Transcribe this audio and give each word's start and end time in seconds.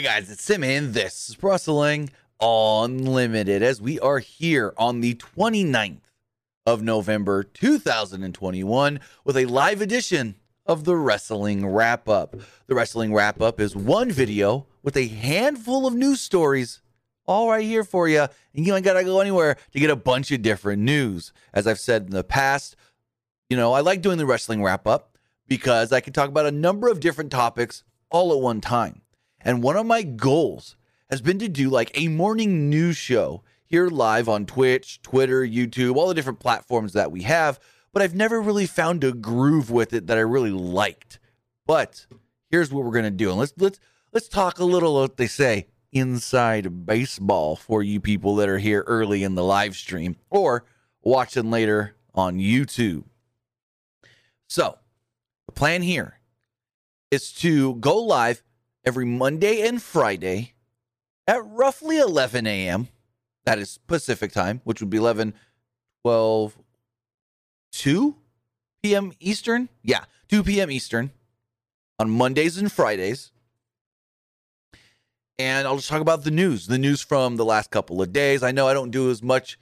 Hey 0.00 0.06
guys, 0.06 0.30
it's 0.30 0.42
Sim 0.42 0.64
and 0.64 0.94
this 0.94 1.28
is 1.28 1.42
Wrestling 1.42 2.08
Unlimited 2.40 3.62
as 3.62 3.82
we 3.82 4.00
are 4.00 4.18
here 4.18 4.72
on 4.78 5.02
the 5.02 5.14
29th 5.16 6.00
of 6.64 6.82
November 6.82 7.42
2021 7.42 9.00
with 9.26 9.36
a 9.36 9.44
live 9.44 9.82
edition 9.82 10.36
of 10.64 10.84
the 10.84 10.96
Wrestling 10.96 11.66
Wrap 11.66 12.08
Up. 12.08 12.34
The 12.66 12.74
Wrestling 12.74 13.12
Wrap 13.12 13.42
Up 13.42 13.60
is 13.60 13.76
one 13.76 14.10
video 14.10 14.66
with 14.82 14.96
a 14.96 15.06
handful 15.06 15.86
of 15.86 15.92
news 15.92 16.22
stories 16.22 16.80
all 17.26 17.50
right 17.50 17.66
here 17.66 17.84
for 17.84 18.08
you. 18.08 18.26
And 18.54 18.66
you 18.66 18.74
ain't 18.74 18.86
got 18.86 18.94
to 18.94 19.04
go 19.04 19.20
anywhere 19.20 19.58
to 19.72 19.78
get 19.78 19.90
a 19.90 19.96
bunch 19.96 20.32
of 20.32 20.40
different 20.40 20.80
news. 20.80 21.34
As 21.52 21.66
I've 21.66 21.78
said 21.78 22.04
in 22.04 22.12
the 22.12 22.24
past, 22.24 22.74
you 23.50 23.56
know, 23.58 23.74
I 23.74 23.80
like 23.80 24.00
doing 24.00 24.16
the 24.16 24.24
Wrestling 24.24 24.62
Wrap 24.62 24.86
Up 24.86 25.18
because 25.46 25.92
I 25.92 26.00
can 26.00 26.14
talk 26.14 26.30
about 26.30 26.46
a 26.46 26.50
number 26.50 26.88
of 26.88 27.00
different 27.00 27.30
topics 27.30 27.84
all 28.10 28.32
at 28.32 28.40
one 28.40 28.62
time. 28.62 29.02
And 29.42 29.62
one 29.62 29.76
of 29.76 29.86
my 29.86 30.02
goals 30.02 30.76
has 31.08 31.20
been 31.20 31.38
to 31.38 31.48
do 31.48 31.70
like 31.70 31.90
a 31.94 32.08
morning 32.08 32.68
news 32.70 32.96
show 32.96 33.42
here 33.64 33.88
live 33.88 34.28
on 34.28 34.46
Twitch, 34.46 35.00
Twitter, 35.02 35.42
YouTube, 35.42 35.96
all 35.96 36.08
the 36.08 36.14
different 36.14 36.40
platforms 36.40 36.92
that 36.92 37.12
we 37.12 37.22
have. 37.22 37.58
But 37.92 38.02
I've 38.02 38.14
never 38.14 38.40
really 38.40 38.66
found 38.66 39.02
a 39.04 39.12
groove 39.12 39.70
with 39.70 39.92
it 39.92 40.06
that 40.06 40.18
I 40.18 40.22
really 40.22 40.50
liked. 40.50 41.18
But 41.66 42.06
here's 42.50 42.72
what 42.72 42.84
we're 42.84 42.92
gonna 42.92 43.10
do. 43.10 43.30
And 43.30 43.38
let's 43.38 43.52
let's 43.56 43.80
let's 44.12 44.28
talk 44.28 44.58
a 44.58 44.64
little 44.64 44.94
what 44.94 45.16
they 45.16 45.26
say 45.26 45.66
inside 45.92 46.86
baseball 46.86 47.56
for 47.56 47.82
you 47.82 48.00
people 48.00 48.36
that 48.36 48.48
are 48.48 48.58
here 48.58 48.84
early 48.86 49.24
in 49.24 49.34
the 49.34 49.44
live 49.44 49.74
stream 49.74 50.16
or 50.30 50.64
watching 51.02 51.50
later 51.50 51.94
on 52.14 52.38
YouTube. 52.38 53.04
So 54.48 54.78
the 55.46 55.52
plan 55.52 55.82
here 55.82 56.18
is 57.10 57.32
to 57.34 57.76
go 57.76 57.96
live 57.96 58.42
every 58.84 59.04
Monday 59.04 59.66
and 59.66 59.82
Friday 59.82 60.54
at 61.26 61.44
roughly 61.46 61.98
11 61.98 62.46
a.m. 62.46 62.88
That 63.44 63.58
is 63.58 63.78
Pacific 63.86 64.32
time, 64.32 64.60
which 64.64 64.80
would 64.80 64.90
be 64.90 64.98
11, 64.98 65.34
12, 66.02 66.58
2 67.72 68.16
p.m. 68.82 69.12
Eastern. 69.20 69.68
Yeah, 69.82 70.04
2 70.28 70.42
p.m. 70.42 70.70
Eastern 70.70 71.10
on 71.98 72.10
Mondays 72.10 72.58
and 72.58 72.70
Fridays. 72.70 73.30
And 75.38 75.66
I'll 75.66 75.76
just 75.76 75.88
talk 75.88 76.02
about 76.02 76.24
the 76.24 76.30
news, 76.30 76.66
the 76.66 76.78
news 76.78 77.00
from 77.00 77.36
the 77.36 77.44
last 77.44 77.70
couple 77.70 78.02
of 78.02 78.12
days. 78.12 78.42
I 78.42 78.52
know 78.52 78.68
I 78.68 78.74
don't 78.74 78.90
do 78.90 79.10
as 79.10 79.22
much 79.22 79.58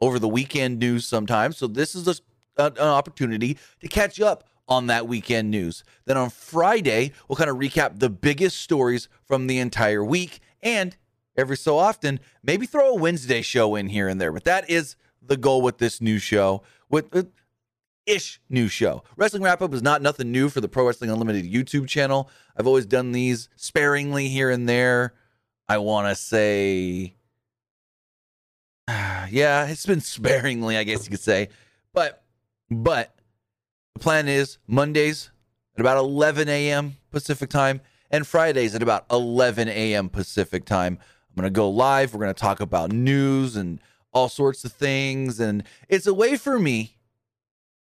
over 0.00 0.18
the 0.18 0.28
weekend 0.28 0.78
news 0.78 1.06
sometimes. 1.06 1.56
So 1.56 1.66
this 1.66 1.94
is 1.94 2.06
a, 2.08 2.14
an 2.58 2.78
opportunity 2.78 3.56
to 3.80 3.88
catch 3.88 4.20
up 4.20 4.44
on 4.68 4.86
that 4.86 5.06
weekend 5.06 5.50
news. 5.50 5.84
Then 6.04 6.16
on 6.16 6.30
Friday, 6.30 7.12
we'll 7.28 7.36
kind 7.36 7.50
of 7.50 7.56
recap 7.56 7.98
the 7.98 8.10
biggest 8.10 8.60
stories 8.60 9.08
from 9.24 9.46
the 9.46 9.58
entire 9.58 10.04
week 10.04 10.40
and 10.62 10.96
every 11.36 11.56
so 11.56 11.78
often, 11.78 12.20
maybe 12.42 12.66
throw 12.66 12.90
a 12.90 12.94
Wednesday 12.94 13.42
show 13.42 13.74
in 13.74 13.88
here 13.88 14.08
and 14.08 14.20
there. 14.20 14.32
But 14.32 14.44
that 14.44 14.68
is 14.70 14.96
the 15.20 15.36
goal 15.36 15.62
with 15.62 15.78
this 15.78 16.00
new 16.00 16.18
show, 16.18 16.62
with, 16.88 17.12
with 17.12 17.30
ish 18.06 18.40
new 18.48 18.68
show. 18.68 19.02
Wrestling 19.16 19.42
Wrap 19.42 19.62
Up 19.62 19.74
is 19.74 19.82
not 19.82 20.02
nothing 20.02 20.30
new 20.30 20.48
for 20.48 20.60
the 20.60 20.68
Pro 20.68 20.86
Wrestling 20.86 21.10
Unlimited 21.10 21.50
YouTube 21.50 21.88
channel. 21.88 22.30
I've 22.56 22.66
always 22.66 22.86
done 22.86 23.12
these 23.12 23.48
sparingly 23.56 24.28
here 24.28 24.50
and 24.50 24.68
there. 24.68 25.14
I 25.68 25.78
want 25.78 26.08
to 26.08 26.14
say, 26.14 27.14
yeah, 28.88 29.66
it's 29.66 29.86
been 29.86 30.00
sparingly, 30.02 30.76
I 30.76 30.84
guess 30.84 31.04
you 31.04 31.10
could 31.10 31.20
say. 31.20 31.48
But, 31.92 32.22
but 32.70 33.13
the 33.94 34.00
plan 34.00 34.28
is 34.28 34.58
Mondays 34.66 35.30
at 35.76 35.80
about 35.80 35.98
11 35.98 36.48
a.m. 36.48 36.96
Pacific 37.10 37.48
time 37.48 37.80
and 38.10 38.26
Fridays 38.26 38.74
at 38.74 38.82
about 38.82 39.06
11 39.10 39.68
a.m. 39.68 40.08
Pacific 40.08 40.64
time. 40.64 40.98
I'm 41.30 41.40
going 41.40 41.52
to 41.52 41.56
go 41.56 41.70
live. 41.70 42.12
We're 42.12 42.20
going 42.20 42.34
to 42.34 42.40
talk 42.40 42.60
about 42.60 42.90
news 42.92 43.56
and 43.56 43.80
all 44.12 44.28
sorts 44.28 44.64
of 44.64 44.72
things. 44.72 45.40
And 45.40 45.62
it's 45.88 46.06
a 46.06 46.14
way 46.14 46.36
for 46.36 46.58
me 46.58 46.96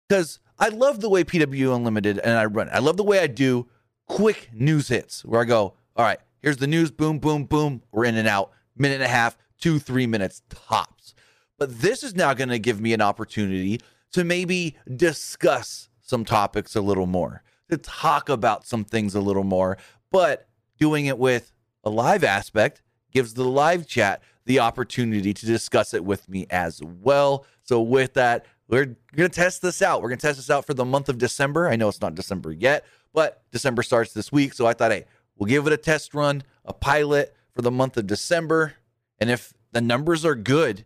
because 0.07 0.39
I 0.57 0.69
love 0.69 1.01
the 1.01 1.09
way 1.09 1.23
PW 1.23 1.75
Unlimited 1.75 2.17
and 2.19 2.37
I 2.37 2.45
run. 2.45 2.69
I 2.71 2.79
love 2.79 2.97
the 2.97 3.03
way 3.03 3.19
I 3.19 3.27
do 3.27 3.67
quick 4.07 4.49
news 4.53 4.87
hits 4.87 5.23
where 5.25 5.41
I 5.41 5.45
go, 5.45 5.73
all 5.95 6.05
right, 6.05 6.19
here's 6.41 6.57
the 6.57 6.67
news, 6.67 6.91
boom, 6.91 7.19
boom, 7.19 7.43
boom. 7.43 7.81
We're 7.91 8.05
in 8.05 8.15
and 8.15 8.27
out, 8.27 8.51
minute 8.77 8.95
and 8.95 9.03
a 9.03 9.09
half, 9.09 9.37
two, 9.59 9.79
three 9.79 10.07
minutes 10.07 10.41
tops. 10.49 11.13
But 11.57 11.81
this 11.81 12.03
is 12.03 12.15
now 12.15 12.33
going 12.33 12.49
to 12.49 12.59
give 12.59 12.79
me 12.79 12.93
an 12.93 13.01
opportunity 13.01 13.81
to 14.13 14.23
maybe 14.23 14.75
discuss 14.95 15.88
some 16.09 16.25
topics 16.25 16.75
a 16.75 16.81
little 16.81 17.05
more, 17.05 17.43
to 17.69 17.77
talk 17.77 18.29
about 18.29 18.65
some 18.65 18.83
things 18.83 19.13
a 19.15 19.21
little 19.21 19.43
more, 19.43 19.77
but 20.11 20.47
doing 20.79 21.05
it 21.05 21.19
with 21.19 21.53
a 21.83 21.89
live 21.89 22.23
aspect 22.23 22.81
gives 23.11 23.35
the 23.35 23.43
live 23.43 23.87
chat 23.87 24.21
the 24.45 24.59
opportunity 24.59 25.33
to 25.33 25.45
discuss 25.45 25.93
it 25.93 26.03
with 26.03 26.27
me 26.27 26.47
as 26.49 26.81
well. 26.83 27.45
So, 27.63 27.81
with 27.81 28.15
that, 28.15 28.45
we're 28.67 28.97
going 29.15 29.29
to 29.29 29.29
test 29.29 29.61
this 29.61 29.81
out. 29.81 30.01
We're 30.01 30.09
going 30.09 30.19
to 30.19 30.27
test 30.27 30.37
this 30.37 30.49
out 30.49 30.65
for 30.65 30.73
the 30.73 30.85
month 30.85 31.09
of 31.09 31.17
December. 31.17 31.69
I 31.69 31.75
know 31.75 31.87
it's 31.87 32.01
not 32.01 32.15
December 32.15 32.51
yet, 32.51 32.85
but 33.13 33.43
December 33.51 33.83
starts 33.83 34.13
this 34.13 34.31
week. 34.31 34.53
So, 34.53 34.65
I 34.65 34.73
thought, 34.73 34.91
hey, 34.91 35.05
we'll 35.35 35.47
give 35.47 35.67
it 35.67 35.73
a 35.73 35.77
test 35.77 36.13
run, 36.15 36.43
a 36.65 36.73
pilot 36.73 37.35
for 37.53 37.61
the 37.61 37.71
month 37.71 37.97
of 37.97 38.07
December. 38.07 38.73
And 39.19 39.29
if 39.29 39.53
the 39.71 39.81
numbers 39.81 40.25
are 40.25 40.35
good, 40.35 40.85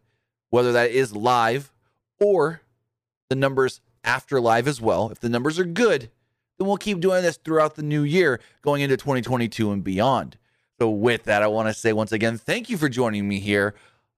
whether 0.49 0.73
that 0.73 0.91
is 0.91 1.15
live 1.15 1.71
or 2.19 2.61
the 3.29 3.35
numbers 3.35 3.79
after 4.03 4.39
live 4.39 4.67
as 4.67 4.81
well. 4.81 5.09
If 5.09 5.19
the 5.19 5.29
numbers 5.29 5.59
are 5.59 5.65
good, 5.65 6.09
then 6.57 6.67
we'll 6.67 6.77
keep 6.77 6.99
doing 6.99 7.23
this 7.23 7.37
throughout 7.37 7.75
the 7.75 7.83
new 7.83 8.03
year 8.03 8.39
going 8.61 8.81
into 8.81 8.97
2022 8.97 9.71
and 9.71 9.83
beyond. 9.83 10.37
So, 10.79 10.89
with 10.89 11.23
that, 11.23 11.43
I 11.43 11.47
want 11.47 11.67
to 11.69 11.73
say 11.73 11.93
once 11.93 12.11
again, 12.11 12.37
thank 12.37 12.69
you 12.69 12.77
for 12.77 12.89
joining 12.89 13.27
me 13.27 13.39
here 13.39 13.75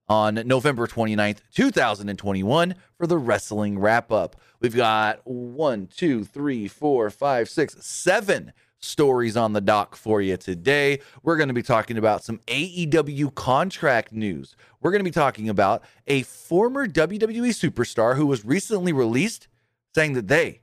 on 0.08 0.34
November 0.46 0.86
29th, 0.86 1.38
2021 1.54 2.74
for 2.96 3.06
the 3.06 3.18
wrestling 3.18 3.78
wrap 3.78 4.12
up. 4.12 4.36
We've 4.60 4.74
got 4.74 5.20
one, 5.24 5.86
two, 5.86 6.24
three, 6.24 6.68
four, 6.68 7.10
five, 7.10 7.48
six, 7.48 7.76
seven 7.84 8.52
stories 8.78 9.36
on 9.36 9.52
the 9.52 9.60
dock 9.60 9.96
for 9.96 10.20
you 10.20 10.36
today. 10.36 11.00
We're 11.22 11.36
going 11.36 11.48
to 11.48 11.54
be 11.54 11.62
talking 11.62 11.98
about 11.98 12.22
some 12.22 12.38
AEW 12.46 13.34
contract 13.34 14.12
news. 14.12 14.56
We're 14.80 14.92
going 14.92 15.00
to 15.00 15.04
be 15.04 15.10
talking 15.10 15.48
about 15.48 15.82
a 16.06 16.22
former 16.22 16.86
WWE 16.86 17.50
superstar 17.50 18.16
who 18.16 18.26
was 18.26 18.44
recently 18.44 18.92
released 18.92 19.48
saying 19.96 20.12
that 20.12 20.28
they 20.28 20.60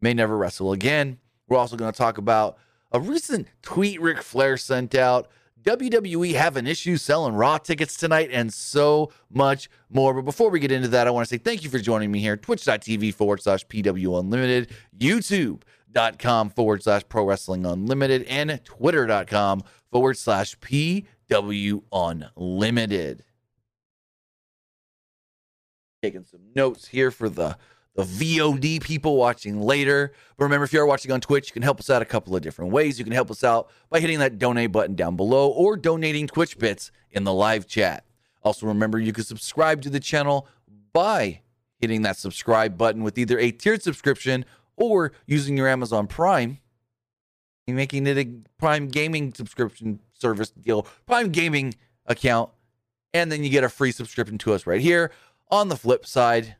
may 0.00 0.14
never 0.14 0.38
wrestle 0.38 0.70
again. 0.70 1.18
We're 1.48 1.58
also 1.58 1.74
going 1.76 1.90
to 1.92 1.98
talk 1.98 2.18
about 2.18 2.56
a 2.92 3.00
recent 3.00 3.48
tweet 3.60 4.00
Ric 4.00 4.22
Flair 4.22 4.56
sent 4.56 4.94
out. 4.94 5.28
WWE 5.64 6.34
having 6.34 6.68
issues 6.68 7.02
selling 7.02 7.34
Raw 7.34 7.58
tickets 7.58 7.96
tonight 7.96 8.30
and 8.30 8.54
so 8.54 9.10
much 9.28 9.68
more. 9.90 10.14
But 10.14 10.22
before 10.22 10.50
we 10.50 10.60
get 10.60 10.70
into 10.70 10.86
that, 10.88 11.08
I 11.08 11.10
want 11.10 11.26
to 11.26 11.34
say 11.34 11.38
thank 11.38 11.64
you 11.64 11.70
for 11.70 11.80
joining 11.80 12.12
me 12.12 12.20
here. 12.20 12.36
Twitch.tv 12.36 13.12
forward 13.12 13.42
slash 13.42 13.66
PW 13.66 14.20
Unlimited, 14.20 14.70
YouTube.com 14.96 16.50
forward 16.50 16.84
slash 16.84 17.02
Pro 17.08 17.24
Wrestling 17.24 17.66
Unlimited, 17.66 18.22
and 18.28 18.60
Twitter.com 18.62 19.64
forward 19.90 20.16
slash 20.16 20.56
PW 20.60 21.82
Unlimited. 21.90 23.24
Taking 26.04 26.22
some 26.22 26.42
notes 26.54 26.86
here 26.86 27.10
for 27.10 27.28
the 27.28 27.58
the 27.96 28.02
VOD 28.02 28.82
people 28.82 29.16
watching 29.16 29.60
later. 29.60 30.12
But 30.36 30.44
remember, 30.44 30.64
if 30.64 30.72
you 30.72 30.80
are 30.80 30.86
watching 30.86 31.10
on 31.12 31.20
Twitch, 31.20 31.48
you 31.48 31.52
can 31.52 31.62
help 31.62 31.80
us 31.80 31.90
out 31.90 32.02
a 32.02 32.04
couple 32.04 32.36
of 32.36 32.42
different 32.42 32.70
ways. 32.70 32.98
You 32.98 33.04
can 33.04 33.14
help 33.14 33.30
us 33.30 33.42
out 33.42 33.70
by 33.88 34.00
hitting 34.00 34.18
that 34.18 34.38
donate 34.38 34.70
button 34.70 34.94
down 34.94 35.16
below 35.16 35.48
or 35.48 35.76
donating 35.76 36.26
Twitch 36.26 36.58
bits 36.58 36.92
in 37.10 37.24
the 37.24 37.32
live 37.32 37.66
chat. 37.66 38.04
Also, 38.42 38.66
remember, 38.66 38.98
you 38.98 39.12
can 39.12 39.24
subscribe 39.24 39.82
to 39.82 39.90
the 39.90 39.98
channel 39.98 40.46
by 40.92 41.40
hitting 41.78 42.02
that 42.02 42.16
subscribe 42.16 42.76
button 42.78 43.02
with 43.02 43.18
either 43.18 43.38
a 43.38 43.50
tiered 43.50 43.82
subscription 43.82 44.44
or 44.76 45.12
using 45.26 45.56
your 45.56 45.68
Amazon 45.68 46.06
Prime 46.06 46.58
and 47.66 47.76
making 47.76 48.06
it 48.06 48.18
a 48.18 48.28
Prime 48.58 48.88
Gaming 48.88 49.32
subscription 49.32 50.00
service 50.12 50.50
deal, 50.50 50.86
Prime 51.06 51.30
Gaming 51.30 51.74
account, 52.04 52.50
and 53.14 53.32
then 53.32 53.42
you 53.42 53.50
get 53.50 53.64
a 53.64 53.68
free 53.68 53.90
subscription 53.90 54.38
to 54.38 54.52
us 54.52 54.66
right 54.66 54.80
here. 54.80 55.10
On 55.50 55.68
the 55.68 55.76
flip 55.76 56.06
side, 56.06 56.56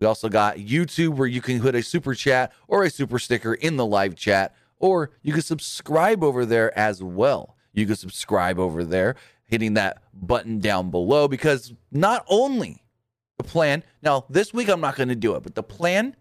we 0.00 0.06
also 0.06 0.28
got 0.28 0.56
YouTube 0.56 1.16
where 1.16 1.28
you 1.28 1.42
can 1.42 1.60
put 1.60 1.74
a 1.74 1.82
super 1.82 2.14
chat 2.14 2.52
or 2.66 2.84
a 2.84 2.90
super 2.90 3.18
sticker 3.18 3.54
in 3.54 3.76
the 3.76 3.84
live 3.84 4.16
chat, 4.16 4.54
or 4.78 5.10
you 5.22 5.32
can 5.34 5.42
subscribe 5.42 6.24
over 6.24 6.46
there 6.46 6.76
as 6.76 7.02
well. 7.02 7.56
You 7.72 7.86
can 7.86 7.96
subscribe 7.96 8.58
over 8.58 8.82
there, 8.82 9.14
hitting 9.44 9.74
that 9.74 10.02
button 10.14 10.58
down 10.58 10.90
below 10.90 11.28
because 11.28 11.74
not 11.92 12.24
only 12.28 12.82
the 13.36 13.44
plan, 13.44 13.84
now 14.02 14.24
this 14.30 14.54
week 14.54 14.68
I'm 14.68 14.80
not 14.80 14.96
going 14.96 15.10
to 15.10 15.14
do 15.14 15.34
it, 15.34 15.42
but 15.42 15.54
the 15.54 15.62
plan 15.62 16.16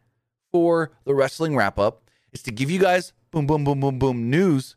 for 0.51 0.91
the 1.05 1.15
wrestling 1.15 1.55
wrap 1.55 1.79
up 1.79 2.03
is 2.33 2.43
to 2.43 2.51
give 2.51 2.69
you 2.69 2.79
guys 2.79 3.13
boom, 3.31 3.47
boom, 3.47 3.63
boom, 3.63 3.79
boom, 3.79 3.97
boom 3.97 4.29
news, 4.29 4.75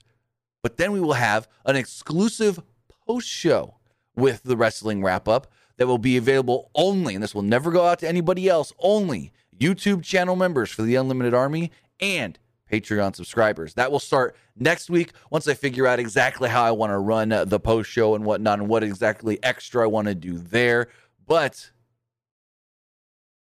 but 0.62 0.76
then 0.76 0.92
we 0.92 1.00
will 1.00 1.14
have 1.14 1.48
an 1.64 1.74
exclusive 1.74 2.60
post 3.06 3.28
show 3.28 3.78
with 4.14 4.42
the 4.44 4.56
wrestling 4.56 5.02
wrap 5.02 5.26
up 5.26 5.50
that 5.76 5.86
will 5.86 5.98
be 5.98 6.16
available 6.16 6.70
only, 6.74 7.14
and 7.14 7.22
this 7.22 7.34
will 7.34 7.42
never 7.42 7.70
go 7.70 7.86
out 7.86 7.98
to 8.00 8.08
anybody 8.08 8.48
else, 8.48 8.72
only 8.78 9.32
YouTube 9.58 10.02
channel 10.02 10.36
members 10.36 10.70
for 10.70 10.82
the 10.82 10.96
Unlimited 10.96 11.34
Army 11.34 11.70
and 12.00 12.38
Patreon 12.70 13.14
subscribers. 13.14 13.74
That 13.74 13.92
will 13.92 14.00
start 14.00 14.34
next 14.56 14.88
week 14.88 15.12
once 15.30 15.46
I 15.46 15.54
figure 15.54 15.86
out 15.86 16.00
exactly 16.00 16.48
how 16.48 16.64
I 16.64 16.70
want 16.70 16.90
to 16.90 16.98
run 16.98 17.30
uh, 17.30 17.44
the 17.44 17.60
post 17.60 17.90
show 17.90 18.14
and 18.14 18.24
whatnot 18.24 18.58
and 18.58 18.68
what 18.68 18.82
exactly 18.82 19.38
extra 19.42 19.84
I 19.84 19.86
want 19.86 20.08
to 20.08 20.14
do 20.14 20.38
there. 20.38 20.88
But 21.26 21.70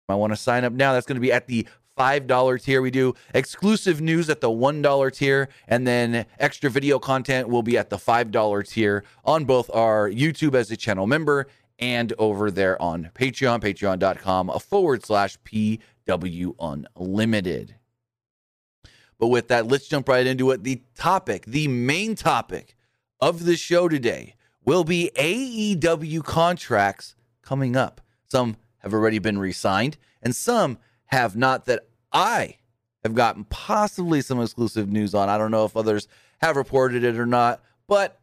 I 0.08 0.14
want 0.14 0.32
to 0.32 0.36
sign 0.36 0.64
up 0.64 0.72
now. 0.72 0.92
That's 0.92 1.06
going 1.06 1.16
to 1.16 1.20
be 1.20 1.32
at 1.32 1.48
the 1.48 1.66
$5 1.98 2.62
tier. 2.62 2.80
We 2.80 2.92
do 2.92 3.14
exclusive 3.34 4.00
news 4.00 4.30
at 4.30 4.40
the 4.40 4.48
$1 4.48 5.12
tier, 5.12 5.48
and 5.66 5.86
then 5.86 6.24
extra 6.38 6.70
video 6.70 6.98
content 6.98 7.48
will 7.48 7.64
be 7.64 7.76
at 7.76 7.90
the 7.90 7.96
$5 7.96 8.68
tier 8.68 9.04
on 9.24 9.44
both 9.44 9.68
our 9.74 10.08
YouTube 10.08 10.54
as 10.54 10.70
a 10.70 10.76
channel 10.76 11.06
member 11.06 11.48
and 11.78 12.12
over 12.18 12.50
there 12.50 12.80
on 12.80 13.10
Patreon, 13.14 13.60
patreon.com 13.60 14.50
forward 14.60 15.04
slash 15.04 15.38
PW 15.44 16.84
Unlimited. 16.96 17.76
But 19.18 19.28
with 19.28 19.48
that, 19.48 19.66
let's 19.66 19.88
jump 19.88 20.08
right 20.08 20.26
into 20.26 20.50
it. 20.50 20.62
The 20.62 20.82
topic, 20.94 21.44
the 21.46 21.68
main 21.68 22.14
topic 22.14 22.76
of 23.20 23.44
the 23.44 23.56
show 23.56 23.88
today 23.88 24.34
will 24.64 24.84
be 24.84 25.10
AEW 25.16 26.22
contracts 26.24 27.16
coming 27.42 27.76
up. 27.76 28.00
Some 28.28 28.56
have 28.78 28.94
already 28.94 29.18
been 29.18 29.38
re 29.38 29.52
signed, 29.52 29.96
and 30.22 30.34
some 30.34 30.78
have 31.06 31.36
not 31.36 31.64
that 31.66 31.88
I 32.12 32.56
have 33.02 33.14
gotten 33.14 33.44
possibly 33.44 34.20
some 34.20 34.40
exclusive 34.40 34.88
news 34.88 35.14
on. 35.14 35.28
I 35.28 35.38
don't 35.38 35.50
know 35.50 35.64
if 35.64 35.76
others 35.76 36.06
have 36.40 36.56
reported 36.56 37.04
it 37.04 37.18
or 37.18 37.26
not, 37.26 37.62
but 37.86 38.20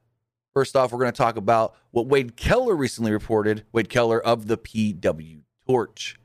first 0.55 0.75
off, 0.75 0.91
we're 0.91 0.99
going 0.99 1.11
to 1.11 1.17
talk 1.17 1.35
about 1.35 1.75
what 1.91 2.07
Wade 2.07 2.35
Keller 2.37 2.75
recently 2.75 3.11
reported. 3.11 3.65
Wade 3.73 3.89
Keller 3.89 4.25
of 4.25 4.47
the 4.47 4.57
PW 4.57 5.41
Torch. 5.67 6.17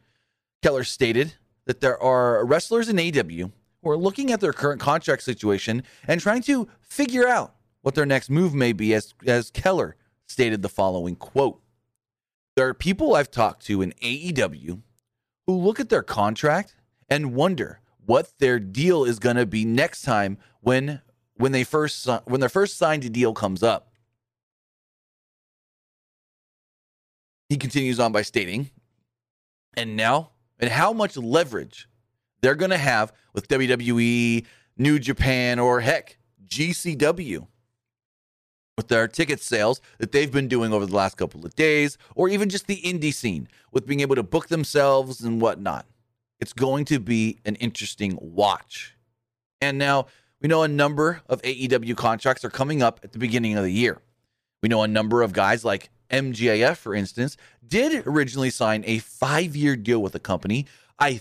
Keller 0.63 0.85
stated 0.85 1.35
that 1.67 1.81
there 1.81 2.01
are 2.01 2.45
wrestlers 2.47 2.89
in 2.89 2.97
AEW 2.97 3.51
who 3.83 3.91
are 3.91 3.97
looking 3.97 4.31
at 4.31 4.41
their 4.41 4.53
current 4.53 4.81
contract 4.81 5.23
situation 5.23 5.83
and 6.07 6.21
trying 6.21 6.43
to 6.43 6.69
figure 6.81 7.27
out 7.27 7.55
what 7.83 7.95
their 7.95 8.07
next 8.07 8.31
move 8.31 8.55
may 8.55 8.73
be, 8.73 8.95
as, 8.95 9.15
as 9.27 9.51
Keller 9.51 9.97
stated 10.27 10.63
the 10.63 10.69
following 10.69 11.17
quote. 11.17 11.61
There 12.57 12.69
are 12.69 12.75
people 12.75 13.15
I've 13.15 13.31
talked 13.31 13.65
to 13.67 13.83
in 13.83 13.93
AEW 14.03 14.83
who 15.47 15.57
look 15.57 15.81
at 15.81 15.89
their 15.89 16.03
contract 16.03 16.77
and 17.09 17.35
wonder 17.35 17.81
what 18.05 18.33
their 18.39 18.61
deal 18.61 19.05
is 19.05 19.19
going 19.19 19.37
to 19.37 19.47
be 19.47 19.65
next 19.65 20.03
time 20.03 20.39
when 20.61 21.01
when 21.37 21.53
they 21.53 21.65
first 21.65 22.07
when 22.27 22.41
their 22.41 22.49
first 22.51 22.77
signed 22.77 23.11
deal 23.13 23.33
comes 23.33 23.63
up. 23.63 23.90
He 27.51 27.57
continues 27.57 27.99
on 27.99 28.13
by 28.13 28.23
stating, 28.23 28.71
and 29.75 29.97
now, 29.97 30.31
and 30.61 30.71
how 30.71 30.93
much 30.93 31.17
leverage 31.17 31.89
they're 32.41 32.55
going 32.55 32.71
to 32.71 32.79
have 32.79 33.13
with 33.35 33.49
WWE, 33.49 34.47
New 34.79 34.99
Japan, 35.01 35.59
or 35.59 35.81
heck, 35.81 36.17
GCW 36.47 37.49
with 38.77 38.87
their 38.87 39.09
ticket 39.09 39.41
sales 39.41 39.81
that 39.99 40.13
they've 40.13 40.31
been 40.31 40.47
doing 40.47 40.73
over 40.73 40.87
the 40.87 40.95
last 40.95 41.17
couple 41.17 41.45
of 41.45 41.57
days, 41.57 41.99
or 42.15 42.29
even 42.29 42.49
just 42.49 42.69
the 42.69 42.81
indie 42.83 43.13
scene 43.13 43.49
with 43.73 43.85
being 43.85 43.99
able 43.99 44.15
to 44.15 44.23
book 44.23 44.47
themselves 44.47 45.21
and 45.21 45.41
whatnot. 45.41 45.87
It's 46.39 46.53
going 46.53 46.85
to 46.85 47.01
be 47.01 47.41
an 47.45 47.57
interesting 47.57 48.17
watch. 48.21 48.95
And 49.61 49.77
now 49.77 50.07
we 50.41 50.49
know 50.49 50.63
a 50.63 50.69
number 50.69 51.21
of 51.29 51.43
AEW 51.43 51.97
contracts 51.97 52.45
are 52.45 52.51
coming 52.51 52.81
up 52.81 53.01
at 53.03 53.11
the 53.11 53.19
beginning 53.19 53.57
of 53.57 53.65
the 53.65 53.73
year. 53.73 54.01
We 54.63 54.69
know 54.69 54.85
a 54.85 54.89
number 54.89 55.23
of 55.23 55.33
guys 55.33 55.65
like 55.65 55.91
MJF, 56.11 56.77
for 56.77 56.95
instance, 56.95 57.37
did 57.67 58.07
originally 58.07 58.51
sign 58.51 58.85
a 58.87 58.99
five 58.99 59.57
year 59.57 59.77
deal 59.77 60.01
with 60.01 60.13
the 60.13 60.21
company. 60.21 60.67
I 60.99 61.21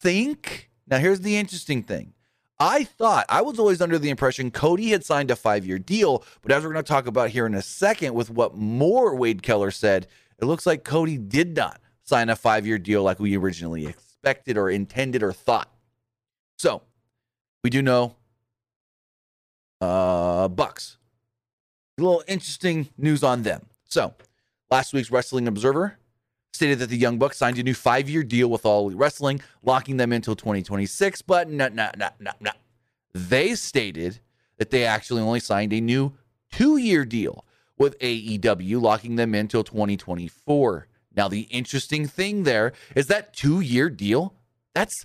think, 0.00 0.70
now 0.86 0.98
here's 0.98 1.20
the 1.20 1.36
interesting 1.36 1.82
thing. 1.82 2.14
I 2.58 2.84
thought, 2.84 3.24
I 3.28 3.40
was 3.40 3.58
always 3.58 3.80
under 3.80 3.98
the 3.98 4.10
impression 4.10 4.50
Cody 4.50 4.90
had 4.90 5.04
signed 5.04 5.30
a 5.30 5.36
five 5.36 5.64
year 5.64 5.78
deal, 5.78 6.24
but 6.42 6.52
as 6.52 6.62
we're 6.62 6.72
going 6.72 6.84
to 6.84 6.88
talk 6.88 7.06
about 7.06 7.30
here 7.30 7.46
in 7.46 7.54
a 7.54 7.62
second 7.62 8.14
with 8.14 8.30
what 8.30 8.56
more 8.56 9.14
Wade 9.14 9.42
Keller 9.42 9.70
said, 9.70 10.06
it 10.38 10.44
looks 10.44 10.66
like 10.66 10.84
Cody 10.84 11.16
did 11.16 11.56
not 11.56 11.80
sign 12.02 12.28
a 12.28 12.36
five 12.36 12.66
year 12.66 12.78
deal 12.78 13.02
like 13.02 13.18
we 13.20 13.36
originally 13.36 13.86
expected 13.86 14.10
expected 14.20 14.58
or 14.58 14.68
intended 14.68 15.22
or 15.22 15.32
thought. 15.32 15.70
So 16.58 16.82
we 17.64 17.70
do 17.70 17.80
know 17.80 18.16
uh 19.80 20.48
Bucks. 20.48 20.98
A 21.98 22.02
little 22.02 22.22
interesting 22.28 22.88
news 22.98 23.22
on 23.22 23.42
them. 23.42 23.66
So 23.84 24.14
last 24.70 24.92
week's 24.92 25.10
Wrestling 25.10 25.48
Observer 25.48 25.98
stated 26.52 26.78
that 26.78 26.90
the 26.90 26.96
Young 26.96 27.18
Bucks 27.18 27.38
signed 27.38 27.58
a 27.58 27.62
new 27.62 27.74
five-year 27.74 28.22
deal 28.22 28.48
with 28.48 28.66
All 28.66 28.86
Elite 28.86 28.98
Wrestling, 28.98 29.40
locking 29.62 29.96
them 29.96 30.12
until 30.12 30.36
2026. 30.36 31.22
But 31.22 31.48
no, 31.48 31.68
no, 31.68 31.90
no, 31.96 32.08
no, 32.18 32.32
no. 32.40 32.50
They 33.14 33.54
stated 33.54 34.20
that 34.58 34.70
they 34.70 34.84
actually 34.84 35.22
only 35.22 35.40
signed 35.40 35.72
a 35.72 35.80
new 35.80 36.12
two-year 36.52 37.04
deal 37.04 37.44
with 37.78 37.98
AEW, 38.00 38.80
locking 38.80 39.16
them 39.16 39.34
until 39.34 39.64
2024. 39.64 40.86
Now, 41.16 41.28
the 41.28 41.42
interesting 41.42 42.06
thing 42.06 42.44
there 42.44 42.72
is 42.94 43.06
that 43.08 43.32
two 43.32 43.60
year 43.60 43.88
deal, 43.88 44.34
that's 44.74 45.04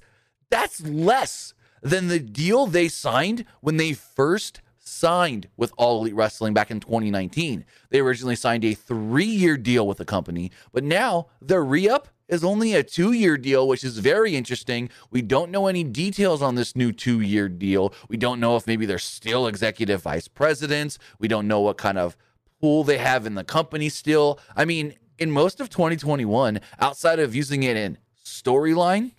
that's 0.49 0.81
less 0.81 1.53
than 1.81 2.07
the 2.07 2.19
deal 2.19 2.67
they 2.67 2.87
signed 2.87 3.45
when 3.61 3.77
they 3.77 3.93
first 3.93 4.61
signed 4.85 5.47
with 5.57 5.73
All 5.77 6.01
Elite 6.01 6.15
Wrestling 6.15 6.53
back 6.53 6.71
in 6.71 6.79
2019. 6.79 7.65
They 7.89 7.99
originally 7.99 8.35
signed 8.35 8.63
a 8.63 8.73
three 8.73 9.25
year 9.25 9.57
deal 9.57 9.87
with 9.87 9.97
the 9.97 10.05
company, 10.05 10.51
but 10.71 10.83
now 10.83 11.27
their 11.41 11.63
re 11.63 11.89
up 11.89 12.09
is 12.27 12.43
only 12.43 12.73
a 12.73 12.83
two 12.83 13.11
year 13.11 13.37
deal, 13.37 13.67
which 13.67 13.83
is 13.83 13.99
very 13.99 14.35
interesting. 14.35 14.89
We 15.11 15.21
don't 15.21 15.51
know 15.51 15.67
any 15.67 15.83
details 15.83 16.41
on 16.41 16.55
this 16.55 16.75
new 16.75 16.91
two 16.91 17.21
year 17.21 17.49
deal. 17.49 17.93
We 18.09 18.17
don't 18.17 18.39
know 18.39 18.55
if 18.55 18.67
maybe 18.67 18.85
they're 18.85 18.99
still 18.99 19.47
executive 19.47 20.01
vice 20.01 20.27
presidents. 20.27 20.97
We 21.19 21.27
don't 21.27 21.47
know 21.47 21.61
what 21.61 21.77
kind 21.77 21.97
of 21.97 22.15
pool 22.59 22.83
they 22.83 22.97
have 22.97 23.25
in 23.25 23.35
the 23.35 23.43
company 23.43 23.89
still. 23.89 24.39
I 24.55 24.65
mean, 24.65 24.95
in 25.17 25.31
most 25.31 25.59
of 25.59 25.69
2021, 25.69 26.59
outside 26.79 27.19
of 27.19 27.35
using 27.35 27.63
it 27.63 27.77
in 27.77 27.97
storyline, 28.23 29.11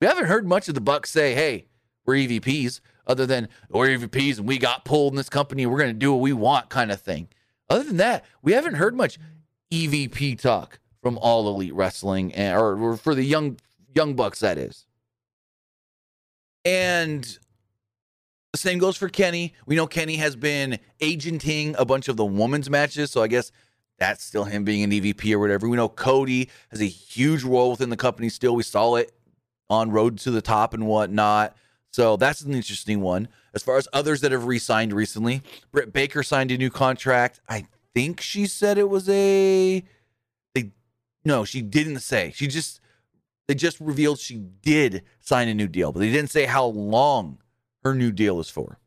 we 0.00 0.06
haven't 0.06 0.26
heard 0.26 0.46
much 0.46 0.68
of 0.68 0.74
the 0.74 0.80
Bucks 0.80 1.10
say, 1.10 1.34
"Hey, 1.34 1.68
we're 2.04 2.16
EVPs," 2.16 2.80
other 3.06 3.26
than 3.26 3.48
oh, 3.72 3.80
we're 3.80 3.98
EVPs 3.98 4.38
and 4.38 4.48
we 4.48 4.58
got 4.58 4.84
pulled 4.84 5.12
in 5.12 5.16
this 5.16 5.28
company. 5.28 5.66
We're 5.66 5.78
going 5.78 5.94
to 5.94 5.98
do 5.98 6.12
what 6.12 6.20
we 6.20 6.32
want, 6.32 6.68
kind 6.68 6.90
of 6.90 7.00
thing. 7.00 7.28
Other 7.68 7.84
than 7.84 7.96
that, 7.98 8.24
we 8.42 8.52
haven't 8.52 8.74
heard 8.74 8.94
much 8.94 9.18
EVP 9.72 10.40
talk 10.40 10.78
from 11.02 11.18
All 11.18 11.48
Elite 11.48 11.74
Wrestling, 11.74 12.34
eh, 12.34 12.50
and, 12.50 12.56
or 12.58 12.96
for 12.96 13.14
the 13.14 13.24
young 13.24 13.58
young 13.94 14.14
Bucks, 14.14 14.40
that 14.40 14.58
is. 14.58 14.86
And 16.64 17.38
the 18.52 18.58
same 18.58 18.78
goes 18.78 18.96
for 18.96 19.08
Kenny. 19.08 19.54
We 19.66 19.76
know 19.76 19.86
Kenny 19.86 20.16
has 20.16 20.34
been 20.34 20.78
agenting 21.00 21.76
a 21.78 21.84
bunch 21.84 22.08
of 22.08 22.16
the 22.16 22.24
women's 22.24 22.68
matches, 22.68 23.10
so 23.10 23.22
I 23.22 23.28
guess 23.28 23.52
that's 23.98 24.24
still 24.24 24.44
him 24.44 24.64
being 24.64 24.82
an 24.82 24.90
EVP 24.90 25.32
or 25.32 25.38
whatever. 25.38 25.68
We 25.68 25.76
know 25.76 25.88
Cody 25.88 26.50
has 26.70 26.80
a 26.80 26.86
huge 26.86 27.44
role 27.44 27.70
within 27.70 27.90
the 27.90 27.96
company 27.96 28.28
still. 28.28 28.54
We 28.54 28.62
saw 28.62 28.96
it 28.96 29.12
on 29.70 29.90
Rhodes 29.90 30.24
to 30.24 30.30
the 30.30 30.42
Top 30.42 30.74
and 30.74 30.86
whatnot. 30.86 31.56
So 31.96 32.18
that's 32.18 32.42
an 32.42 32.52
interesting 32.52 33.00
one. 33.00 33.26
As 33.54 33.62
far 33.62 33.78
as 33.78 33.88
others 33.90 34.20
that 34.20 34.30
have 34.30 34.44
re 34.44 34.58
signed 34.58 34.92
recently, 34.92 35.40
Britt 35.72 35.94
Baker 35.94 36.22
signed 36.22 36.50
a 36.50 36.58
new 36.58 36.68
contract. 36.68 37.40
I 37.48 37.68
think 37.94 38.20
she 38.20 38.44
said 38.46 38.76
it 38.76 38.90
was 38.90 39.08
a. 39.08 39.82
They, 40.54 40.72
no, 41.24 41.46
she 41.46 41.62
didn't 41.62 42.00
say. 42.00 42.34
She 42.36 42.48
just. 42.48 42.82
They 43.48 43.54
just 43.54 43.80
revealed 43.80 44.18
she 44.18 44.34
did 44.36 45.04
sign 45.20 45.48
a 45.48 45.54
new 45.54 45.68
deal, 45.68 45.90
but 45.90 46.00
they 46.00 46.12
didn't 46.12 46.28
say 46.28 46.44
how 46.44 46.66
long 46.66 47.38
her 47.82 47.94
new 47.94 48.12
deal 48.12 48.40
is 48.40 48.50
for. 48.50 48.78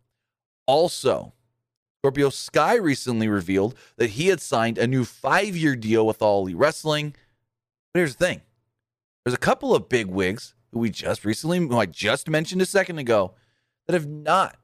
Also, 0.67 1.33
Scorpio 2.03 2.29
Sky 2.29 2.75
recently 2.75 3.27
revealed 3.27 3.73
that 3.97 4.11
he 4.11 4.27
had 4.27 4.39
signed 4.39 4.77
a 4.77 4.85
new 4.85 5.03
five 5.03 5.57
year 5.57 5.75
deal 5.75 6.05
with 6.05 6.21
All 6.21 6.43
Elite 6.43 6.57
Wrestling. 6.57 7.15
But 7.91 8.01
here's 8.01 8.17
the 8.17 8.23
thing 8.23 8.41
there's 9.25 9.33
a 9.33 9.39
couple 9.39 9.73
of 9.73 9.89
big 9.89 10.05
wigs 10.05 10.53
who 10.71 10.79
we 10.79 10.89
just 10.89 11.25
recently, 11.25 11.59
who 11.59 11.77
I 11.77 11.85
just 11.85 12.29
mentioned 12.29 12.61
a 12.61 12.65
second 12.65 12.99
ago, 12.99 13.33
that 13.87 13.93
have 13.93 14.07
not, 14.07 14.57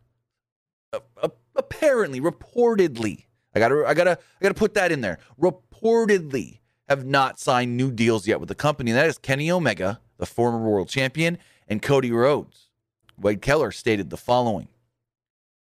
uh, 0.93 1.29
apparently, 1.55 2.21
reportedly, 2.21 3.25
I 3.53 3.59
gotta, 3.59 3.85
I 3.85 3.93
gotta, 3.93 4.11
I 4.11 4.43
gotta 4.43 4.53
put 4.53 4.73
that 4.75 4.91
in 4.91 5.01
there, 5.01 5.19
reportedly 5.39 6.59
have 6.87 7.05
not 7.05 7.39
signed 7.39 7.75
new 7.75 7.91
deals 7.91 8.27
yet 8.27 8.39
with 8.39 8.49
the 8.49 8.55
company. 8.55 8.91
And 8.91 8.99
that 8.99 9.07
is 9.07 9.17
Kenny 9.17 9.49
Omega, 9.49 9.99
the 10.17 10.25
former 10.25 10.59
world 10.59 10.89
champion, 10.89 11.37
and 11.67 11.81
Cody 11.81 12.11
Rhodes. 12.11 12.69
Wade 13.17 13.41
Keller 13.41 13.71
stated 13.71 14.09
the 14.09 14.17
following 14.17 14.67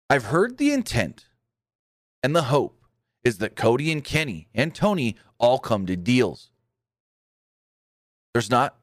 I've 0.08 0.26
heard 0.26 0.58
the 0.58 0.72
intent 0.72 1.26
and 2.22 2.34
the 2.34 2.44
hope 2.44 2.84
is 3.24 3.38
that 3.38 3.56
Cody 3.56 3.90
and 3.92 4.04
Kenny 4.04 4.48
and 4.54 4.74
Tony 4.74 5.16
all 5.38 5.58
come 5.58 5.86
to 5.86 5.96
deals. 5.96 6.50
There's 8.32 8.50
not 8.50 8.76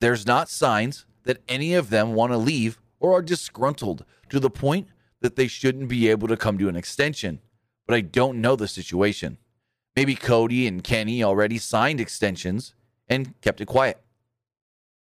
there's 0.00 0.26
not 0.26 0.48
signs 0.48 1.06
that 1.24 1.42
any 1.46 1.74
of 1.74 1.90
them 1.90 2.14
want 2.14 2.32
to 2.32 2.38
leave 2.38 2.80
or 2.98 3.16
are 3.16 3.22
disgruntled 3.22 4.04
to 4.28 4.40
the 4.40 4.50
point 4.50 4.88
that 5.20 5.36
they 5.36 5.46
shouldn't 5.46 5.88
be 5.88 6.08
able 6.08 6.28
to 6.28 6.36
come 6.36 6.58
to 6.58 6.68
an 6.68 6.76
extension. 6.76 7.40
But 7.86 7.94
I 7.94 8.00
don't 8.00 8.40
know 8.40 8.56
the 8.56 8.68
situation. 8.68 9.38
Maybe 9.96 10.14
Cody 10.14 10.66
and 10.66 10.82
Kenny 10.82 11.22
already 11.22 11.58
signed 11.58 12.00
extensions 12.00 12.74
and 13.08 13.38
kept 13.40 13.60
it 13.60 13.66
quiet. 13.66 14.00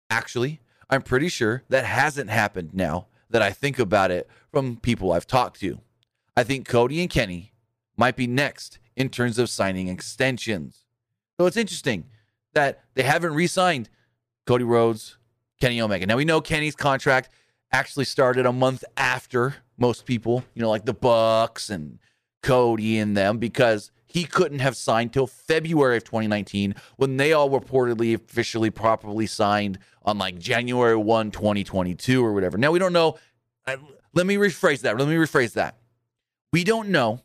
Actually, 0.10 0.62
I'm 0.90 1.02
pretty 1.02 1.30
sure 1.30 1.64
that 1.70 1.86
hasn't 1.86 2.30
happened 2.30 2.74
now 2.74 3.08
that 3.30 3.42
I 3.42 3.52
think 3.52 3.78
about 3.78 4.10
it 4.10 4.30
from 4.52 4.78
people 4.78 5.12
I've 5.12 5.28
talked 5.28 5.60
to. 5.60 5.82
I 6.36 6.44
think 6.44 6.68
Cody 6.68 7.02
and 7.02 7.10
Kenny 7.10 7.52
might 7.98 8.16
be 8.16 8.28
next 8.28 8.80
in 8.96 9.10
terms 9.10 9.38
of 9.38 9.50
signing 9.50 9.90
extensions. 9.90 10.86
So 11.38 11.46
it's 11.46 11.58
interesting 11.58 12.06
that 12.54 12.84
they 12.94 13.04
haven't 13.04 13.34
re 13.34 13.48
signed 13.48 13.90
Cody 14.48 14.64
Rhodes, 14.64 15.18
Kenny 15.60 15.82
Omega. 15.82 16.06
Now 16.06 16.16
we 16.16 16.26
know 16.26 16.40
Kenny's 16.42 16.76
contract 16.76 17.30
actually 17.72 18.06
started 18.06 18.46
a 18.46 18.54
month 18.54 18.84
after 18.96 19.56
most 19.78 20.06
people, 20.06 20.44
you 20.54 20.62
know, 20.62 20.70
like 20.70 20.86
the 20.86 20.94
Bucks 20.94 21.70
and 21.70 22.00
Cody 22.42 22.98
and 22.98 23.16
them, 23.16 23.40
because 23.40 23.92
he 24.06 24.24
couldn't 24.24 24.60
have 24.60 24.78
signed 24.78 25.12
till 25.12 25.28
February 25.28 25.98
of 25.98 26.06
2019 26.06 26.76
when 26.96 27.18
they 27.18 27.34
all 27.34 27.50
reportedly 27.50 28.16
officially 28.16 28.70
properly 28.70 29.28
signed 29.28 29.80
on 30.04 30.18
like 30.18 30.40
January 30.40 30.96
1, 30.96 31.32
2022 31.32 32.26
or 32.26 32.34
whatever. 32.34 32.58
Now 32.58 32.72
we 32.72 32.80
don't 32.80 32.94
know. 32.94 33.18
Let 34.14 34.26
me 34.26 34.38
rephrase 34.38 34.80
that. 34.82 34.98
Let 34.98 35.10
me 35.10 35.16
rephrase 35.16 35.54
that. 35.54 35.78
We 36.54 36.64
don't 36.64 36.88
know 36.88 37.22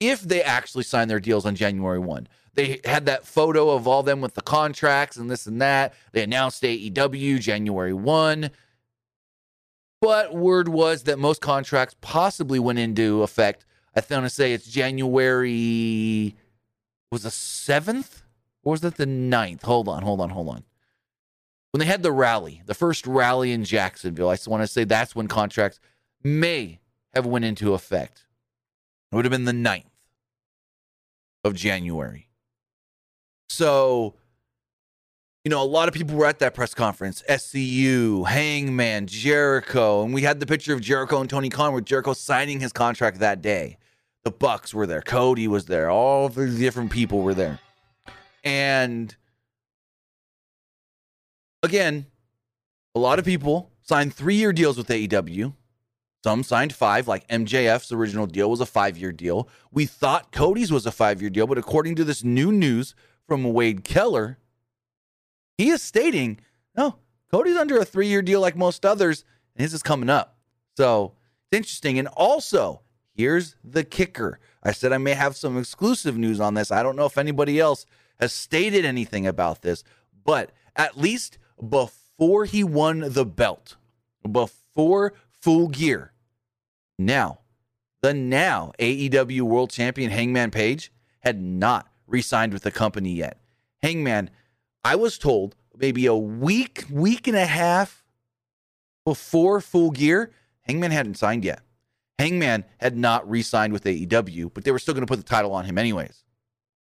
if 0.00 0.20
they 0.22 0.42
actually 0.42 0.84
signed 0.84 1.10
their 1.10 1.20
deals 1.20 1.46
on 1.46 1.54
January 1.54 1.98
1. 1.98 2.28
They 2.54 2.80
had 2.84 3.06
that 3.06 3.26
photo 3.26 3.70
of 3.70 3.86
all 3.86 4.02
them 4.02 4.20
with 4.20 4.34
the 4.34 4.42
contracts 4.42 5.16
and 5.16 5.30
this 5.30 5.46
and 5.46 5.60
that. 5.60 5.94
They 6.12 6.22
announced 6.22 6.62
AEW 6.62 7.38
January 7.40 7.92
1. 7.92 8.50
But 10.00 10.34
word 10.34 10.68
was 10.68 11.04
that 11.04 11.18
most 11.18 11.40
contracts 11.40 11.94
possibly 12.00 12.58
went 12.58 12.78
into 12.78 13.22
effect. 13.22 13.64
I 13.94 14.02
want 14.10 14.24
to 14.24 14.30
say 14.30 14.52
it's 14.52 14.66
January, 14.66 16.34
was 17.10 17.22
the 17.22 17.30
7th? 17.30 18.22
Or 18.62 18.72
was 18.72 18.84
it 18.84 18.96
the 18.96 19.06
9th? 19.06 19.62
Hold 19.62 19.88
on, 19.88 20.02
hold 20.02 20.20
on, 20.20 20.30
hold 20.30 20.48
on. 20.48 20.64
When 21.70 21.78
they 21.80 21.86
had 21.86 22.02
the 22.02 22.12
rally, 22.12 22.62
the 22.66 22.74
first 22.74 23.06
rally 23.06 23.52
in 23.52 23.64
Jacksonville, 23.64 24.28
I 24.28 24.34
just 24.34 24.48
want 24.48 24.62
to 24.62 24.66
say 24.66 24.84
that's 24.84 25.14
when 25.14 25.28
contracts 25.28 25.78
may 26.22 26.80
have 27.14 27.26
went 27.26 27.44
into 27.44 27.74
effect. 27.74 28.25
It 29.16 29.20
would 29.20 29.24
have 29.24 29.32
been 29.32 29.46
the 29.46 29.52
9th 29.52 29.84
of 31.42 31.54
January. 31.54 32.28
So 33.48 34.16
you 35.42 35.48
know, 35.48 35.62
a 35.62 35.64
lot 35.64 35.88
of 35.88 35.94
people 35.94 36.16
were 36.16 36.26
at 36.26 36.38
that 36.40 36.52
press 36.52 36.74
conference. 36.74 37.22
SCU, 37.26 38.26
Hangman, 38.26 39.06
Jericho, 39.06 40.02
and 40.02 40.12
we 40.12 40.20
had 40.20 40.38
the 40.38 40.44
picture 40.44 40.74
of 40.74 40.82
Jericho 40.82 41.22
and 41.22 41.30
Tony 41.30 41.48
Khan 41.48 41.72
with 41.72 41.86
Jericho 41.86 42.12
signing 42.12 42.60
his 42.60 42.74
contract 42.74 43.20
that 43.20 43.40
day. 43.40 43.78
The 44.24 44.32
Bucks 44.32 44.74
were 44.74 44.86
there, 44.86 45.00
Cody 45.00 45.48
was 45.48 45.64
there, 45.64 45.88
all 45.88 46.28
the 46.28 46.48
different 46.48 46.90
people 46.90 47.22
were 47.22 47.32
there. 47.32 47.58
And 48.44 49.16
again, 51.62 52.04
a 52.94 52.98
lot 52.98 53.18
of 53.18 53.24
people 53.24 53.70
signed 53.80 54.12
three-year 54.12 54.52
deals 54.52 54.76
with 54.76 54.88
AEW. 54.88 55.54
Some 56.26 56.42
signed 56.42 56.74
five, 56.74 57.06
like 57.06 57.28
MJF's 57.28 57.92
original 57.92 58.26
deal 58.26 58.50
was 58.50 58.60
a 58.60 58.66
five-year 58.66 59.12
deal. 59.12 59.48
We 59.70 59.86
thought 59.86 60.32
Cody's 60.32 60.72
was 60.72 60.84
a 60.84 60.90
five-year 60.90 61.30
deal, 61.30 61.46
but 61.46 61.56
according 61.56 61.94
to 61.94 62.04
this 62.04 62.24
new 62.24 62.50
news 62.50 62.96
from 63.28 63.44
Wade 63.44 63.84
Keller, 63.84 64.36
he 65.56 65.68
is 65.68 65.82
stating, 65.82 66.40
no, 66.76 66.96
Cody's 67.30 67.56
under 67.56 67.78
a 67.78 67.84
three 67.84 68.08
year 68.08 68.22
deal 68.22 68.40
like 68.40 68.56
most 68.56 68.84
others, 68.84 69.24
and 69.54 69.62
his 69.62 69.72
is 69.72 69.84
coming 69.84 70.10
up. 70.10 70.36
So 70.76 71.12
it's 71.44 71.56
interesting. 71.56 71.96
And 71.96 72.08
also, 72.08 72.80
here's 73.14 73.54
the 73.62 73.84
kicker. 73.84 74.40
I 74.64 74.72
said 74.72 74.92
I 74.92 74.98
may 74.98 75.14
have 75.14 75.36
some 75.36 75.56
exclusive 75.56 76.18
news 76.18 76.40
on 76.40 76.54
this. 76.54 76.72
I 76.72 76.82
don't 76.82 76.96
know 76.96 77.06
if 77.06 77.18
anybody 77.18 77.60
else 77.60 77.86
has 78.18 78.32
stated 78.32 78.84
anything 78.84 79.28
about 79.28 79.62
this, 79.62 79.84
but 80.24 80.50
at 80.74 80.98
least 80.98 81.38
before 81.70 82.46
he 82.46 82.64
won 82.64 83.12
the 83.12 83.24
belt, 83.24 83.76
before 84.28 85.12
full 85.30 85.68
gear, 85.68 86.10
now, 86.98 87.40
the 88.02 88.14
now 88.14 88.72
AEW 88.78 89.42
World 89.42 89.70
Champion 89.70 90.10
Hangman 90.10 90.50
Page 90.50 90.92
had 91.20 91.40
not 91.40 91.88
re 92.06 92.22
signed 92.22 92.52
with 92.52 92.62
the 92.62 92.70
company 92.70 93.12
yet. 93.12 93.40
Hangman 93.82 94.30
I 94.86 94.94
was 94.94 95.18
told 95.18 95.56
maybe 95.76 96.06
a 96.06 96.14
week, 96.14 96.84
week 96.88 97.26
and 97.26 97.36
a 97.36 97.44
half 97.44 98.04
before 99.04 99.60
full 99.60 99.90
gear, 99.90 100.30
Hangman 100.60 100.92
hadn't 100.92 101.16
signed 101.16 101.44
yet. 101.44 101.62
Hangman 102.20 102.64
had 102.78 102.96
not 102.96 103.28
re 103.28 103.42
signed 103.42 103.72
with 103.72 103.82
AEW, 103.82 104.54
but 104.54 104.62
they 104.62 104.70
were 104.70 104.78
still 104.78 104.94
going 104.94 105.04
to 105.04 105.10
put 105.10 105.18
the 105.18 105.24
title 105.24 105.52
on 105.52 105.64
him 105.64 105.76
anyways. 105.76 106.22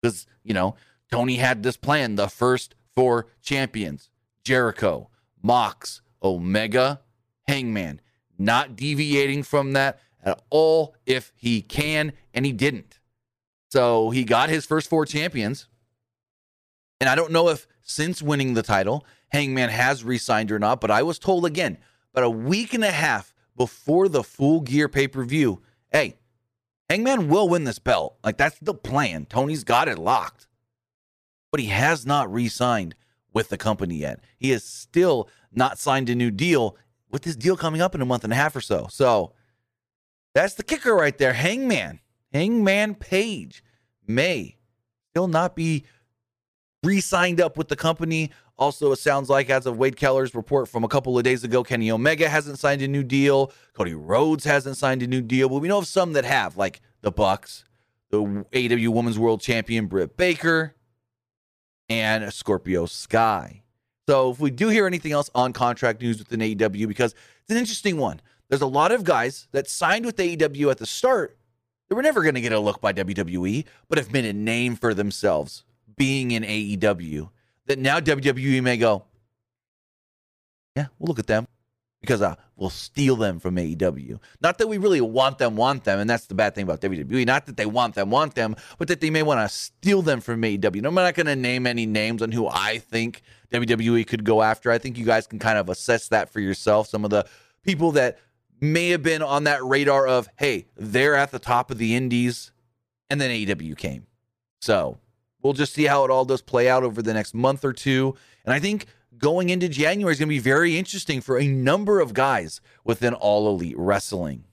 Because, 0.01 0.25
you 0.41 0.53
know, 0.53 0.75
Tony 1.11 1.35
had 1.35 1.63
this 1.63 1.75
plan 1.75 2.15
the 2.15 2.29
first 2.29 2.75
four 2.95 3.27
champions 3.41 4.09
Jericho, 4.45 5.09
Mox, 5.43 6.01
Omega, 6.23 7.01
Hangman, 7.49 7.99
not 8.41 8.75
deviating 8.75 9.43
from 9.43 9.73
that 9.73 9.99
at 10.23 10.41
all 10.49 10.95
if 11.05 11.31
he 11.35 11.61
can, 11.61 12.13
and 12.33 12.45
he 12.45 12.51
didn't. 12.51 12.99
So 13.69 14.09
he 14.09 14.23
got 14.23 14.49
his 14.49 14.65
first 14.65 14.89
four 14.89 15.05
champions. 15.05 15.67
And 16.99 17.09
I 17.09 17.15
don't 17.15 17.31
know 17.31 17.49
if 17.49 17.67
since 17.81 18.21
winning 18.21 18.53
the 18.53 18.63
title. 18.63 19.05
Hangman 19.29 19.69
has 19.69 20.03
re 20.03 20.17
signed 20.17 20.51
or 20.51 20.59
not, 20.59 20.81
but 20.81 20.91
I 20.91 21.03
was 21.03 21.17
told 21.17 21.45
again, 21.45 21.77
about 22.13 22.25
a 22.25 22.29
week 22.29 22.73
and 22.73 22.83
a 22.83 22.91
half 22.91 23.33
before 23.55 24.09
the 24.09 24.23
full 24.23 24.61
gear 24.61 24.89
pay 24.89 25.07
per 25.07 25.23
view, 25.23 25.61
hey, 25.91 26.17
Hangman 26.89 27.29
will 27.29 27.47
win 27.47 27.63
this 27.63 27.79
belt. 27.79 28.17
Like, 28.23 28.37
that's 28.37 28.59
the 28.59 28.73
plan. 28.73 29.25
Tony's 29.25 29.63
got 29.63 29.87
it 29.87 29.97
locked. 29.97 30.47
But 31.51 31.61
he 31.61 31.67
has 31.67 32.05
not 32.05 32.31
re 32.31 32.49
signed 32.49 32.95
with 33.33 33.49
the 33.49 33.57
company 33.57 33.95
yet. 33.95 34.19
He 34.37 34.49
has 34.49 34.63
still 34.63 35.29
not 35.53 35.77
signed 35.77 36.09
a 36.09 36.15
new 36.15 36.31
deal 36.31 36.75
with 37.11 37.23
this 37.23 37.35
deal 37.35 37.57
coming 37.57 37.81
up 37.81 37.93
in 37.95 38.01
a 38.01 38.05
month 38.05 38.23
and 38.23 38.33
a 38.33 38.35
half 38.35 38.55
or 38.55 38.61
so. 38.61 38.87
So 38.89 39.33
that's 40.33 40.55
the 40.55 40.63
kicker 40.63 40.95
right 40.95 41.17
there. 41.17 41.33
Hangman, 41.33 41.99
Hangman 42.33 42.95
Page 42.95 43.63
may 44.07 44.57
still 45.09 45.27
not 45.27 45.55
be 45.55 45.85
re-signed 46.83 47.39
up 47.41 47.57
with 47.57 47.67
the 47.67 47.75
company. 47.75 48.31
Also, 48.57 48.91
it 48.91 48.97
sounds 48.97 49.29
like 49.29 49.49
as 49.49 49.65
of 49.65 49.77
Wade 49.77 49.95
Keller's 49.95 50.35
report 50.35 50.67
from 50.67 50.83
a 50.83 50.87
couple 50.87 51.17
of 51.17 51.23
days 51.23 51.43
ago, 51.43 51.63
Kenny 51.63 51.91
Omega 51.91 52.29
hasn't 52.29 52.59
signed 52.59 52.81
a 52.81 52.87
new 52.87 53.03
deal. 53.03 53.51
Cody 53.73 53.93
Rhodes 53.93 54.43
hasn't 54.43 54.77
signed 54.77 55.01
a 55.03 55.07
new 55.07 55.21
deal, 55.21 55.49
but 55.49 55.59
we 55.59 55.67
know 55.67 55.79
of 55.79 55.87
some 55.87 56.13
that 56.13 56.25
have, 56.25 56.57
like 56.57 56.81
the 57.01 57.11
Bucks, 57.11 57.65
the 58.09 58.19
AW 58.19 58.91
Women's 58.91 59.17
World 59.17 59.41
Champion 59.41 59.87
Britt 59.87 60.15
Baker, 60.15 60.75
and 61.89 62.31
Scorpio 62.33 62.85
Sky. 62.85 63.63
So 64.07 64.31
if 64.31 64.39
we 64.39 64.51
do 64.51 64.69
hear 64.69 64.87
anything 64.87 65.11
else 65.11 65.29
on 65.35 65.53
contract 65.53 66.01
news 66.01 66.19
within 66.19 66.39
AEW, 66.39 66.87
because 66.87 67.13
it's 67.13 67.51
an 67.51 67.57
interesting 67.57 67.97
one. 67.97 68.19
There's 68.49 68.61
a 68.61 68.67
lot 68.67 68.91
of 68.91 69.03
guys 69.03 69.47
that 69.51 69.69
signed 69.69 70.05
with 70.05 70.17
AEW 70.17 70.71
at 70.71 70.77
the 70.77 70.85
start 70.85 71.37
they 71.91 71.95
were 71.95 72.01
never 72.01 72.21
going 72.23 72.35
to 72.35 72.41
get 72.41 72.53
a 72.53 72.59
look 72.59 72.79
by 72.79 72.93
WWE, 72.93 73.65
but 73.89 73.97
have 73.97 74.13
made 74.13 74.23
a 74.23 74.31
name 74.31 74.77
for 74.77 74.93
themselves 74.93 75.65
being 75.97 76.31
in 76.31 76.41
AEW 76.41 77.29
that 77.65 77.79
now 77.79 77.99
WWE 77.99 78.63
may 78.63 78.77
go, 78.77 79.03
yeah, 80.77 80.85
we'll 80.97 81.07
look 81.07 81.19
at 81.19 81.27
them 81.27 81.47
because 82.01 82.21
uh, 82.21 82.35
we'll 82.55 82.69
steal 82.69 83.15
them 83.15 83.39
from 83.39 83.55
AEW. 83.55 84.19
Not 84.41 84.57
that 84.57 84.67
we 84.67 84.77
really 84.77 85.01
want 85.01 85.37
them, 85.37 85.55
want 85.55 85.83
them, 85.83 85.99
and 85.99 86.09
that's 86.09 86.25
the 86.25 86.35
bad 86.35 86.55
thing 86.55 86.63
about 86.63 86.81
WWE. 86.81 87.25
Not 87.25 87.45
that 87.45 87.57
they 87.57 87.65
want 87.65 87.95
them, 87.95 88.09
want 88.09 88.35
them, 88.35 88.55
but 88.77 88.87
that 88.87 89.01
they 89.01 89.09
may 89.09 89.23
want 89.23 89.39
to 89.39 89.55
steal 89.55 90.01
them 90.01 90.19
from 90.19 90.41
AEW. 90.41 90.81
No, 90.81 90.89
I'm 90.89 90.95
not 90.95 91.13
going 91.13 91.27
to 91.27 91.35
name 91.35 91.67
any 91.67 91.85
names 91.85 92.21
on 92.21 92.31
who 92.31 92.47
I 92.47 92.79
think 92.79 93.21
WWE 93.51 94.05
could 94.07 94.23
go 94.23 94.41
after. 94.41 94.71
I 94.71 94.77
think 94.77 94.97
you 94.97 95.05
guys 95.05 95.27
can 95.27 95.39
kind 95.39 95.57
of 95.57 95.69
assess 95.69 96.07
that 96.09 96.29
for 96.29 96.39
yourself. 96.39 96.87
Some 96.87 97.03
of 97.05 97.11
the 97.11 97.25
people 97.63 97.91
that 97.93 98.17
may 98.59 98.89
have 98.89 99.03
been 99.03 99.21
on 99.21 99.43
that 99.45 99.63
radar 99.63 100.07
of, 100.07 100.27
hey, 100.37 100.65
they're 100.75 101.15
at 101.15 101.31
the 101.31 101.39
top 101.39 101.71
of 101.71 101.77
the 101.77 101.95
indies, 101.95 102.51
and 103.09 103.21
then 103.21 103.29
AEW 103.29 103.77
came. 103.77 104.07
So 104.59 104.97
We'll 105.41 105.53
just 105.53 105.73
see 105.73 105.85
how 105.85 106.05
it 106.05 106.11
all 106.11 106.25
does 106.25 106.41
play 106.41 106.69
out 106.69 106.83
over 106.83 107.01
the 107.01 107.13
next 107.13 107.33
month 107.33 107.65
or 107.65 107.73
two. 107.73 108.15
And 108.45 108.53
I 108.53 108.59
think 108.59 108.85
going 109.17 109.49
into 109.49 109.67
January 109.67 110.13
is 110.13 110.19
going 110.19 110.29
to 110.29 110.35
be 110.35 110.39
very 110.39 110.77
interesting 110.77 111.21
for 111.21 111.37
a 111.37 111.47
number 111.47 111.99
of 111.99 112.13
guys 112.13 112.61
within 112.83 113.13
All 113.13 113.47
Elite 113.49 113.77
Wrestling. 113.77 114.45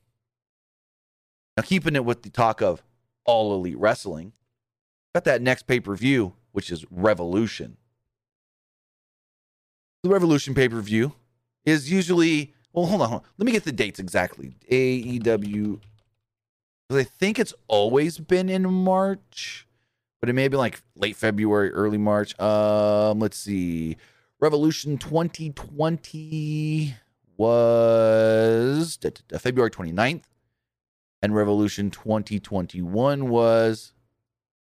Now, 1.56 1.62
keeping 1.62 1.96
it 1.96 2.04
with 2.04 2.22
the 2.22 2.30
talk 2.30 2.60
of 2.60 2.82
All 3.24 3.54
Elite 3.54 3.78
Wrestling, 3.78 4.32
got 5.14 5.24
that 5.24 5.42
next 5.42 5.66
pay 5.66 5.80
per 5.80 5.94
view, 5.94 6.34
which 6.52 6.70
is 6.70 6.84
Revolution. 6.90 7.76
The 10.02 10.10
Revolution 10.10 10.54
pay 10.54 10.68
per 10.68 10.80
view 10.80 11.14
is 11.64 11.90
usually, 11.90 12.54
well, 12.72 12.86
hold 12.86 13.02
on, 13.02 13.08
hold 13.08 13.22
on, 13.22 13.28
Let 13.38 13.46
me 13.46 13.52
get 13.52 13.64
the 13.64 13.72
dates 13.72 13.98
exactly. 13.98 14.54
AEW, 14.70 15.80
because 16.88 17.00
I 17.00 17.04
think 17.04 17.38
it's 17.38 17.54
always 17.66 18.18
been 18.18 18.48
in 18.48 18.72
March 18.72 19.66
but 20.20 20.28
it 20.28 20.32
may 20.32 20.48
been 20.48 20.58
like 20.58 20.82
late 20.96 21.16
February, 21.16 21.70
early 21.70 21.98
March. 21.98 22.38
Um, 22.40 23.20
let's 23.20 23.36
see. 23.36 23.96
Revolution 24.40 24.98
2020 24.98 26.94
was 27.36 28.96
da, 28.96 29.10
da, 29.10 29.20
da, 29.28 29.38
February 29.38 29.70
29th, 29.70 30.24
and 31.22 31.34
Revolution 31.34 31.90
2021 31.90 33.28
was 33.28 33.92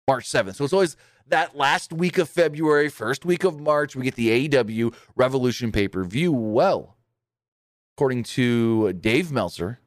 March 0.08 0.30
7th. 0.30 0.56
So 0.56 0.63
it's 0.63 0.74
always 0.74 0.96
that 1.28 1.56
last 1.56 1.94
week 1.94 2.18
of 2.18 2.30
February, 2.30 2.89
first 2.89 3.25
week 3.25 3.44
of 3.44 3.60
March, 3.60 3.96
we 3.96 4.06
get 4.06 4.16
the 4.16 4.50
AEW 4.50 4.94
Revolution 5.16 5.72
pay 5.72 5.88
per 5.88 6.04
view. 6.04 6.32
Well, 6.32 6.98
according 7.96 8.24
to 8.24 8.94
Dave 8.94 9.32
Meltzer, 9.32 9.80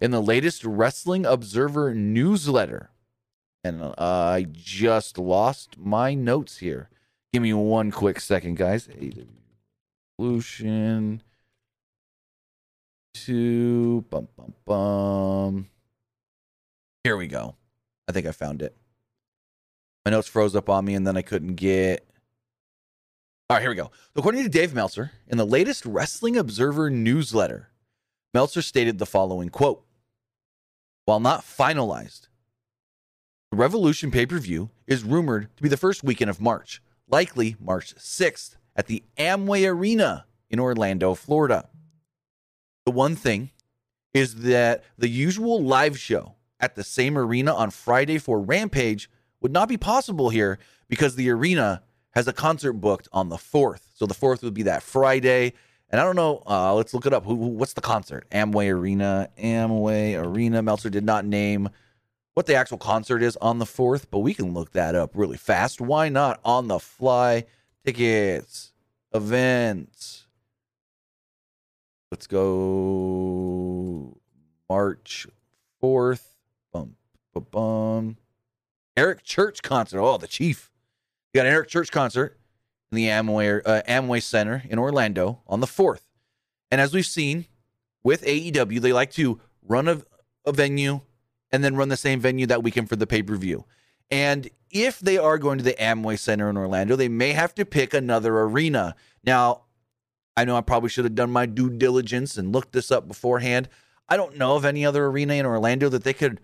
in 0.00 0.10
the 0.10 0.22
latest 0.22 0.64
Wrestling 0.64 1.26
Observer 1.26 1.94
newsletter. 1.94 2.90
And 3.64 3.82
uh, 3.82 3.94
I 3.98 4.46
just 4.50 5.18
lost 5.18 5.76
my 5.78 6.14
notes 6.14 6.58
here. 6.58 6.88
Give 7.38 7.42
me 7.44 7.54
one 7.54 7.92
quick 7.92 8.18
second, 8.18 8.56
guys. 8.56 8.88
Evolution 10.18 11.22
to 13.14 14.04
bum 14.10 14.26
bum 14.36 14.54
bum. 14.64 15.68
Here 17.04 17.16
we 17.16 17.28
go. 17.28 17.54
I 18.08 18.12
think 18.12 18.26
I 18.26 18.32
found 18.32 18.60
it. 18.60 18.76
My 20.04 20.10
notes 20.10 20.26
froze 20.26 20.56
up 20.56 20.68
on 20.68 20.84
me 20.84 20.96
and 20.96 21.06
then 21.06 21.16
I 21.16 21.22
couldn't 21.22 21.54
get. 21.54 22.08
All 23.48 23.54
right, 23.54 23.60
here 23.60 23.70
we 23.70 23.76
go. 23.76 23.92
According 24.16 24.42
to 24.42 24.48
Dave 24.48 24.74
Meltzer, 24.74 25.12
in 25.28 25.38
the 25.38 25.46
latest 25.46 25.86
Wrestling 25.86 26.36
Observer 26.36 26.90
newsletter, 26.90 27.68
Meltzer 28.34 28.62
stated 28.62 28.98
the 28.98 29.06
following 29.06 29.48
quote 29.48 29.84
While 31.04 31.20
not 31.20 31.42
finalized, 31.42 32.26
the 33.52 33.58
Revolution 33.58 34.10
pay 34.10 34.26
per 34.26 34.40
view 34.40 34.70
is 34.88 35.04
rumored 35.04 35.56
to 35.56 35.62
be 35.62 35.68
the 35.68 35.76
first 35.76 36.02
weekend 36.02 36.30
of 36.30 36.40
March, 36.40 36.82
likely 37.08 37.56
March 37.60 37.94
6th, 37.96 38.56
at 38.76 38.86
the 38.86 39.02
Amway 39.16 39.68
Arena 39.68 40.26
in 40.50 40.60
Orlando, 40.60 41.14
Florida. 41.14 41.68
The 42.84 42.92
one 42.92 43.16
thing 43.16 43.50
is 44.14 44.36
that 44.36 44.84
the 44.96 45.08
usual 45.08 45.62
live 45.62 45.98
show 45.98 46.36
at 46.60 46.74
the 46.74 46.84
same 46.84 47.18
arena 47.18 47.54
on 47.54 47.70
Friday 47.70 48.18
for 48.18 48.40
Rampage 48.40 49.10
would 49.40 49.52
not 49.52 49.68
be 49.68 49.76
possible 49.76 50.30
here 50.30 50.58
because 50.88 51.16
the 51.16 51.30
arena 51.30 51.82
has 52.12 52.26
a 52.26 52.32
concert 52.32 52.74
booked 52.74 53.08
on 53.12 53.28
the 53.28 53.36
4th. 53.36 53.82
So 53.94 54.06
the 54.06 54.14
4th 54.14 54.42
would 54.42 54.54
be 54.54 54.64
that 54.64 54.82
Friday. 54.82 55.52
And 55.90 56.00
I 56.00 56.04
don't 56.04 56.16
know, 56.16 56.42
uh, 56.46 56.74
let's 56.74 56.92
look 56.92 57.06
it 57.06 57.12
up. 57.12 57.24
Who, 57.24 57.34
what's 57.34 57.74
the 57.74 57.80
concert? 57.80 58.26
Amway 58.30 58.72
Arena. 58.72 59.28
Amway 59.38 60.20
Arena. 60.20 60.62
Meltzer 60.62 60.90
did 60.90 61.04
not 61.04 61.24
name 61.24 61.68
what 62.38 62.46
the 62.46 62.54
actual 62.54 62.78
concert 62.78 63.20
is 63.20 63.36
on 63.38 63.58
the 63.58 63.64
4th, 63.64 64.04
but 64.12 64.20
we 64.20 64.32
can 64.32 64.54
look 64.54 64.70
that 64.70 64.94
up 64.94 65.10
really 65.12 65.36
fast. 65.36 65.80
Why 65.80 66.08
not? 66.08 66.38
On 66.44 66.68
the 66.68 66.78
fly. 66.78 67.46
Tickets, 67.84 68.72
events. 69.12 70.28
Let's 72.12 72.28
go 72.28 74.16
March 74.70 75.26
4th. 75.82 76.22
Bum, 76.72 76.94
bum, 77.34 77.46
bum. 77.50 78.16
Eric 78.96 79.24
Church 79.24 79.60
concert. 79.60 79.98
Oh, 79.98 80.16
the 80.16 80.28
Chief. 80.28 80.70
You 81.34 81.40
got 81.40 81.46
an 81.46 81.52
Eric 81.52 81.68
Church 81.68 81.90
concert 81.90 82.38
in 82.92 82.96
the 82.98 83.06
Amway, 83.06 83.62
uh, 83.66 83.82
Amway 83.88 84.22
Center 84.22 84.62
in 84.70 84.78
Orlando 84.78 85.40
on 85.48 85.58
the 85.58 85.66
4th. 85.66 86.02
And 86.70 86.80
as 86.80 86.94
we've 86.94 87.04
seen 87.04 87.46
with 88.04 88.22
AEW, 88.22 88.80
they 88.80 88.92
like 88.92 89.10
to 89.14 89.40
run 89.66 89.88
a, 89.88 90.02
a 90.46 90.52
venue 90.52 91.00
and 91.52 91.64
then 91.64 91.76
run 91.76 91.88
the 91.88 91.96
same 91.96 92.20
venue 92.20 92.46
that 92.46 92.62
weekend 92.62 92.88
for 92.88 92.96
the 92.96 93.06
pay 93.06 93.22
per 93.22 93.36
view. 93.36 93.64
And 94.10 94.48
if 94.70 95.00
they 95.00 95.18
are 95.18 95.38
going 95.38 95.58
to 95.58 95.64
the 95.64 95.74
Amway 95.74 96.18
Center 96.18 96.48
in 96.48 96.56
Orlando, 96.56 96.96
they 96.96 97.08
may 97.08 97.32
have 97.32 97.54
to 97.56 97.64
pick 97.64 97.94
another 97.94 98.38
arena. 98.40 98.94
Now, 99.24 99.62
I 100.36 100.44
know 100.44 100.56
I 100.56 100.60
probably 100.60 100.88
should 100.88 101.04
have 101.04 101.14
done 101.14 101.30
my 101.30 101.46
due 101.46 101.70
diligence 101.70 102.36
and 102.38 102.52
looked 102.52 102.72
this 102.72 102.90
up 102.90 103.08
beforehand. 103.08 103.68
I 104.08 104.16
don't 104.16 104.38
know 104.38 104.56
of 104.56 104.64
any 104.64 104.86
other 104.86 105.06
arena 105.06 105.34
in 105.34 105.46
Orlando 105.46 105.88
that 105.90 106.04
they 106.04 106.14
could 106.14 106.40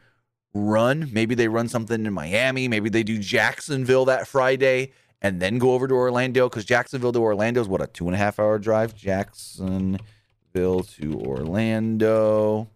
run. 0.52 1.08
Maybe 1.12 1.34
they 1.34 1.48
run 1.48 1.68
something 1.68 2.04
in 2.04 2.12
Miami. 2.12 2.68
Maybe 2.68 2.88
they 2.88 3.02
do 3.02 3.18
Jacksonville 3.18 4.04
that 4.06 4.26
Friday 4.26 4.92
and 5.22 5.40
then 5.40 5.58
go 5.58 5.72
over 5.72 5.88
to 5.88 5.94
Orlando 5.94 6.48
because 6.48 6.64
Jacksonville 6.64 7.12
to 7.12 7.20
Orlando 7.20 7.60
is 7.60 7.68
what 7.68 7.80
a 7.80 7.86
two 7.86 8.06
and 8.06 8.14
a 8.14 8.18
half 8.18 8.38
hour 8.38 8.58
drive. 8.58 8.94
Jacksonville 8.94 9.98
to 10.82 11.20
Orlando 11.24 12.68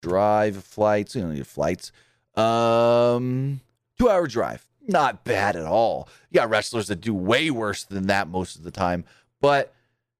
drive 0.00 0.62
flights. 0.64 1.14
You 1.14 1.24
know, 1.24 1.30
your 1.30 1.44
flights. 1.44 1.92
Um, 2.34 3.60
two 3.98 4.08
hour 4.08 4.26
drive. 4.26 4.66
Not 4.86 5.24
bad 5.24 5.56
at 5.56 5.66
all. 5.66 6.08
You 6.30 6.36
got 6.36 6.50
wrestlers 6.50 6.88
that 6.88 7.00
do 7.00 7.14
way 7.14 7.50
worse 7.50 7.84
than 7.84 8.06
that 8.06 8.28
most 8.28 8.56
of 8.56 8.64
the 8.64 8.70
time, 8.70 9.04
but 9.40 9.74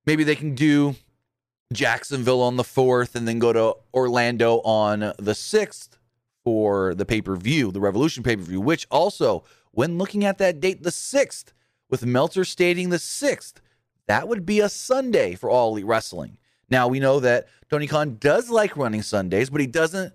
maybe 0.07 0.23
they 0.23 0.37
can 0.37 0.55
do 0.55 0.97
Jacksonville 1.73 2.43
on 2.43 2.57
the 2.57 2.62
4th 2.62 3.14
and 3.14 3.27
then 3.27 3.38
go 3.38 3.53
to 3.53 3.77
Orlando 3.95 4.61
on 4.61 5.01
the 5.01 5.33
6th 5.33 5.90
for 6.45 6.95
the 6.95 7.05
pay 7.05 7.21
per 7.23 7.37
view, 7.37 7.71
the 7.71 7.81
Revolution 7.81 8.23
pay 8.23 8.37
per 8.37 8.43
view, 8.43 8.61
which 8.61 8.87
also, 8.90 9.45
when 9.73 9.99
looking 9.99 10.25
at 10.25 10.38
that 10.38 10.61
date, 10.61 10.83
the 10.83 10.90
6th, 10.90 11.53
with 11.88 12.07
Meltzer 12.07 12.45
stating 12.45 12.90
the 12.90 12.97
6th, 12.97 13.55
that 14.07 14.29
would 14.29 14.47
be 14.47 14.61
a 14.61 14.69
Sunday 14.69 15.35
for 15.35 15.51
All 15.51 15.71
Elite 15.73 15.87
Wrestling. 15.87 16.38
Now, 16.71 16.89
we 16.89 17.01
know 17.01 17.21
that 17.21 17.49
Tony 17.69 17.87
Khan 17.87 18.17
does 18.21 18.49
like 18.51 18.77
running 18.77 19.03
Sundays, 19.03 19.51
but 19.51 19.61
he 19.61 19.67
doesn't 19.67 20.13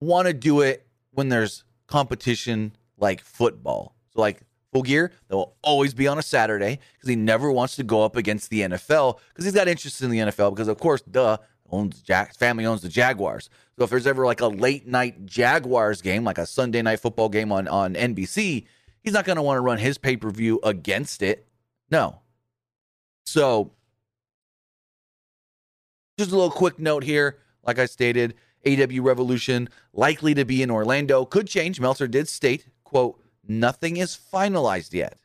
want 0.00 0.26
to 0.26 0.34
do 0.34 0.60
it 0.60 0.86
when 1.10 1.28
there's 1.28 1.64
competition 1.86 2.74
like 2.96 3.20
football. 3.22 3.94
So, 4.14 4.20
like 4.20 4.40
full 4.72 4.82
gear, 4.82 5.12
they'll 5.28 5.54
always 5.62 5.94
be 5.94 6.08
on 6.08 6.18
a 6.18 6.22
Saturday 6.22 6.78
because 6.94 7.08
he 7.08 7.16
never 7.16 7.50
wants 7.50 7.76
to 7.76 7.82
go 7.82 8.04
up 8.04 8.16
against 8.16 8.50
the 8.50 8.62
NFL 8.62 9.18
because 9.28 9.44
he's 9.44 9.54
got 9.54 9.68
interest 9.68 10.02
in 10.02 10.10
the 10.10 10.18
NFL 10.18 10.50
because, 10.50 10.68
of 10.68 10.78
course, 10.78 11.02
duh, 11.02 11.36
owns 11.70 12.00
Jack 12.02 12.34
family 12.34 12.66
owns 12.66 12.82
the 12.82 12.88
Jaguars. 12.88 13.50
So 13.76 13.84
if 13.84 13.90
there's 13.90 14.06
ever 14.06 14.24
like 14.24 14.40
a 14.40 14.46
late 14.46 14.86
night 14.86 15.26
Jaguars 15.26 16.00
game, 16.00 16.24
like 16.24 16.38
a 16.38 16.46
Sunday 16.46 16.82
night 16.82 17.00
football 17.00 17.28
game 17.28 17.52
on 17.52 17.68
on 17.68 17.94
NBC, 17.94 18.66
he's 19.02 19.12
not 19.12 19.24
going 19.24 19.36
to 19.36 19.42
want 19.42 19.56
to 19.56 19.60
run 19.60 19.78
his 19.78 19.98
pay 19.98 20.16
per 20.16 20.30
view 20.30 20.60
against 20.62 21.22
it. 21.22 21.46
No. 21.90 22.20
So 23.26 23.72
just 26.18 26.32
a 26.32 26.34
little 26.34 26.50
quick 26.50 26.78
note 26.78 27.04
here. 27.04 27.38
Like 27.64 27.78
I 27.78 27.86
stated, 27.86 28.34
AW 28.66 29.02
Revolution 29.02 29.68
likely 29.92 30.34
to 30.34 30.44
be 30.44 30.62
in 30.62 30.70
Orlando. 30.70 31.24
Could 31.24 31.46
change. 31.46 31.80
Meltzer 31.80 32.08
did 32.08 32.28
state, 32.28 32.66
quote, 32.84 33.20
nothing 33.46 33.96
is 33.96 34.16
finalized 34.16 34.92
yet. 34.92 35.18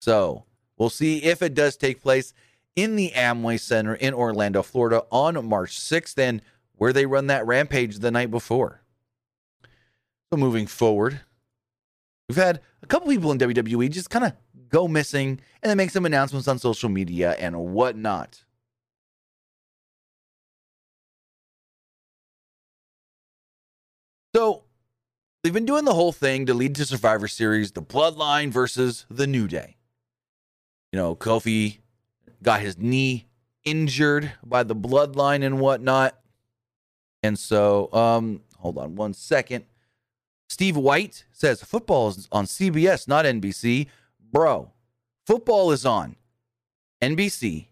So 0.00 0.44
we'll 0.76 0.90
see 0.90 1.22
if 1.22 1.42
it 1.42 1.54
does 1.54 1.76
take 1.76 2.02
place 2.02 2.32
in 2.74 2.96
the 2.96 3.10
Amway 3.14 3.60
Center 3.60 3.94
in 3.94 4.14
Orlando, 4.14 4.62
Florida 4.62 5.04
on 5.10 5.46
March 5.46 5.78
6th, 5.78 6.18
and 6.18 6.42
where 6.76 6.92
they 6.92 7.06
run 7.06 7.26
that 7.28 7.46
rampage 7.46 7.98
the 7.98 8.10
night 8.10 8.30
before. 8.30 8.82
So 10.30 10.38
moving 10.38 10.66
forward, 10.66 11.20
we've 12.28 12.36
had 12.36 12.60
a 12.82 12.86
couple 12.86 13.08
people 13.08 13.30
in 13.32 13.38
WWE 13.38 13.90
just 13.90 14.10
kind 14.10 14.24
of 14.24 14.32
go 14.70 14.88
missing 14.88 15.40
and 15.62 15.70
then 15.70 15.76
make 15.76 15.90
some 15.90 16.06
announcements 16.06 16.48
on 16.48 16.58
social 16.58 16.88
media 16.88 17.32
and 17.38 17.56
whatnot. 17.56 18.42
So 24.34 24.64
they've 25.42 25.52
been 25.52 25.66
doing 25.66 25.84
the 25.84 25.94
whole 25.94 26.12
thing 26.12 26.46
to 26.46 26.54
lead 26.54 26.74
to 26.76 26.86
Survivor 26.86 27.28
Series, 27.28 27.72
the 27.72 27.82
Bloodline 27.82 28.50
versus 28.50 29.04
the 29.10 29.26
New 29.26 29.46
Day. 29.46 29.76
You 30.90 30.98
know, 30.98 31.14
Kofi 31.14 31.78
got 32.42 32.60
his 32.60 32.78
knee 32.78 33.26
injured 33.64 34.32
by 34.44 34.62
the 34.62 34.74
Bloodline 34.74 35.44
and 35.44 35.60
whatnot. 35.60 36.18
And 37.22 37.38
so, 37.38 37.92
um, 37.92 38.42
hold 38.58 38.78
on 38.78 38.96
one 38.96 39.14
second. 39.14 39.64
Steve 40.48 40.76
White 40.76 41.24
says 41.32 41.62
football 41.62 42.08
is 42.08 42.28
on 42.30 42.46
CBS, 42.46 43.08
not 43.08 43.24
NBC. 43.24 43.86
Bro, 44.20 44.72
football 45.26 45.70
is 45.72 45.86
on 45.86 46.16
NBC, 47.02 47.68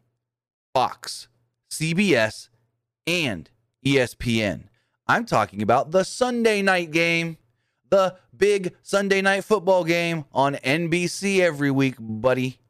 Fox, 0.75 1.29
CBS, 1.71 2.49
and 3.07 3.51
ESPN. 3.85 4.70
I'm 5.11 5.25
talking 5.25 5.61
about 5.61 5.91
the 5.91 6.05
Sunday 6.05 6.63
night 6.63 6.93
game, 6.93 7.37
the 7.89 8.15
big 8.37 8.77
Sunday 8.83 9.21
night 9.21 9.43
football 9.43 9.83
game 9.83 10.25
on 10.33 10.55
NBC 10.55 11.41
every 11.41 11.73
week, 11.73 11.97
buddy. 11.99 12.61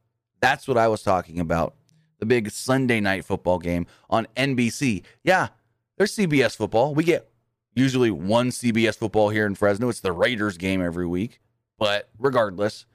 That's 0.41 0.67
what 0.67 0.79
I 0.79 0.89
was 0.89 1.03
talking 1.03 1.39
about. 1.39 1.75
The 2.19 2.25
big 2.25 2.51
Sunday 2.51 2.99
night 2.99 3.27
football 3.27 3.59
game 3.59 3.87
on 4.09 4.27
NBC. 4.39 5.03
Yeah, 5.23 5.49
there's 5.99 6.17
CBS 6.17 6.57
football. 6.57 6.95
We 6.95 7.05
get 7.05 7.29
usually 7.75 8.11
one 8.11 8.49
CBS 8.49 8.97
football 8.97 9.29
here 9.29 9.45
in 9.45 9.55
Fresno. 9.55 9.91
It's 9.91 10.01
the 10.01 10.13
Raiders 10.13 10.57
game 10.57 10.81
every 10.81 11.07
week. 11.07 11.43
But 11.77 12.09
regardless, 12.19 12.87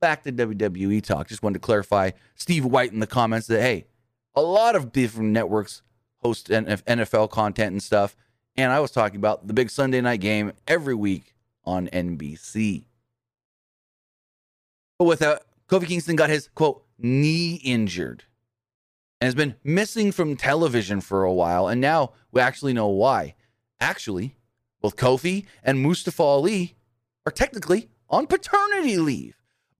back 0.00 0.24
to 0.24 0.32
WWE 0.32 1.00
talk. 1.00 1.28
Just 1.28 1.44
wanted 1.44 1.60
to 1.60 1.64
clarify 1.64 2.10
Steve 2.34 2.64
White 2.64 2.92
in 2.92 2.98
the 2.98 3.06
comments 3.06 3.46
that, 3.46 3.62
hey, 3.62 3.86
a 4.34 4.42
lot 4.42 4.74
of 4.74 4.90
different 4.90 5.30
networks 5.30 5.82
host 6.22 6.48
NFL 6.48 7.30
content 7.30 7.70
and 7.70 7.82
stuff. 7.82 8.16
And 8.56 8.72
I 8.72 8.80
was 8.80 8.90
talking 8.90 9.16
about 9.16 9.46
the 9.46 9.54
big 9.54 9.70
Sunday 9.70 10.00
night 10.00 10.20
game 10.20 10.52
every 10.66 10.94
week 10.94 11.34
on 11.64 11.88
NBC. 11.88 12.84
But 14.98 15.04
with 15.06 15.20
that, 15.20 15.44
Kofi 15.68 15.86
Kingston 15.86 16.16
got 16.16 16.30
his 16.30 16.48
quote 16.54 16.84
knee 16.98 17.54
injured 17.64 18.24
and 19.20 19.26
has 19.26 19.34
been 19.34 19.54
missing 19.64 20.12
from 20.12 20.36
television 20.36 21.00
for 21.00 21.24
a 21.24 21.32
while. 21.32 21.68
And 21.68 21.80
now 21.80 22.12
we 22.32 22.40
actually 22.40 22.72
know 22.72 22.88
why. 22.88 23.34
Actually, 23.80 24.36
both 24.82 24.96
Kofi 24.96 25.46
and 25.62 25.80
Mustafa 25.82 26.22
Ali 26.22 26.76
are 27.26 27.32
technically 27.32 27.88
on 28.08 28.26
paternity 28.26 28.98
leave. 28.98 29.36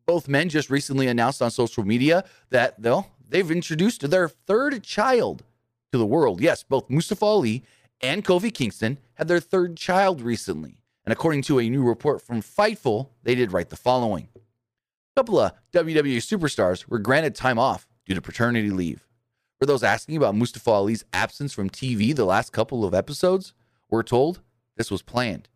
Both 0.07 0.29
men 0.29 0.49
just 0.49 0.71
recently 0.71 1.07
announced 1.07 1.43
on 1.43 1.51
social 1.51 1.85
media 1.85 2.25
that 2.51 2.81
they'll, 2.81 3.11
they've 3.29 3.51
introduced 3.51 4.09
their 4.09 4.29
third 4.29 4.83
child 4.83 5.45
to 5.93 5.99
the 5.99 6.07
world. 6.07 6.41
Yes, 6.41 6.63
both 6.63 6.89
Mustafa 6.89 7.25
Ali 7.25 7.65
and 8.01 8.25
Kofi 8.25 8.53
Kingston 8.53 8.99
had 9.15 9.29
their 9.29 9.41
third 9.41 9.77
child 9.77 10.21
recently. 10.21 10.79
And 11.05 11.13
according 11.13 11.43
to 11.43 11.59
a 11.59 11.69
new 11.69 11.83
report 11.83 12.23
from 12.23 12.43
Fightful, 12.43 13.09
they 13.23 13.35
did 13.35 13.53
write 13.53 13.71
the 13.71 13.77
following. 13.77 14.29
A 14.37 14.41
couple 15.21 15.39
of 15.41 15.53
WWE 15.73 16.19
superstars 16.19 16.87
were 16.89 16.99
granted 16.99 17.35
time 17.35 17.59
off 17.59 17.89
due 18.07 18.15
to 18.15 18.23
paternity 18.23 18.71
leave. 18.71 19.07
For 19.59 19.67
those 19.67 19.83
asking 19.83 20.17
about 20.17 20.35
Mustafa 20.35 20.71
Ali's 20.71 21.05
absence 21.13 21.53
from 21.53 21.69
TV 21.69 22.15
the 22.15 22.25
last 22.25 22.53
couple 22.53 22.85
of 22.85 22.95
episodes, 22.95 23.53
we're 23.91 24.03
told 24.03 24.41
this 24.77 24.91
was 24.91 25.03
planned. 25.03 25.49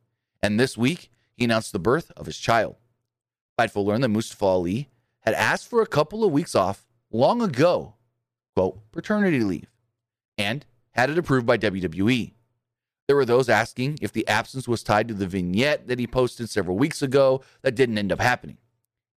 And 0.43 0.61
this 0.61 0.77
week, 0.77 1.11
he 1.33 1.45
announced 1.45 1.73
the 1.73 1.79
birth 1.79 2.13
of 2.17 2.27
his 2.27 2.37
child. 2.37 2.77
Fightful 3.59 3.87
learned 3.87 4.05
that 4.05 4.09
Mustafa 4.09 4.45
Ali 4.45 4.89
had 5.21 5.35
asked 5.35 5.69
for 5.69 5.81
a 5.81 5.87
couple 5.87 6.23
of 6.23 6.33
weeks 6.33 6.55
off 6.55 6.85
long 7.11 7.41
ago, 7.41 7.95
quote, 8.55 8.79
paternity 8.93 9.41
leave, 9.41 9.71
and 10.37 10.67
had 10.91 11.09
it 11.09 11.17
approved 11.17 11.47
by 11.47 11.57
WWE. 11.57 12.34
There 13.07 13.17
were 13.17 13.27
those 13.27 13.49
asking 13.49 13.99
if 14.01 14.13
the 14.13 14.27
absence 14.27 14.67
was 14.67 14.83
tied 14.83 15.09
to 15.09 15.15
the 15.15 15.27
vignette 15.27 15.89
that 15.89 15.99
he 15.99 16.07
posted 16.07 16.49
several 16.49 16.79
weeks 16.79 17.03
ago 17.03 17.43
that 17.63 17.75
didn't 17.75 17.99
end 17.99 18.13
up 18.13 18.21
happening. 18.21 18.57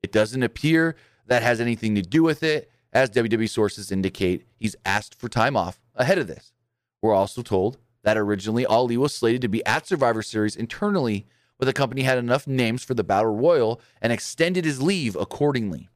It 0.04 0.12
doesn't 0.12 0.44
appear 0.44 0.96
that 1.28 1.42
has 1.42 1.62
anything 1.62 1.96
to 1.96 2.02
do 2.02 2.24
with 2.24 2.44
it, 2.44 2.70
as 2.94 3.10
WWE 3.10 3.50
sources 3.50 3.92
indicate 3.92 4.46
he's 4.56 4.76
asked 4.86 5.16
for 5.16 5.30
time 5.30 5.56
off 5.56 5.80
ahead 5.96 6.18
of 6.18 6.28
this. 6.28 6.54
We're 7.02 7.14
also 7.14 7.42
told 7.42 7.78
that 8.04 8.18
originally 8.18 8.66
Ali 8.66 8.98
was 8.98 9.14
slated 9.14 9.42
to 9.42 9.48
be 9.48 9.66
at 9.66 9.88
Survivor 9.88 10.22
Series 10.22 10.56
internally, 10.56 11.28
but 11.58 11.66
the 11.66 11.74
company 11.74 12.04
had 12.04 12.18
enough 12.18 12.48
names 12.48 12.84
for 12.84 12.94
the 12.94 13.04
Battle 13.04 13.36
Royal 13.36 13.82
and 14.02 14.12
extended 14.12 14.66
his 14.66 14.82
leave 14.82 15.16
accordingly. 15.16 15.90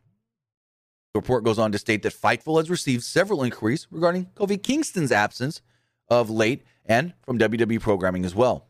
The 1.13 1.19
report 1.19 1.43
goes 1.43 1.59
on 1.59 1.71
to 1.71 1.77
state 1.77 2.03
that 2.03 2.13
Fightful 2.13 2.57
has 2.57 2.69
received 2.69 3.03
several 3.03 3.43
inquiries 3.43 3.87
regarding 3.91 4.27
Kofi 4.35 4.61
Kingston's 4.61 5.11
absence 5.11 5.61
of 6.11 6.29
late 6.29 6.63
and 6.85 7.13
from 7.23 7.39
WWE 7.39 7.79
programming 7.79 8.25
as 8.25 8.35
well. 8.35 8.67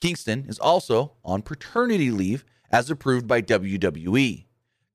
Kingston 0.00 0.44
is 0.48 0.58
also 0.58 1.12
on 1.24 1.40
paternity 1.40 2.10
leave 2.10 2.44
as 2.70 2.90
approved 2.90 3.26
by 3.26 3.40
WWE. 3.40 4.46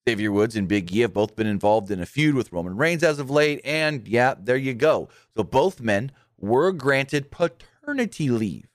Xavier 0.08 0.32
Woods 0.32 0.56
and 0.56 0.68
Big 0.68 0.92
E 0.94 1.00
have 1.00 1.14
both 1.14 1.36
been 1.36 1.48
involved 1.48 1.90
in 1.90 2.00
a 2.00 2.06
feud 2.06 2.36
with 2.36 2.52
Roman 2.52 2.78
Reigns 2.78 3.02
as 3.02 3.18
of 3.18 3.32
late, 3.32 3.62
and 3.64 4.08
yeah, 4.08 4.36
there 4.38 4.58
you 4.58 4.74
go. 4.74 5.10
So 5.36 5.44
both 5.44 5.80
men 5.80 6.12
were 6.38 6.72
granted 6.72 7.32
paternity 7.32 8.30
leave 8.30 8.68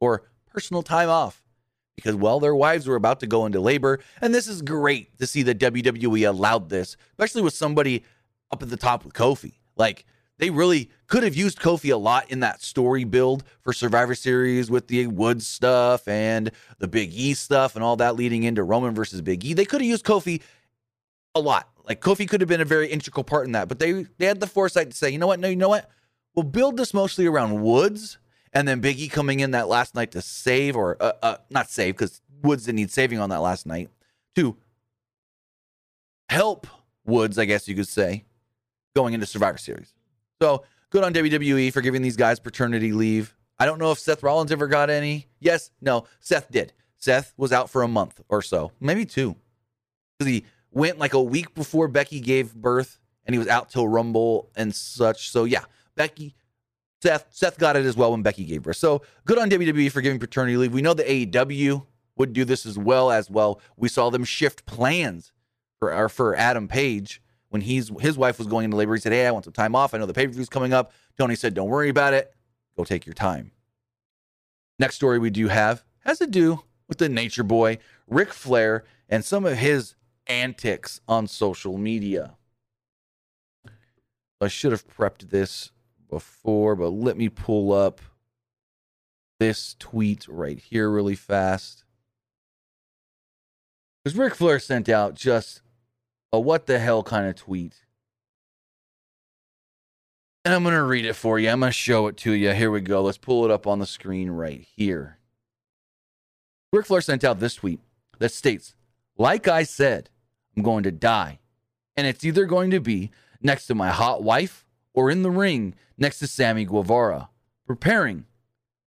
or 0.00 0.22
personal 0.46 0.82
time 0.82 1.10
off 1.10 1.42
because, 1.96 2.14
well, 2.14 2.38
their 2.38 2.54
wives 2.54 2.86
were 2.86 2.96
about 2.96 3.20
to 3.20 3.26
go 3.26 3.44
into 3.44 3.60
labor. 3.60 3.98
And 4.20 4.32
this 4.32 4.46
is 4.46 4.62
great 4.62 5.18
to 5.18 5.26
see 5.26 5.42
that 5.42 5.58
WWE 5.58 6.28
allowed 6.28 6.68
this, 6.68 6.96
especially 7.10 7.42
with 7.42 7.54
somebody 7.54 8.04
up 8.50 8.62
at 8.62 8.70
the 8.70 8.76
top 8.76 9.04
with 9.04 9.14
Kofi. 9.14 9.54
Like, 9.76 10.06
they 10.38 10.50
really 10.50 10.90
could 11.06 11.22
have 11.22 11.34
used 11.34 11.58
Kofi 11.58 11.92
a 11.92 11.96
lot 11.96 12.30
in 12.30 12.40
that 12.40 12.62
story 12.62 13.04
build 13.04 13.44
for 13.60 13.72
Survivor 13.72 14.14
Series 14.14 14.70
with 14.70 14.86
the 14.86 15.06
Woods 15.06 15.46
stuff 15.46 16.06
and 16.06 16.50
the 16.78 16.88
Big 16.88 17.12
E 17.12 17.34
stuff 17.34 17.74
and 17.74 17.84
all 17.84 17.96
that 17.96 18.16
leading 18.16 18.44
into 18.44 18.62
Roman 18.62 18.94
versus 18.94 19.20
Big 19.20 19.44
E. 19.44 19.52
They 19.52 19.64
could 19.64 19.80
have 19.80 19.88
used 19.88 20.04
Kofi 20.04 20.40
a 21.34 21.40
lot. 21.40 21.68
Like 21.86 22.00
Kofi 22.00 22.28
could 22.28 22.40
have 22.40 22.48
been 22.48 22.60
a 22.60 22.66
very 22.66 22.88
integral 22.88 23.24
part 23.24 23.46
in 23.46 23.52
that, 23.52 23.68
but 23.68 23.78
they 23.78 24.06
they 24.18 24.26
had 24.26 24.40
the 24.40 24.46
foresight 24.46 24.90
to 24.90 24.96
say, 24.96 25.10
you 25.10 25.18
know 25.18 25.26
what? 25.26 25.40
No, 25.40 25.48
you 25.48 25.56
know 25.56 25.68
what? 25.68 25.90
We'll 26.34 26.44
build 26.44 26.76
this 26.76 26.94
mostly 26.94 27.26
around 27.26 27.62
Woods 27.62 28.18
and 28.52 28.68
then 28.68 28.80
Big 28.80 28.98
E 28.98 29.08
coming 29.08 29.40
in 29.40 29.50
that 29.52 29.68
last 29.68 29.94
night 29.94 30.12
to 30.12 30.22
save 30.22 30.76
or 30.76 30.96
uh, 31.00 31.12
uh, 31.22 31.36
not 31.50 31.70
save 31.70 31.96
because 31.96 32.20
Woods 32.42 32.66
didn't 32.66 32.76
need 32.76 32.90
saving 32.90 33.18
on 33.18 33.30
that 33.30 33.40
last 33.40 33.66
night 33.66 33.90
to 34.36 34.56
help 36.28 36.66
Woods, 37.04 37.38
I 37.38 37.46
guess 37.46 37.66
you 37.66 37.74
could 37.74 37.88
say, 37.88 38.24
going 38.94 39.14
into 39.14 39.26
Survivor 39.26 39.58
Series. 39.58 39.94
So 40.40 40.64
good 40.90 41.04
on 41.04 41.12
WWE 41.12 41.72
for 41.72 41.80
giving 41.80 42.02
these 42.02 42.16
guys 42.16 42.38
paternity 42.38 42.92
leave. 42.92 43.34
I 43.58 43.66
don't 43.66 43.78
know 43.78 43.90
if 43.90 43.98
Seth 43.98 44.22
Rollins 44.22 44.52
ever 44.52 44.68
got 44.68 44.88
any. 44.88 45.26
Yes, 45.40 45.70
no, 45.80 46.04
Seth 46.20 46.50
did. 46.50 46.72
Seth 46.96 47.34
was 47.36 47.52
out 47.52 47.70
for 47.70 47.82
a 47.82 47.88
month 47.88 48.20
or 48.28 48.42
so, 48.42 48.72
maybe 48.80 49.04
two. 49.04 49.36
Because 50.18 50.32
he 50.32 50.44
went 50.70 50.98
like 50.98 51.14
a 51.14 51.22
week 51.22 51.54
before 51.54 51.88
Becky 51.88 52.20
gave 52.20 52.54
birth 52.54 52.98
and 53.24 53.34
he 53.34 53.38
was 53.38 53.48
out 53.48 53.70
till 53.70 53.88
Rumble 53.88 54.50
and 54.56 54.74
such. 54.74 55.30
So 55.30 55.44
yeah, 55.44 55.64
Becky, 55.96 56.34
Seth, 57.02 57.26
Seth 57.30 57.58
got 57.58 57.76
it 57.76 57.84
as 57.84 57.96
well 57.96 58.12
when 58.12 58.22
Becky 58.22 58.44
gave 58.44 58.62
birth. 58.62 58.76
So 58.76 59.02
good 59.24 59.38
on 59.38 59.50
WWE 59.50 59.90
for 59.90 60.00
giving 60.00 60.20
paternity 60.20 60.56
leave. 60.56 60.72
We 60.72 60.82
know 60.82 60.94
the 60.94 61.04
AEW 61.04 61.84
would 62.16 62.32
do 62.32 62.44
this 62.44 62.64
as 62.64 62.78
well 62.78 63.10
as 63.10 63.28
well. 63.30 63.60
We 63.76 63.88
saw 63.88 64.10
them 64.10 64.24
shift 64.24 64.66
plans 64.66 65.32
for 65.78 66.08
for 66.08 66.36
Adam 66.36 66.68
Page 66.68 67.22
when 67.50 67.62
he's 67.62 67.90
his 68.00 68.18
wife 68.18 68.38
was 68.38 68.46
going 68.46 68.64
into 68.64 68.76
labor. 68.76 68.94
He 68.94 69.00
said, 69.00 69.12
"Hey, 69.12 69.26
I 69.26 69.30
want 69.30 69.44
some 69.44 69.52
time 69.52 69.74
off. 69.74 69.94
I 69.94 69.98
know 69.98 70.06
the 70.06 70.14
pay 70.14 70.26
per 70.26 70.32
view's 70.32 70.48
coming 70.48 70.72
up." 70.72 70.92
Tony 71.18 71.34
said, 71.34 71.54
"Don't 71.54 71.68
worry 71.68 71.88
about 71.88 72.14
it. 72.14 72.34
Go 72.76 72.84
take 72.84 73.06
your 73.06 73.14
time." 73.14 73.52
Next 74.78 74.96
story 74.96 75.18
we 75.18 75.30
do 75.30 75.48
have 75.48 75.84
has 76.00 76.18
to 76.18 76.26
do 76.26 76.64
with 76.88 76.98
the 76.98 77.08
Nature 77.08 77.42
Boy, 77.42 77.78
Ric 78.06 78.32
Flair, 78.32 78.84
and 79.08 79.24
some 79.24 79.44
of 79.44 79.58
his 79.58 79.94
antics 80.26 81.00
on 81.08 81.26
social 81.26 81.78
media. 81.78 82.36
I 84.40 84.48
should 84.48 84.72
have 84.72 84.86
prepped 84.86 85.30
this 85.30 85.72
before, 86.08 86.76
but 86.76 86.90
let 86.90 87.16
me 87.16 87.28
pull 87.28 87.72
up 87.72 88.00
this 89.40 89.74
tweet 89.78 90.26
right 90.28 90.58
here 90.58 90.90
really 90.90 91.16
fast. 91.16 91.84
Because 94.02 94.16
Ric 94.16 94.34
Flair 94.34 94.58
sent 94.58 94.88
out 94.88 95.14
just 95.14 95.60
a 96.32 96.40
what 96.40 96.66
the 96.66 96.78
hell 96.78 97.02
kind 97.02 97.26
of 97.26 97.36
tweet. 97.36 97.84
And 100.44 100.54
I'm 100.54 100.62
going 100.62 100.74
to 100.74 100.82
read 100.82 101.04
it 101.04 101.14
for 101.14 101.38
you. 101.38 101.50
I'm 101.50 101.60
going 101.60 101.70
to 101.70 101.74
show 101.74 102.06
it 102.06 102.16
to 102.18 102.32
you. 102.32 102.52
Here 102.52 102.70
we 102.70 102.80
go. 102.80 103.02
Let's 103.02 103.18
pull 103.18 103.44
it 103.44 103.50
up 103.50 103.66
on 103.66 103.80
the 103.80 103.86
screen 103.86 104.30
right 104.30 104.66
here. 104.76 105.18
Ric 106.72 106.86
Flair 106.86 107.00
sent 107.00 107.24
out 107.24 107.40
this 107.40 107.56
tweet 107.56 107.80
that 108.18 108.32
states, 108.32 108.74
Like 109.16 109.48
I 109.48 109.62
said, 109.62 110.10
I'm 110.56 110.62
going 110.62 110.84
to 110.84 110.92
die. 110.92 111.40
And 111.96 112.06
it's 112.06 112.24
either 112.24 112.46
going 112.46 112.70
to 112.70 112.80
be 112.80 113.10
next 113.40 113.66
to 113.66 113.74
my 113.74 113.90
hot 113.90 114.22
wife 114.22 114.64
or 114.94 115.10
in 115.10 115.22
the 115.22 115.30
ring 115.30 115.74
next 115.96 116.18
to 116.20 116.26
Sammy 116.26 116.64
Guevara, 116.64 117.28
preparing 117.66 118.24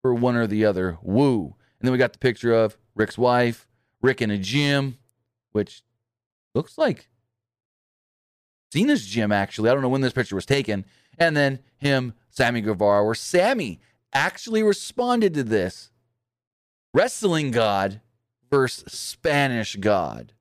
for 0.02 0.14
one 0.14 0.36
or 0.36 0.46
the 0.46 0.64
other. 0.64 0.98
Woo. 1.02 1.54
And 1.80 1.86
then 1.86 1.92
we 1.92 1.98
got 1.98 2.12
the 2.12 2.18
picture 2.18 2.52
of 2.52 2.76
Ric's 2.94 3.18
wife, 3.18 3.66
Ric 4.00 4.20
in 4.22 4.30
a 4.30 4.38
gym, 4.38 4.98
which 5.52 5.82
looks 6.54 6.78
like 6.78 7.08
Cena's 8.72 9.06
gym, 9.06 9.32
actually. 9.32 9.70
I 9.70 9.72
don't 9.72 9.82
know 9.82 9.88
when 9.88 10.00
this 10.00 10.12
picture 10.12 10.34
was 10.34 10.46
taken. 10.46 10.84
And 11.18 11.36
then 11.36 11.60
him, 11.78 12.14
Sammy 12.30 12.60
Guevara, 12.60 13.04
where 13.04 13.14
Sammy 13.14 13.80
actually 14.12 14.62
responded 14.62 15.34
to 15.34 15.42
this 15.42 15.90
wrestling 16.92 17.50
god 17.50 18.00
versus 18.50 18.92
Spanish 18.92 19.76
god. 19.76 20.32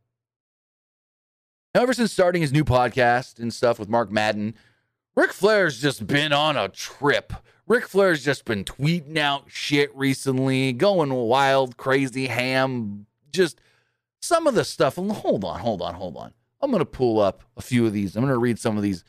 Now, 1.74 1.82
ever 1.82 1.94
since 1.94 2.12
starting 2.14 2.42
his 2.42 2.54
new 2.54 2.64
podcast 2.64 3.40
and 3.40 3.54
stuff 3.54 3.80
with 3.80 3.90
Mark 3.90 4.10
Madden, 4.12 4.56
Ric 5.16 5.34
Flair's 5.34 5.82
just 5.82 6.08
been 6.08 6.32
on 6.32 6.56
a 6.56 6.70
trip. 6.70 7.34
Ric 7.68 7.88
Flair's 7.88 8.24
just 8.24 8.46
been 8.46 8.64
tweeting 8.64 9.18
out 9.18 9.46
shit 9.48 9.94
recently, 9.96 10.72
going 10.72 11.14
wild, 11.14 11.78
crazy, 11.78 12.28
ham, 12.28 13.08
just 13.32 13.60
some 14.22 14.48
of 14.48 14.56
the 14.56 14.64
stuff. 14.64 14.96
Hold 14.96 15.44
on, 15.44 15.60
hold 15.60 15.82
on, 15.82 15.96
hold 15.96 16.16
on. 16.18 16.34
I'm 16.66 16.72
going 16.72 16.80
to 16.80 16.86
pull 16.86 17.20
up 17.20 17.44
a 17.56 17.62
few 17.62 17.86
of 17.86 17.94
these. 17.94 18.16
I'm 18.16 18.24
going 18.24 18.34
to 18.34 18.40
read 18.40 18.58
some 18.58 18.76
of 18.76 18.82
these 18.82 19.04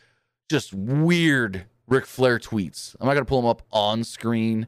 just 0.50 0.74
weird 0.74 1.64
Ric 1.88 2.04
Flair 2.04 2.38
tweets. 2.38 2.94
I'm 3.00 3.06
not 3.06 3.14
going 3.14 3.24
to 3.24 3.28
pull 3.28 3.40
them 3.40 3.48
up 3.48 3.62
on 3.72 4.04
screen, 4.04 4.66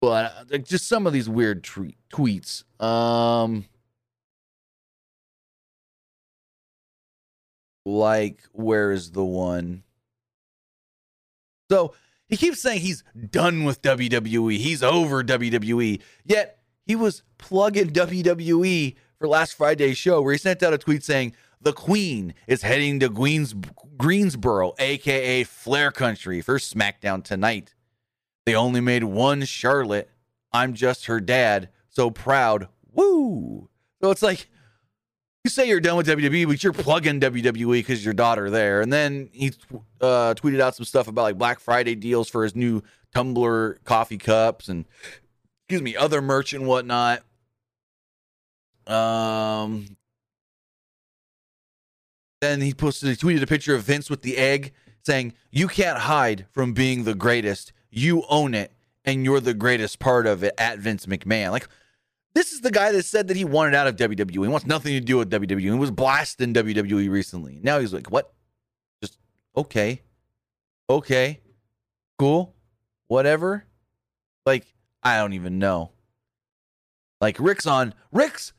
but 0.00 0.32
uh, 0.50 0.56
just 0.56 0.88
some 0.88 1.06
of 1.06 1.12
these 1.12 1.28
weird 1.28 1.62
tre- 1.62 1.98
tweets. 2.10 2.64
Um, 2.82 3.66
like 7.84 8.40
where 8.52 8.90
is 8.90 9.10
the 9.10 9.24
one? 9.24 9.82
So 11.70 11.94
he 12.26 12.38
keeps 12.38 12.62
saying 12.62 12.80
he's 12.80 13.04
done 13.30 13.64
with 13.64 13.82
WWE. 13.82 14.56
He's 14.56 14.82
over 14.82 15.22
WWE. 15.22 16.00
Yet 16.24 16.58
he 16.86 16.96
was 16.96 17.22
plugging 17.36 17.90
WWE 17.90 18.94
for 19.18 19.28
last 19.28 19.54
Friday's 19.54 19.98
show 19.98 20.22
where 20.22 20.32
he 20.32 20.38
sent 20.38 20.62
out 20.62 20.72
a 20.72 20.78
tweet 20.78 21.04
saying 21.04 21.34
the 21.62 21.72
Queen 21.72 22.34
is 22.46 22.62
heading 22.62 23.00
to 23.00 23.08
Queens, 23.08 23.54
Greensboro, 23.96 24.74
aka 24.78 25.44
Flair 25.44 25.90
Country, 25.90 26.40
for 26.40 26.58
SmackDown 26.58 27.22
tonight. 27.22 27.74
They 28.44 28.54
only 28.54 28.80
made 28.80 29.04
one 29.04 29.44
Charlotte. 29.44 30.10
I'm 30.52 30.74
just 30.74 31.06
her 31.06 31.20
dad. 31.20 31.68
So 31.88 32.10
proud. 32.10 32.68
Woo! 32.92 33.68
So 34.02 34.10
it's 34.10 34.22
like 34.22 34.48
you 35.44 35.50
say 35.50 35.68
you're 35.68 35.80
done 35.80 35.96
with 35.96 36.06
WWE, 36.06 36.46
but 36.46 36.62
you're 36.62 36.72
plugging 36.72 37.20
WWE 37.20 37.72
because 37.74 38.04
your 38.04 38.14
daughter 38.14 38.50
there. 38.50 38.80
And 38.80 38.92
then 38.92 39.28
he 39.32 39.52
uh, 40.00 40.34
tweeted 40.34 40.60
out 40.60 40.74
some 40.74 40.84
stuff 40.84 41.08
about 41.08 41.22
like 41.22 41.38
Black 41.38 41.60
Friday 41.60 41.94
deals 41.94 42.28
for 42.28 42.44
his 42.44 42.54
new 42.56 42.82
tumbler 43.14 43.78
coffee 43.84 44.18
cups 44.18 44.68
and 44.68 44.84
excuse 45.64 45.82
me, 45.82 45.96
other 45.96 46.20
merch 46.22 46.52
and 46.52 46.66
whatnot. 46.66 47.22
Um, 48.86 49.96
then 52.42 52.60
he 52.60 52.74
posted, 52.74 53.08
he 53.08 53.16
tweeted 53.16 53.42
a 53.42 53.46
picture 53.46 53.74
of 53.74 53.84
Vince 53.84 54.10
with 54.10 54.22
the 54.22 54.36
egg, 54.36 54.72
saying, 55.04 55.34
You 55.50 55.68
can't 55.68 55.98
hide 55.98 56.46
from 56.50 56.72
being 56.72 57.04
the 57.04 57.14
greatest. 57.14 57.72
You 57.90 58.24
own 58.28 58.54
it, 58.54 58.72
and 59.04 59.24
you're 59.24 59.40
the 59.40 59.54
greatest 59.54 60.00
part 60.00 60.26
of 60.26 60.42
it 60.42 60.52
at 60.58 60.78
Vince 60.78 61.06
McMahon. 61.06 61.52
Like, 61.52 61.68
this 62.34 62.52
is 62.52 62.62
the 62.62 62.70
guy 62.70 62.90
that 62.92 63.04
said 63.04 63.28
that 63.28 63.36
he 63.36 63.44
wanted 63.44 63.74
out 63.74 63.86
of 63.86 63.96
WWE. 63.96 64.30
He 64.30 64.38
wants 64.38 64.66
nothing 64.66 64.94
to 64.94 65.00
do 65.00 65.18
with 65.18 65.30
WWE. 65.30 65.60
He 65.60 65.70
was 65.70 65.90
blasted 65.90 66.56
in 66.56 66.64
WWE 66.64 67.10
recently. 67.10 67.60
Now 67.62 67.78
he's 67.78 67.92
like, 67.92 68.10
What? 68.10 68.32
Just 69.00 69.18
okay. 69.56 70.02
Okay. 70.90 71.40
Cool. 72.18 72.54
Whatever. 73.06 73.64
Like, 74.44 74.66
I 75.02 75.18
don't 75.18 75.34
even 75.34 75.58
know. 75.58 75.92
Like 77.20 77.36
Ric's 77.38 77.66
on 77.66 77.94
Ric's 78.10 78.52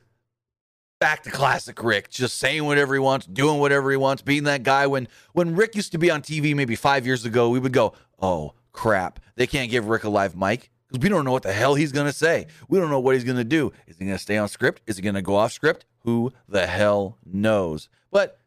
back 1.04 1.22
to 1.22 1.30
classic 1.30 1.84
Ric, 1.84 2.10
just 2.10 2.38
saying 2.38 2.64
whatever 2.64 2.94
he 2.94 3.00
wants, 3.02 3.26
doing 3.26 3.60
whatever 3.60 3.92
he 3.92 3.98
wants, 3.98 4.22
being 4.22 4.46
that 4.46 4.64
guy. 4.64 4.88
When 4.88 5.10
when 5.34 5.54
Ric 5.54 5.76
used 5.76 5.92
to 5.92 5.98
be 5.98 6.10
on 6.10 6.22
TV 6.22 6.56
maybe 6.56 6.78
five 6.78 7.06
years 7.06 7.26
ago, 7.26 7.50
we 7.50 7.60
would 7.60 7.74
go, 7.74 7.92
"Oh 8.22 8.54
crap, 8.72 9.20
they 9.36 9.46
can't 9.46 9.70
give 9.70 9.90
Ric 9.90 10.06
a 10.06 10.10
live 10.10 10.34
mic 10.38 10.72
because 10.88 11.04
we 11.04 11.10
don't 11.10 11.26
know 11.26 11.34
what 11.34 11.44
the 11.44 11.52
hell 11.52 11.76
he's 11.76 11.92
gonna 11.92 12.14
say. 12.14 12.48
We 12.70 12.80
don't 12.80 12.90
know 12.90 13.02
what 13.02 13.16
he's 13.16 13.26
gonna 13.26 13.44
do. 13.44 13.74
Is 13.86 13.98
he 13.98 14.06
gonna 14.06 14.18
stay 14.18 14.38
on 14.38 14.48
script? 14.48 14.82
Is 14.88 14.96
he 14.96 15.02
gonna 15.02 15.22
go 15.22 15.36
off 15.36 15.52
script? 15.52 15.86
Who 16.06 16.32
the 16.48 16.68
hell 16.68 17.18
knows?" 17.26 17.90
But 18.10 18.40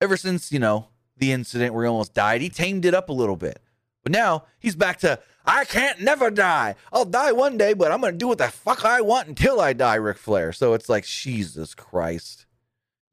ever 0.00 0.16
since 0.16 0.52
you 0.52 0.60
know 0.60 0.90
the 1.16 1.32
incident 1.32 1.74
where 1.74 1.82
he 1.82 1.88
almost 1.88 2.14
died, 2.14 2.40
he 2.40 2.50
tamed 2.50 2.84
it 2.84 2.94
up 2.94 3.08
a 3.08 3.12
little 3.12 3.34
bit. 3.34 3.60
But 4.08 4.16
now 4.16 4.44
he's 4.58 4.74
back 4.74 5.00
to 5.00 5.20
I 5.44 5.66
can't 5.66 6.00
never 6.00 6.30
die. 6.30 6.76
I'll 6.90 7.04
die 7.04 7.32
one 7.32 7.58
day, 7.58 7.74
but 7.74 7.92
I'm 7.92 8.00
to 8.00 8.12
do 8.12 8.28
what 8.28 8.38
the 8.38 8.48
fuck 8.48 8.82
I 8.82 9.02
want 9.02 9.28
until 9.28 9.60
I 9.60 9.74
die, 9.74 9.96
Ric 9.96 10.16
Flair. 10.16 10.50
So 10.54 10.72
it's 10.72 10.88
like, 10.88 11.04
Jesus 11.04 11.74
Christ. 11.74 12.46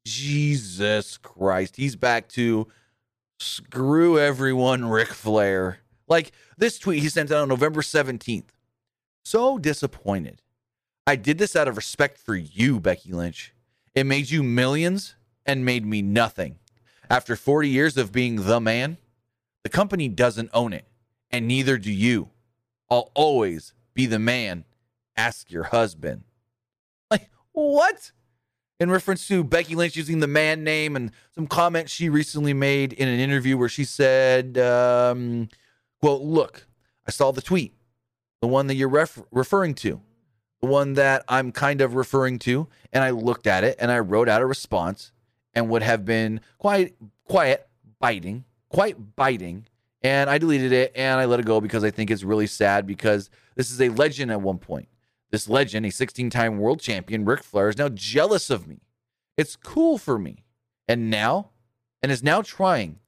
Jesus 0.05 1.17
Christ. 1.17 1.75
He's 1.75 1.97
back 1.97 2.29
to 2.29 2.69
screw 3.41 4.17
everyone, 4.17 4.85
Ric 4.85 5.09
Flair. 5.09 5.79
Like 6.07 6.31
this 6.57 6.79
tweet 6.79 7.03
he 7.03 7.09
sent 7.09 7.29
out 7.29 7.41
on 7.41 7.49
November 7.49 7.81
17th. 7.81 8.51
So 9.25 9.57
disappointed. 9.57 10.43
I 11.05 11.17
did 11.17 11.39
this 11.39 11.57
out 11.57 11.67
of 11.67 11.75
respect 11.75 12.19
for 12.19 12.35
you, 12.35 12.79
Becky 12.79 13.11
Lynch. 13.11 13.53
It 13.93 14.05
made 14.05 14.29
you 14.29 14.43
millions 14.43 15.15
and 15.45 15.65
made 15.65 15.85
me 15.85 16.01
nothing. 16.01 16.55
After 17.09 17.35
40 17.35 17.67
years 17.67 17.97
of 17.97 18.13
being 18.13 18.45
the 18.45 18.61
man, 18.61 18.97
the 19.65 19.69
company 19.69 20.07
doesn't 20.07 20.51
own 20.53 20.73
it 20.73 20.85
and 21.31 21.47
neither 21.47 21.79
do 21.79 21.91
you. 21.91 22.29
I'll 22.87 23.09
always 23.15 23.73
be 23.95 24.05
the 24.05 24.19
man. 24.19 24.63
Ask 25.17 25.49
your 25.49 25.63
husband. 25.63 26.23
Like, 27.09 27.31
what? 27.51 28.11
In 28.79 28.91
reference 28.91 29.27
to 29.27 29.43
Becky 29.43 29.73
Lynch 29.73 29.95
using 29.95 30.19
the 30.19 30.27
man 30.27 30.63
name 30.63 30.95
and 30.95 31.11
some 31.33 31.47
comments 31.47 31.91
she 31.91 32.09
recently 32.09 32.53
made 32.53 32.93
in 32.93 33.07
an 33.07 33.19
interview 33.19 33.57
where 33.57 33.67
she 33.67 33.85
said, 33.85 34.59
um, 34.59 35.49
quote, 35.99 36.21
look, 36.21 36.67
I 37.07 37.11
saw 37.11 37.31
the 37.31 37.41
tweet, 37.41 37.73
the 38.41 38.47
one 38.47 38.67
that 38.67 38.75
you're 38.75 38.87
ref- 38.87 39.23
referring 39.31 39.73
to, 39.75 39.99
the 40.61 40.67
one 40.67 40.93
that 40.93 41.23
I'm 41.27 41.51
kind 41.51 41.81
of 41.81 41.95
referring 41.95 42.37
to, 42.39 42.67
and 42.93 43.03
I 43.03 43.09
looked 43.09 43.47
at 43.47 43.63
it 43.63 43.77
and 43.79 43.91
I 43.91 43.97
wrote 43.97 44.29
out 44.29 44.43
a 44.43 44.45
response 44.45 45.11
and 45.55 45.69
would 45.69 45.81
have 45.81 46.05
been 46.05 46.39
quite 46.59 46.93
quiet, 47.23 47.67
biting, 47.99 48.45
quite 48.75 49.15
biting 49.15 49.65
and 50.01 50.29
I 50.29 50.37
deleted 50.37 50.73
it 50.73 50.91
and 50.95 51.17
I 51.17 51.23
let 51.23 51.39
it 51.39 51.45
go 51.45 51.61
because 51.61 51.85
I 51.85 51.91
think 51.91 52.11
it's 52.11 52.25
really 52.25 52.45
sad 52.45 52.85
because 52.85 53.29
this 53.55 53.71
is 53.71 53.79
a 53.79 53.87
legend 53.87 54.31
at 54.31 54.41
one 54.41 54.57
point. 54.57 54.89
This 55.31 55.47
legend, 55.47 55.85
a 55.85 55.91
16 55.91 56.29
time 56.29 56.57
world 56.57 56.81
champion, 56.81 57.23
Ric 57.23 57.41
Flair, 57.41 57.69
is 57.69 57.77
now 57.77 57.87
jealous 57.87 58.49
of 58.49 58.67
me. 58.67 58.81
It's 59.37 59.55
cool 59.55 59.97
for 59.97 60.19
me. 60.19 60.43
And 60.89 61.09
now, 61.09 61.51
and 62.03 62.11
is 62.11 62.21
now 62.21 62.41
trying 62.41 62.99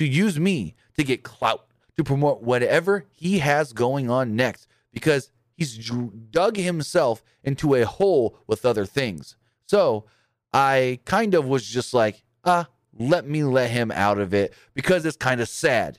to 0.00 0.04
use 0.04 0.40
me 0.40 0.74
to 0.96 1.04
get 1.04 1.22
clout, 1.22 1.68
to 1.96 2.02
promote 2.02 2.42
whatever 2.42 3.04
he 3.12 3.38
has 3.38 3.72
going 3.72 4.10
on 4.10 4.34
next 4.34 4.66
because 4.92 5.30
he's 5.54 5.88
dug 6.32 6.56
himself 6.56 7.22
into 7.44 7.76
a 7.76 7.86
hole 7.86 8.36
with 8.48 8.66
other 8.66 8.86
things. 8.86 9.36
So 9.66 10.04
I 10.52 10.98
kind 11.04 11.34
of 11.34 11.46
was 11.46 11.64
just 11.64 11.94
like, 11.94 12.24
ah, 12.44 12.66
let 12.98 13.26
me 13.26 13.42
let 13.42 13.70
him 13.70 13.90
out 13.90 14.18
of 14.18 14.34
it 14.34 14.54
because 14.74 15.04
it's 15.06 15.16
kind 15.16 15.40
of 15.40 15.48
sad 15.48 15.98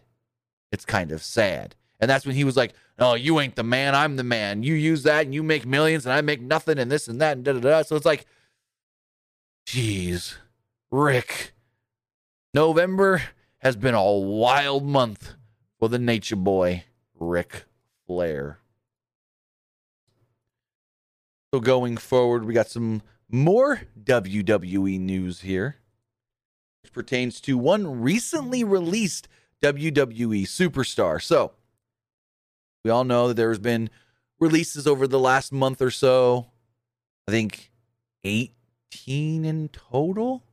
it's 0.73 0.85
kind 0.85 1.11
of 1.11 1.21
sad. 1.21 1.75
And 1.99 2.09
that's 2.09 2.25
when 2.25 2.35
he 2.35 2.43
was 2.43 2.57
like, 2.57 2.73
"Oh, 2.97 3.13
you 3.13 3.39
ain't 3.39 3.55
the 3.55 3.63
man. 3.63 3.93
I'm 3.93 4.15
the 4.15 4.23
man. 4.23 4.63
You 4.63 4.73
use 4.73 5.03
that 5.03 5.23
and 5.23 5.33
you 5.33 5.43
make 5.43 5.67
millions, 5.67 6.05
and 6.05 6.11
I 6.11 6.21
make 6.21 6.41
nothing, 6.41 6.79
and 6.79 6.91
this 6.91 7.07
and 7.07 7.21
that 7.21 7.37
and 7.37 7.45
da 7.45 7.53
da 7.53 7.59
da." 7.59 7.81
So 7.83 7.95
it's 7.95 8.07
like, 8.07 8.25
jeez, 9.67 10.35
Ric. 10.91 11.53
November 12.55 13.21
has 13.59 13.75
been 13.75 13.93
a 13.93 14.11
wild 14.13 14.83
month 14.83 15.35
for 15.79 15.87
the 15.89 15.99
Nature 15.99 16.35
Boy, 16.35 16.85
Ric 17.19 17.65
Flair. 18.07 18.57
So 21.53 21.59
going 21.59 21.97
forward, 21.97 22.45
we 22.45 22.53
got 22.53 22.69
some 22.69 23.03
more 23.29 23.81
WWE 24.03 24.99
news 24.99 25.41
here, 25.41 25.77
pertains 26.91 27.39
to 27.41 27.57
one 27.57 28.01
recently 28.01 28.63
released 28.63 29.27
WWE 29.61 30.43
superstar. 30.43 31.21
So, 31.21 31.53
we 32.83 32.91
all 32.91 33.03
know 33.03 33.29
that 33.29 33.35
there's 33.35 33.59
been 33.59 33.89
releases 34.39 34.85
over 34.85 35.07
the 35.07 35.19
last 35.19 35.53
month 35.53 35.81
or 35.81 35.91
so. 35.91 36.47
I 37.27 37.31
think 37.31 37.71
18 38.25 39.45
in 39.45 39.69
total 39.69 40.43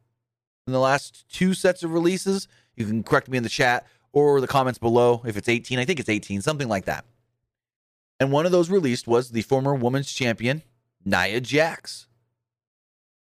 in 0.66 0.73
the 0.73 0.79
last 0.79 1.29
two 1.29 1.55
sets 1.55 1.83
of 1.83 1.93
releases. 1.93 2.47
You 2.77 2.87
can 2.87 3.03
correct 3.03 3.29
me 3.29 3.37
in 3.37 3.43
the 3.43 3.49
chat 3.49 3.87
or 4.12 4.40
the 4.40 4.47
comments 4.47 4.79
below 4.79 5.23
if 5.27 5.37
it's 5.37 5.49
18. 5.49 5.79
I 5.79 5.85
think 5.85 5.99
it's 5.99 6.09
18, 6.09 6.43
something 6.43 6.69
like 6.69 6.85
that. 6.85 7.05
And 8.21 8.31
one 8.31 8.47
of 8.47 8.53
those 8.53 8.71
released 8.71 9.09
was 9.09 9.31
the 9.31 9.43
former 9.43 9.75
women's 9.75 10.12
champion, 10.12 10.62
Nia 11.05 11.40
Jax. 11.40 12.07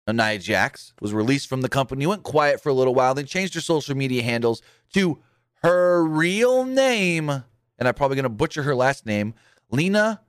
Nia 0.07 0.37
Jax 0.37 0.93
was 1.01 1.13
released 1.13 1.47
from 1.47 1.61
the 1.61 1.69
company, 1.69 2.05
went 2.05 2.23
quiet 2.23 2.61
for 2.61 2.69
a 2.69 2.73
little 2.73 2.93
while, 2.93 3.13
then 3.15 3.25
changed 3.25 3.55
her 3.55 3.61
social 3.61 3.95
media 3.95 4.21
handles 4.21 4.61
to 4.93 5.19
her 5.63 6.05
real 6.05 6.63
name, 6.63 7.29
and 7.29 7.87
I'm 7.87 7.93
probably 7.93 8.15
going 8.15 8.23
to 8.23 8.29
butcher 8.29 8.63
her 8.63 8.75
last 8.75 9.05
name, 9.05 9.33
Lina 9.71 10.21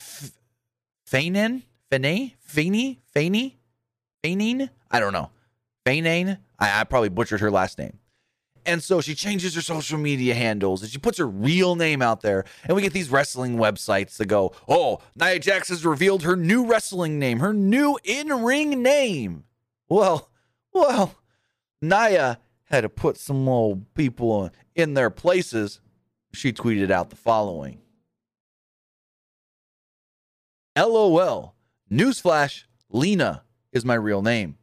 Fainen, 0.00 1.62
Faney, 1.90 2.34
Faney, 2.48 2.98
Faney, 3.14 3.56
Fainin. 4.22 4.70
I 4.90 5.00
don't 5.00 5.12
know. 5.12 5.30
Fainane. 5.84 6.38
I, 6.58 6.80
I 6.80 6.84
probably 6.84 7.08
butchered 7.08 7.40
her 7.40 7.50
last 7.50 7.78
name. 7.78 7.98
And 8.68 8.84
so 8.84 9.00
she 9.00 9.14
changes 9.14 9.54
her 9.54 9.62
social 9.62 9.96
media 9.96 10.34
handles 10.34 10.82
and 10.82 10.90
she 10.90 10.98
puts 10.98 11.16
her 11.16 11.26
real 11.26 11.74
name 11.74 12.02
out 12.02 12.20
there. 12.20 12.44
And 12.64 12.76
we 12.76 12.82
get 12.82 12.92
these 12.92 13.08
wrestling 13.08 13.56
websites 13.56 14.18
that 14.18 14.26
go, 14.26 14.52
oh, 14.68 15.00
Nia 15.16 15.38
Jax 15.38 15.70
has 15.70 15.86
revealed 15.86 16.22
her 16.24 16.36
new 16.36 16.66
wrestling 16.66 17.18
name, 17.18 17.40
her 17.40 17.54
new 17.54 17.98
in 18.04 18.28
ring 18.28 18.82
name. 18.82 19.44
Well, 19.88 20.28
well, 20.74 21.14
Nia 21.80 22.40
had 22.64 22.82
to 22.82 22.90
put 22.90 23.16
some 23.16 23.48
old 23.48 23.94
people 23.94 24.50
in 24.74 24.92
their 24.92 25.08
places, 25.08 25.80
she 26.34 26.52
tweeted 26.52 26.90
out 26.90 27.08
the 27.08 27.16
following 27.16 27.80
LOL. 30.76 31.54
Newsflash 31.90 32.64
Lina 32.90 33.44
is 33.72 33.86
my 33.86 33.94
real 33.94 34.20
name. 34.20 34.58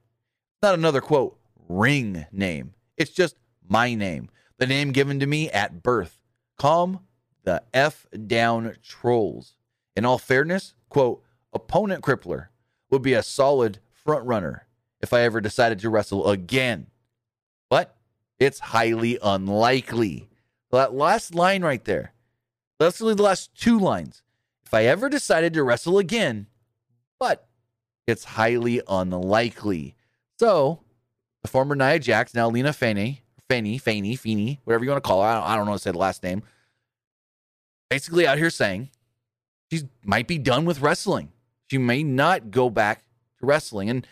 Not 0.61 0.75
another 0.75 1.01
quote, 1.01 1.39
ring 1.67 2.27
name. 2.31 2.75
It's 2.97 3.11
just 3.11 3.35
my 3.69 3.93
name, 3.93 4.29
the 4.57 4.67
name 4.67 4.91
given 4.91 5.19
to 5.19 5.25
me 5.25 5.49
at 5.49 5.83
birth. 5.83 6.19
Calm 6.57 7.01
the 7.43 7.63
F 7.73 8.07
down 8.27 8.75
trolls. 8.83 9.55
In 9.95 10.05
all 10.05 10.17
fairness, 10.17 10.75
quote, 10.89 11.23
opponent 11.53 12.03
crippler 12.03 12.47
would 12.89 13.01
be 13.01 13.13
a 13.13 13.23
solid 13.23 13.79
front 13.91 14.25
runner 14.25 14.67
if 15.01 15.13
I 15.13 15.21
ever 15.21 15.39
decided 15.41 15.79
to 15.79 15.89
wrestle 15.89 16.29
again. 16.29 16.87
But 17.69 17.95
it's 18.39 18.59
highly 18.59 19.17
unlikely. 19.21 20.29
That 20.71 20.93
last 20.93 21.33
line 21.33 21.63
right 21.63 21.83
there, 21.85 22.13
that's 22.79 22.99
really 22.99 23.13
the 23.13 23.23
last 23.23 23.55
two 23.55 23.79
lines. 23.79 24.23
If 24.65 24.73
I 24.73 24.85
ever 24.85 25.09
decided 25.09 25.53
to 25.53 25.63
wrestle 25.63 25.99
again, 25.99 26.47
but 27.19 27.47
it's 28.07 28.23
highly 28.23 28.81
unlikely. 28.87 29.95
So, 30.39 30.81
the 31.43 31.47
former 31.47 31.75
Nia 31.75 31.99
Jax, 31.99 32.33
now 32.33 32.49
Lina 32.49 32.71
Faney, 32.71 33.19
Faney, 33.49 33.81
Faney, 33.81 34.17
Feeney, 34.17 34.59
whatever 34.63 34.83
you 34.83 34.89
want 34.91 35.03
to 35.03 35.07
call 35.07 35.21
her, 35.21 35.27
I 35.27 35.33
don't, 35.35 35.43
I 35.43 35.55
don't 35.55 35.65
know 35.65 35.73
to 35.73 35.79
say 35.79 35.91
the 35.91 35.97
last 35.97 36.23
name, 36.23 36.43
basically 37.89 38.25
out 38.25 38.37
here 38.37 38.49
saying 38.49 38.89
she 39.71 39.83
might 40.03 40.27
be 40.27 40.37
done 40.37 40.65
with 40.65 40.81
wrestling. 40.81 41.31
She 41.69 41.77
may 41.77 42.03
not 42.03 42.51
go 42.51 42.69
back 42.69 43.03
to 43.39 43.45
wrestling. 43.45 43.89
And 43.89 44.07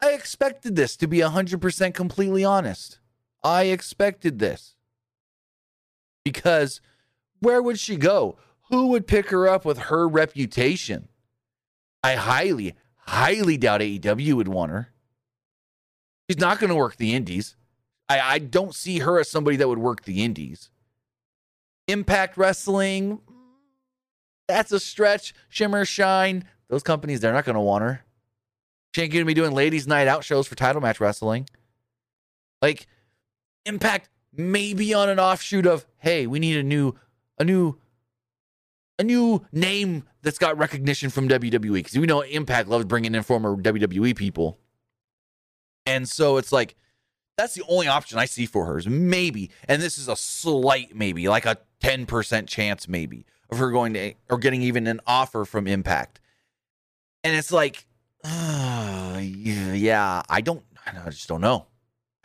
I 0.00 0.10
expected 0.12 0.76
this 0.76 0.96
to 0.96 1.06
be 1.06 1.18
100% 1.18 1.94
completely 1.94 2.44
honest. 2.44 2.98
I 3.42 3.64
expected 3.64 4.38
this. 4.38 4.74
Because 6.24 6.80
where 7.40 7.62
would 7.62 7.78
she 7.78 7.96
go? 7.96 8.36
Who 8.70 8.88
would 8.88 9.06
pick 9.06 9.30
her 9.30 9.48
up 9.48 9.64
with 9.64 9.78
her 9.78 10.06
reputation? 10.06 11.08
I 12.02 12.14
highly, 12.14 12.74
highly 13.06 13.56
doubt 13.56 13.80
AEW 13.80 14.34
would 14.34 14.48
want 14.48 14.72
her. 14.72 14.92
She's 16.28 16.38
not 16.38 16.58
going 16.60 16.68
to 16.68 16.76
work 16.76 16.96
the 16.96 17.14
indies. 17.14 17.56
I, 18.08 18.20
I 18.20 18.38
don't 18.38 18.74
see 18.74 19.00
her 19.00 19.20
as 19.20 19.28
somebody 19.28 19.56
that 19.56 19.68
would 19.68 19.78
work 19.78 20.04
the 20.04 20.24
indies. 20.24 20.70
Impact 21.86 22.36
Wrestling, 22.36 23.20
that's 24.46 24.72
a 24.72 24.80
stretch. 24.80 25.34
Shimmer, 25.48 25.84
Shine, 25.84 26.44
those 26.68 26.82
companies, 26.82 27.20
they're 27.20 27.32
not 27.32 27.44
going 27.44 27.54
to 27.54 27.60
want 27.60 27.82
her. 27.82 28.04
She 28.94 29.02
ain't 29.02 29.12
going 29.12 29.22
to 29.22 29.26
be 29.26 29.34
doing 29.34 29.52
ladies' 29.52 29.86
night 29.86 30.08
out 30.08 30.24
shows 30.24 30.46
for 30.46 30.54
title 30.54 30.80
match 30.80 31.00
wrestling. 31.00 31.48
Like, 32.62 32.86
Impact, 33.66 34.08
maybe 34.32 34.94
on 34.94 35.08
an 35.10 35.20
offshoot 35.20 35.66
of, 35.66 35.86
hey, 35.98 36.26
we 36.26 36.38
need 36.38 36.56
a 36.56 36.62
new, 36.62 36.94
a 37.38 37.44
new, 37.44 37.76
a 38.98 39.04
new 39.04 39.44
name 39.52 40.04
that's 40.22 40.38
got 40.38 40.56
recognition 40.58 41.10
from 41.10 41.28
WWE 41.28 41.74
because 41.74 41.96
we 41.96 42.06
know 42.06 42.22
Impact 42.22 42.68
loves 42.68 42.86
bringing 42.86 43.14
in 43.14 43.22
former 43.22 43.56
WWE 43.56 44.16
people. 44.16 44.58
And 45.84 46.08
so 46.08 46.38
it's 46.38 46.50
like, 46.52 46.74
that's 47.38 47.54
the 47.54 47.62
only 47.68 47.86
option 47.86 48.18
I 48.18 48.24
see 48.24 48.46
for 48.46 48.66
her 48.66 48.78
is 48.78 48.88
maybe, 48.88 49.50
and 49.68 49.80
this 49.80 49.96
is 49.96 50.08
a 50.08 50.16
slight 50.16 50.96
maybe, 50.96 51.28
like 51.28 51.46
a 51.46 51.56
10% 51.80 52.48
chance 52.48 52.88
maybe 52.88 53.24
of 53.48 53.58
her 53.58 53.70
going 53.70 53.94
to 53.94 54.14
or 54.28 54.38
getting 54.38 54.60
even 54.62 54.88
an 54.88 55.00
offer 55.06 55.44
from 55.44 55.68
Impact. 55.68 56.20
And 57.22 57.36
it's 57.36 57.52
like, 57.52 57.86
uh, 58.24 59.20
yeah, 59.22 60.22
I 60.28 60.40
don't, 60.40 60.64
I 60.84 61.10
just 61.10 61.28
don't 61.28 61.40
know. 61.40 61.66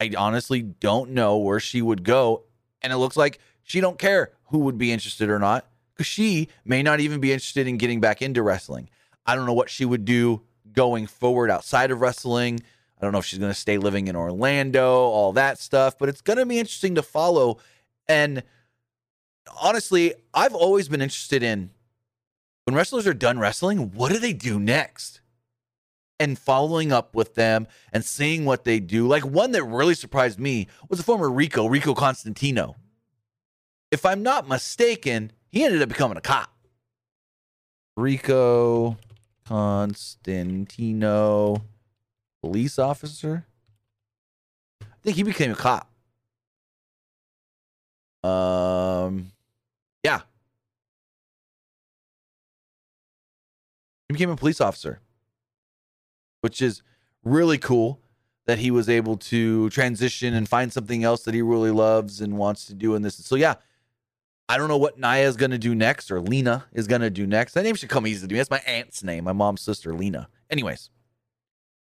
I 0.02 0.12
honestly 0.18 0.64
don't 0.64 1.12
know 1.12 1.38
where 1.38 1.60
she 1.60 1.82
would 1.82 2.04
go. 2.04 2.46
And 2.82 2.92
it 2.92 2.98
looks 2.98 3.16
like 3.16 3.40
she 3.62 3.82
don't 3.82 4.00
care 4.00 4.32
who 4.46 4.60
would 4.60 4.80
be 4.80 4.92
interested 4.92 5.30
or 5.30 5.38
not 5.38 5.68
because 5.94 6.08
she 6.08 6.50
may 6.66 6.82
not 6.82 7.00
even 7.00 7.20
be 7.20 7.32
interested 7.32 7.68
in 7.68 7.78
getting 7.78 8.02
back 8.02 8.24
into 8.24 8.42
wrestling. 8.42 8.90
I 9.28 9.36
don't 9.36 9.46
know 9.46 9.54
what 9.54 9.70
she 9.70 9.86
would 9.86 10.06
do 10.06 10.42
going 10.72 11.06
forward 11.06 11.52
outside 11.52 11.92
of 11.92 12.02
wrestling. 12.02 12.62
I 13.04 13.06
don't 13.06 13.12
know 13.12 13.20
if 13.20 13.26
she's 13.26 13.40
going 13.40 13.52
to 13.52 13.60
stay 13.60 13.78
living 13.78 14.08
in 14.08 14.16
Orlando, 14.16 14.90
all 14.90 15.34
that 15.34 15.60
stuff, 15.60 15.98
but 15.98 16.08
it's 16.08 16.22
going 16.22 16.40
to 16.40 16.46
be 16.46 16.58
interesting 16.58 16.96
to 16.96 17.04
follow. 17.04 17.58
And 18.08 18.44
honestly, 19.62 20.14
I've 20.34 20.56
always 20.56 20.88
been 20.88 21.02
interested 21.02 21.44
in 21.44 21.72
when 22.64 22.78
wrestlers 22.78 23.06
are 23.06 23.14
done 23.14 23.40
wrestling, 23.40 23.92
what 23.92 24.14
do 24.14 24.20
they 24.20 24.32
do 24.32 24.58
next? 24.58 25.20
And 26.18 26.40
following 26.40 26.94
up 26.94 27.14
with 27.14 27.36
them 27.36 27.68
and 27.92 28.06
seeing 28.06 28.46
what 28.46 28.64
they 28.64 28.80
do. 28.80 29.06
Like 29.06 29.26
one 29.26 29.52
that 29.52 29.66
really 29.66 29.96
surprised 29.96 30.40
me 30.40 30.68
was 30.88 31.02
a 31.02 31.04
former 31.04 31.30
Rico, 31.30 31.66
Rico 31.66 31.94
Constantino. 31.94 32.78
If 33.92 34.06
I'm 34.06 34.24
not 34.24 34.48
mistaken, 34.48 35.34
he 35.52 35.66
ended 35.66 35.82
up 35.82 35.90
becoming 35.90 36.16
a 36.16 36.22
cop. 36.22 36.54
Rico 37.98 38.96
Constantino 39.46 41.64
police 42.44 42.78
officer. 42.78 43.46
I 44.82 44.86
think 45.02 45.16
he 45.16 45.24
became 45.24 45.52
a 45.52 45.56
cop. 45.56 45.90
Um, 48.22 49.32
yeah, 50.04 50.22
he 54.10 54.14
became 54.14 54.30
a 54.30 54.36
police 54.36 54.60
officer, 54.60 55.00
which 56.42 56.62
is 56.62 56.84
really 57.24 57.58
cool 57.58 58.02
that 58.46 58.60
he 58.60 58.72
was 58.72 58.90
able 58.90 59.16
to 59.16 59.70
transition 59.70 60.34
and 60.34 60.48
find 60.50 60.72
something 60.74 61.06
else 61.06 61.24
that 61.24 61.34
he 61.34 61.42
really 61.42 61.72
loves 61.72 62.20
and 62.20 62.38
wants 62.38 62.66
to 62.66 62.74
do 62.74 62.96
in 62.96 63.02
this. 63.04 63.16
So 63.16 63.36
yeah, 63.36 63.56
I 64.50 64.58
don't 64.58 64.68
know 64.68 64.78
what 64.78 65.00
Nia 65.00 65.28
is 65.28 65.38
going 65.38 65.52
to 65.52 65.58
do 65.58 65.74
next 65.74 66.12
or 66.12 66.20
Lina 66.20 66.66
is 66.74 66.88
going 66.88 67.02
to 67.02 67.10
do 67.10 67.26
next. 67.26 67.54
That 67.54 67.64
name 67.64 67.76
should 67.76 67.90
come 67.90 68.06
easy 68.06 68.28
to 68.28 68.34
me. 68.34 68.38
That's 68.38 68.50
my 68.50 68.62
aunt's 68.66 69.02
name, 69.02 69.24
my 69.24 69.34
mom's 69.34 69.62
sister, 69.62 69.94
Lena. 69.94 70.28
Anyways, 70.50 70.90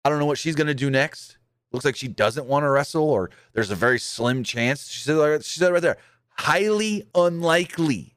I 0.04 0.10
don't 0.10 0.20
know 0.20 0.26
what 0.26 0.38
she's 0.38 0.56
going 0.56 0.68
to 0.68 0.74
do 0.74 0.90
next. 0.90 1.38
Looks 1.72 1.86
like 1.86 1.96
she 1.96 2.08
doesn't 2.08 2.48
want 2.48 2.64
to 2.64 2.70
wrestle, 2.70 3.10
or 3.10 3.30
there's 3.54 3.72
a 3.72 3.76
very 3.76 4.00
slim 4.00 4.44
chance. 4.44 4.90
She 4.90 5.02
said, 5.02 5.44
she 5.46 5.60
said 5.60 5.72
right 5.72 5.82
there, 5.82 5.98
highly 6.38 7.08
unlikely 7.16 8.16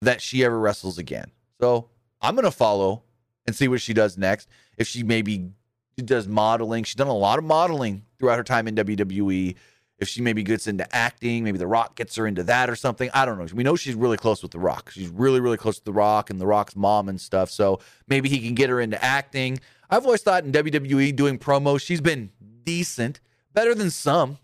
that 0.00 0.22
she 0.22 0.44
ever 0.44 0.58
wrestles 0.58 0.96
again. 0.96 1.30
So 1.60 1.90
I'm 2.22 2.34
going 2.34 2.44
to 2.44 2.50
follow 2.50 3.02
and 3.46 3.54
see 3.54 3.68
what 3.68 3.80
she 3.80 3.92
does 3.92 4.16
next. 4.16 4.48
If 4.78 4.88
she 4.88 5.02
maybe 5.02 5.50
does 5.96 6.26
modeling, 6.26 6.84
she's 6.84 6.94
done 6.94 7.08
a 7.08 7.16
lot 7.16 7.38
of 7.38 7.44
modeling 7.44 8.04
throughout 8.18 8.38
her 8.38 8.44
time 8.44 8.68
in 8.68 8.74
WWE. 8.74 9.54
If 9.98 10.08
she 10.08 10.22
maybe 10.22 10.42
gets 10.42 10.66
into 10.66 10.92
acting, 10.94 11.44
maybe 11.44 11.58
The 11.58 11.66
Rock 11.66 11.94
gets 11.94 12.16
her 12.16 12.26
into 12.26 12.42
that 12.44 12.68
or 12.68 12.74
something. 12.74 13.10
I 13.14 13.24
don't 13.24 13.38
know. 13.38 13.46
We 13.54 13.62
know 13.62 13.76
she's 13.76 13.94
really 13.94 14.16
close 14.16 14.42
with 14.42 14.50
The 14.50 14.58
Rock. 14.58 14.90
She's 14.90 15.08
really, 15.08 15.40
really 15.40 15.56
close 15.56 15.78
to 15.78 15.84
The 15.84 15.92
Rock 15.92 16.30
and 16.30 16.40
The 16.40 16.46
Rock's 16.46 16.74
mom 16.74 17.08
and 17.08 17.20
stuff. 17.20 17.50
So 17.50 17.80
maybe 18.08 18.28
he 18.28 18.40
can 18.40 18.54
get 18.54 18.70
her 18.70 18.80
into 18.80 19.02
acting. 19.04 19.60
I've 19.90 20.04
always 20.04 20.22
thought 20.22 20.44
in 20.44 20.52
WWE 20.52 21.14
doing 21.14 21.38
promos, 21.38 21.82
she's 21.82 22.00
been 22.00 22.30
decent, 22.64 23.20
better 23.52 23.74
than 23.74 23.90
some. 23.90 24.38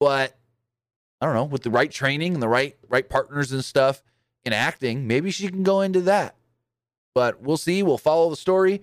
But 0.00 0.36
I 1.20 1.26
don't 1.26 1.34
know, 1.34 1.44
with 1.44 1.62
the 1.62 1.70
right 1.70 1.90
training 1.90 2.34
and 2.34 2.42
the 2.42 2.48
right 2.48 2.76
right 2.88 3.08
partners 3.08 3.52
and 3.52 3.64
stuff 3.64 4.02
in 4.44 4.52
acting, 4.52 5.06
maybe 5.06 5.30
she 5.30 5.48
can 5.48 5.62
go 5.62 5.80
into 5.80 6.00
that. 6.02 6.36
But 7.14 7.42
we'll 7.42 7.56
see. 7.56 7.82
We'll 7.82 7.98
follow 7.98 8.30
the 8.30 8.36
story. 8.36 8.82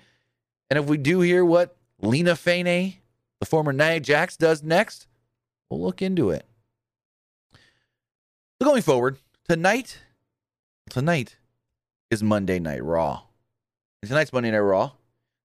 And 0.70 0.78
if 0.78 0.86
we 0.86 0.98
do 0.98 1.22
hear 1.22 1.46
what 1.46 1.78
Lina 2.02 2.36
Fane, 2.36 2.96
the 3.40 3.46
former 3.46 3.72
Nia 3.72 4.00
Jax, 4.00 4.36
does 4.36 4.64
next, 4.64 5.08
we'll 5.70 5.82
look 5.82 6.02
into 6.02 6.32
it. 6.32 6.46
So 7.54 8.66
going 8.68 8.82
forward, 8.82 9.18
tonight, 9.48 10.00
tonight 10.90 11.38
is 12.10 12.24
Monday 12.24 12.60
Night 12.60 12.84
Raw. 12.84 13.24
And 14.02 14.10
tonight's 14.10 14.34
Monday 14.34 14.52
Night 14.52 14.60
Raw 14.60 14.92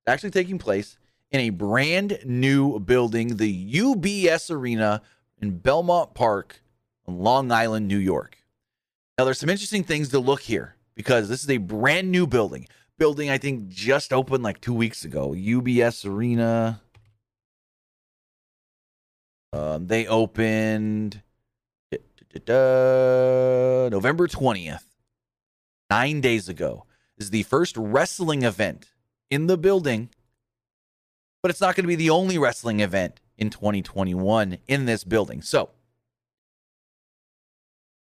actually 0.06 0.30
taking 0.30 0.58
place 0.58 0.98
in 1.30 1.40
a 1.40 1.50
brand 1.50 2.18
new 2.24 2.78
building, 2.80 3.36
the 3.36 3.72
UBS 3.74 4.50
Arena 4.50 5.02
in 5.40 5.58
Belmont 5.58 6.14
Park 6.14 6.62
on 7.06 7.18
Long 7.18 7.52
Island, 7.52 7.88
New 7.88 7.98
York. 7.98 8.38
Now, 9.18 9.24
there's 9.24 9.38
some 9.38 9.50
interesting 9.50 9.84
things 9.84 10.08
to 10.10 10.18
look 10.18 10.40
here 10.40 10.76
because 10.94 11.28
this 11.28 11.42
is 11.42 11.50
a 11.50 11.58
brand 11.58 12.10
new 12.10 12.26
building. 12.26 12.66
Building, 12.98 13.30
I 13.30 13.38
think, 13.38 13.68
just 13.68 14.12
opened 14.12 14.42
like 14.42 14.60
two 14.60 14.74
weeks 14.74 15.04
ago. 15.04 15.30
UBS 15.30 16.08
Arena. 16.08 16.80
Um, 19.52 19.86
they 19.86 20.06
opened 20.06 21.22
November 22.46 24.28
20th, 24.28 24.84
nine 25.90 26.20
days 26.20 26.48
ago. 26.48 26.84
This 27.16 27.26
is 27.26 27.30
the 27.30 27.42
first 27.44 27.76
wrestling 27.76 28.42
event 28.42 28.86
in 29.30 29.46
the 29.46 29.56
building, 29.56 30.10
but 31.42 31.50
it's 31.50 31.60
not 31.60 31.76
going 31.76 31.84
to 31.84 31.88
be 31.88 31.96
the 31.96 32.10
only 32.10 32.36
wrestling 32.36 32.80
event 32.80 33.20
in 33.38 33.48
2021 33.48 34.58
in 34.66 34.84
this 34.84 35.04
building. 35.04 35.40
So, 35.40 35.70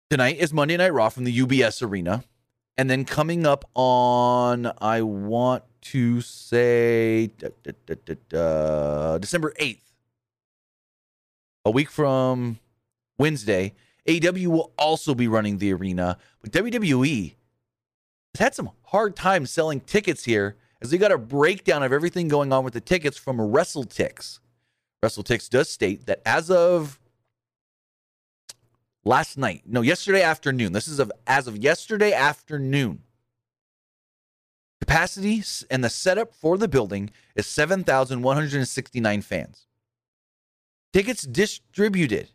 tonight 0.09 0.37
is 0.37 0.53
Monday 0.53 0.77
Night 0.77 0.93
Raw 0.93 1.09
from 1.09 1.25
the 1.25 1.37
UBS 1.39 1.87
Arena. 1.87 2.23
And 2.79 2.89
then 2.89 3.05
coming 3.05 3.45
up 3.45 3.65
on, 3.73 4.71
I 4.79 5.01
want 5.01 5.63
to 5.81 6.21
say 6.21 7.27
da, 7.27 7.49
da, 7.63 8.05
da, 8.29 9.17
December 9.17 9.53
8th, 9.59 9.81
a 11.65 11.71
week 11.71 11.89
from 11.89 12.59
Wednesday, 13.17 13.73
AEW 14.07 14.47
will 14.47 14.73
also 14.77 15.15
be 15.15 15.27
running 15.27 15.57
the 15.57 15.73
arena. 15.73 16.17
But 16.41 16.51
WWE 16.51 17.33
has 18.35 18.39
had 18.39 18.55
some 18.55 18.71
hard 18.83 19.15
time 19.15 19.45
selling 19.45 19.81
tickets 19.81 20.25
here 20.25 20.55
as 20.81 20.91
we 20.91 20.97
got 20.97 21.11
a 21.11 21.17
breakdown 21.17 21.83
of 21.83 21.91
everything 21.91 22.27
going 22.27 22.53
on 22.53 22.63
with 22.63 22.73
the 22.73 22.81
tickets 22.81 23.17
from 23.17 23.37
WrestleTix. 23.37 24.39
WrestleTix 25.03 25.49
does 25.49 25.69
state 25.69 26.05
that 26.05 26.21
as 26.25 26.49
of 26.49 26.99
last 29.03 29.37
night, 29.37 29.63
no, 29.65 29.81
yesterday 29.81 30.21
afternoon, 30.21 30.73
this 30.73 30.87
is 30.87 30.99
of 30.99 31.11
as 31.25 31.47
of 31.47 31.57
yesterday 31.57 32.13
afternoon, 32.13 33.03
capacity 34.79 35.43
and 35.69 35.83
the 35.83 35.89
setup 35.89 36.33
for 36.33 36.57
the 36.57 36.67
building 36.67 37.09
is 37.35 37.47
7,169 37.47 39.21
fans. 39.21 39.67
Tickets 40.93 41.23
distributed 41.23 42.29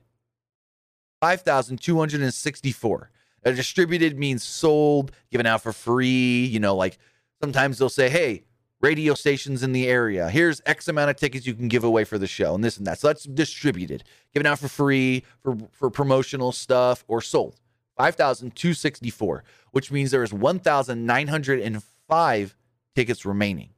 5,264. 1.21 3.11
distributed 3.45 4.19
means 4.19 4.43
sold, 4.43 5.13
given 5.31 5.47
out 5.47 5.63
for 5.63 5.73
free, 5.73 6.45
you 6.45 6.61
know, 6.61 6.75
like 6.77 6.99
sometimes 7.43 7.79
they'll 7.79 7.89
say, 7.89 8.09
hey, 8.09 8.45
radio 8.81 9.15
stations 9.15 9.65
in 9.65 9.73
the 9.73 9.89
area. 9.89 10.31
Here's 10.31 10.63
X 10.65 10.87
amount 10.89 11.11
of 11.11 11.17
tickets 11.17 11.47
you 11.47 11.55
can 11.55 11.69
give 11.69 11.85
away 11.85 12.05
for 12.05 12.19
the 12.19 12.27
show 12.27 12.55
and 12.55 12.63
this 12.63 12.77
and 12.77 12.87
that. 12.87 13.01
So 13.01 13.09
that's 13.09 13.25
distributed, 13.25 14.05
given 14.33 14.47
out 14.47 14.61
for 14.61 14.69
free, 14.69 15.25
for, 15.43 15.57
for 15.73 15.91
promotional 15.91 16.53
stuff, 16.53 17.05
or 17.09 17.21
sold. 17.21 17.57
5,264, 17.99 19.45
which 19.73 19.91
means 19.91 20.11
there 20.11 20.23
is 20.23 20.33
1,905 20.33 22.57
tickets 22.95 23.27
remaining. 23.27 23.69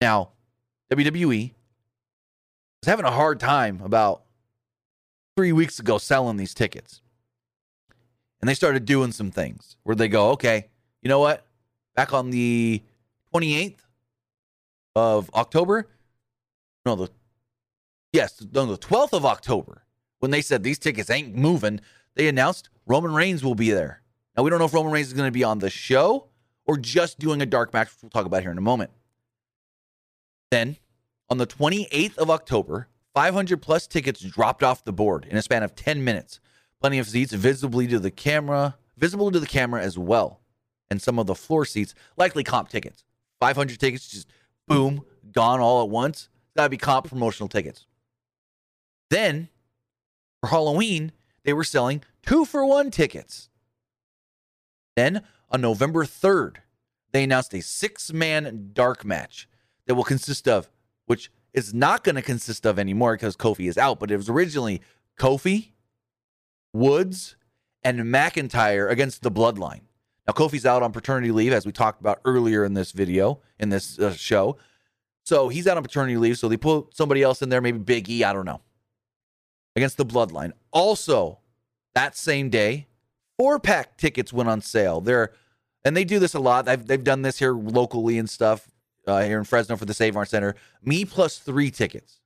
Now, 0.00 0.30
WWE 0.90 1.52
was 2.82 2.88
having 2.88 3.04
a 3.04 3.10
hard 3.10 3.38
time 3.40 3.82
about 3.84 4.22
three 5.36 5.52
weeks 5.52 5.78
ago 5.78 5.98
selling 5.98 6.38
these 6.38 6.54
tickets. 6.54 7.02
And 8.40 8.48
they 8.48 8.54
started 8.54 8.86
doing 8.86 9.12
some 9.12 9.30
things 9.30 9.76
where 9.82 9.94
they 9.94 10.08
go, 10.08 10.30
okay, 10.30 10.70
you 11.02 11.10
know 11.10 11.20
what? 11.20 11.44
Back 11.94 12.12
on 12.12 12.30
the 12.30 12.82
28th 13.34 13.78
of 14.94 15.30
October. 15.34 15.88
No, 16.84 16.96
the 16.96 17.08
yes, 18.12 18.44
no, 18.52 18.66
the 18.66 18.78
12th 18.78 19.12
of 19.12 19.24
October, 19.24 19.84
when 20.18 20.30
they 20.30 20.40
said 20.40 20.62
these 20.62 20.78
tickets 20.78 21.10
ain't 21.10 21.34
moving, 21.34 21.80
they 22.14 22.28
announced 22.28 22.70
Roman 22.86 23.14
Reigns 23.14 23.44
will 23.44 23.54
be 23.54 23.70
there. 23.70 24.02
Now, 24.36 24.42
we 24.42 24.50
don't 24.50 24.58
know 24.58 24.64
if 24.64 24.74
Roman 24.74 24.92
Reigns 24.92 25.08
is 25.08 25.12
going 25.12 25.28
to 25.28 25.32
be 25.32 25.44
on 25.44 25.58
the 25.58 25.70
show 25.70 26.28
or 26.64 26.76
just 26.76 27.18
doing 27.18 27.42
a 27.42 27.46
dark 27.46 27.72
match, 27.72 27.88
which 27.88 28.02
we'll 28.02 28.10
talk 28.10 28.26
about 28.26 28.42
here 28.42 28.50
in 28.50 28.58
a 28.58 28.62
moment. 28.62 28.90
Then, 30.50 30.76
on 31.28 31.38
the 31.38 31.46
28th 31.46 32.18
of 32.18 32.30
October, 32.30 32.88
500 33.14 33.60
plus 33.60 33.86
tickets 33.86 34.20
dropped 34.20 34.62
off 34.62 34.84
the 34.84 34.92
board 34.92 35.26
in 35.28 35.36
a 35.36 35.42
span 35.42 35.62
of 35.62 35.74
10 35.74 36.02
minutes. 36.04 36.40
Plenty 36.80 36.98
of 36.98 37.06
seats 37.06 37.32
visibly 37.32 37.86
to 37.88 37.98
the 37.98 38.10
camera, 38.10 38.76
visible 38.96 39.30
to 39.30 39.40
the 39.40 39.46
camera 39.46 39.82
as 39.82 39.98
well. 39.98 40.39
And 40.90 41.00
some 41.00 41.18
of 41.18 41.26
the 41.26 41.34
floor 41.34 41.64
seats, 41.64 41.94
likely 42.16 42.42
comp 42.42 42.68
tickets. 42.68 43.04
500 43.40 43.78
tickets, 43.78 44.08
just 44.08 44.28
boom, 44.66 45.04
gone 45.32 45.60
all 45.60 45.82
at 45.82 45.88
once. 45.88 46.28
That'd 46.54 46.70
be 46.70 46.76
comp 46.76 47.08
promotional 47.08 47.48
tickets. 47.48 47.86
Then, 49.08 49.48
for 50.40 50.48
Halloween, 50.48 51.12
they 51.44 51.52
were 51.52 51.64
selling 51.64 52.02
two 52.24 52.44
for 52.44 52.64
one 52.64 52.90
tickets. 52.90 53.48
Then, 54.96 55.22
on 55.50 55.60
November 55.60 56.04
3rd, 56.04 56.56
they 57.12 57.24
announced 57.24 57.54
a 57.54 57.62
six 57.62 58.12
man 58.12 58.70
dark 58.72 59.04
match 59.04 59.48
that 59.86 59.94
will 59.94 60.04
consist 60.04 60.46
of, 60.46 60.68
which 61.06 61.30
is 61.52 61.74
not 61.74 62.04
going 62.04 62.14
to 62.14 62.22
consist 62.22 62.66
of 62.66 62.78
anymore 62.78 63.14
because 63.14 63.36
Kofi 63.36 63.68
is 63.68 63.78
out, 63.78 63.98
but 63.98 64.10
it 64.10 64.16
was 64.16 64.28
originally 64.28 64.80
Kofi, 65.18 65.72
Woods, 66.72 67.36
and 67.82 67.98
McIntyre 68.00 68.90
against 68.90 69.22
the 69.22 69.30
Bloodline. 69.30 69.82
Now, 70.26 70.34
Kofi's 70.34 70.66
out 70.66 70.82
on 70.82 70.92
paternity 70.92 71.32
leave, 71.32 71.52
as 71.52 71.66
we 71.66 71.72
talked 71.72 72.00
about 72.00 72.20
earlier 72.24 72.64
in 72.64 72.74
this 72.74 72.92
video, 72.92 73.40
in 73.58 73.70
this 73.70 73.98
uh, 73.98 74.12
show. 74.12 74.56
So 75.24 75.48
he's 75.48 75.66
out 75.66 75.76
on 75.76 75.82
paternity 75.82 76.16
leave. 76.16 76.38
So 76.38 76.48
they 76.48 76.56
put 76.56 76.94
somebody 76.96 77.22
else 77.22 77.42
in 77.42 77.48
there, 77.48 77.60
maybe 77.60 77.78
Big 77.78 78.08
E, 78.08 78.24
I 78.24 78.32
don't 78.32 78.46
know, 78.46 78.60
against 79.76 79.96
the 79.96 80.06
Bloodline. 80.06 80.52
Also, 80.72 81.38
that 81.94 82.16
same 82.16 82.50
day, 82.50 82.86
four 83.38 83.58
pack 83.58 83.96
tickets 83.96 84.32
went 84.32 84.48
on 84.48 84.60
sale. 84.60 85.00
They're 85.00 85.32
and 85.84 85.96
they 85.96 86.04
do 86.04 86.18
this 86.18 86.34
a 86.34 86.40
lot. 86.40 86.66
They've, 86.66 86.84
they've 86.84 87.02
done 87.02 87.22
this 87.22 87.38
here 87.38 87.54
locally 87.54 88.18
and 88.18 88.28
stuff 88.28 88.68
uh, 89.06 89.22
here 89.22 89.38
in 89.38 89.44
Fresno 89.44 89.76
for 89.76 89.86
the 89.86 89.94
Save 89.94 90.14
Mart 90.14 90.28
Center. 90.28 90.54
Me 90.82 91.04
plus 91.04 91.38
three 91.38 91.70
tickets, 91.70 92.20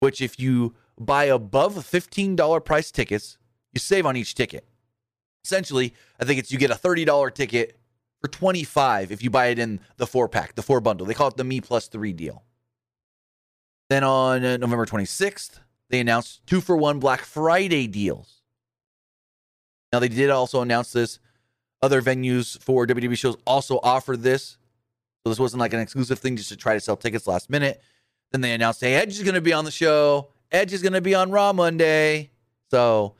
which 0.00 0.20
if 0.20 0.38
you 0.38 0.74
buy 0.98 1.24
above 1.24 1.74
$15 1.76 2.64
price 2.64 2.90
tickets, 2.90 3.38
you 3.72 3.80
save 3.80 4.04
on 4.04 4.16
each 4.16 4.34
ticket. 4.34 4.66
Essentially, 5.44 5.94
I 6.20 6.24
think 6.24 6.38
it's 6.38 6.52
you 6.52 6.58
get 6.58 6.70
a 6.70 6.74
$30 6.74 7.34
ticket 7.34 7.78
for 8.20 8.28
25 8.28 9.10
if 9.10 9.22
you 9.22 9.30
buy 9.30 9.46
it 9.46 9.58
in 9.58 9.80
the 9.96 10.06
four 10.06 10.28
pack, 10.28 10.54
the 10.54 10.62
four 10.62 10.80
bundle. 10.80 11.06
They 11.06 11.14
call 11.14 11.28
it 11.28 11.36
the 11.36 11.44
Me 11.44 11.60
plus 11.60 11.88
three 11.88 12.12
deal. 12.12 12.44
Then 13.90 14.04
on 14.04 14.44
uh, 14.44 14.56
November 14.56 14.86
26th, 14.86 15.58
they 15.90 16.00
announced 16.00 16.46
two 16.46 16.60
for 16.60 16.76
one 16.76 16.98
Black 16.98 17.20
Friday 17.20 17.86
deals. 17.86 18.42
Now, 19.92 19.98
they 19.98 20.08
did 20.08 20.30
also 20.30 20.62
announce 20.62 20.92
this. 20.92 21.18
Other 21.82 22.00
venues 22.00 22.58
for 22.62 22.86
WWE 22.86 23.18
shows 23.18 23.36
also 23.44 23.78
offered 23.82 24.22
this. 24.22 24.56
So 25.22 25.30
this 25.30 25.38
wasn't 25.38 25.60
like 25.60 25.74
an 25.74 25.80
exclusive 25.80 26.18
thing 26.18 26.36
just 26.36 26.48
to 26.48 26.56
try 26.56 26.74
to 26.74 26.80
sell 26.80 26.96
tickets 26.96 27.26
last 27.26 27.50
minute. 27.50 27.82
Then 28.30 28.40
they 28.40 28.52
announced, 28.52 28.80
hey, 28.80 28.94
Edge 28.94 29.18
is 29.18 29.22
going 29.22 29.34
to 29.34 29.40
be 29.40 29.52
on 29.52 29.64
the 29.64 29.70
show. 29.70 30.28
Edge 30.50 30.72
is 30.72 30.80
going 30.82 30.94
to 30.94 31.00
be 31.00 31.14
on 31.14 31.30
Raw 31.30 31.52
Monday. 31.52 32.30
So 32.70 33.14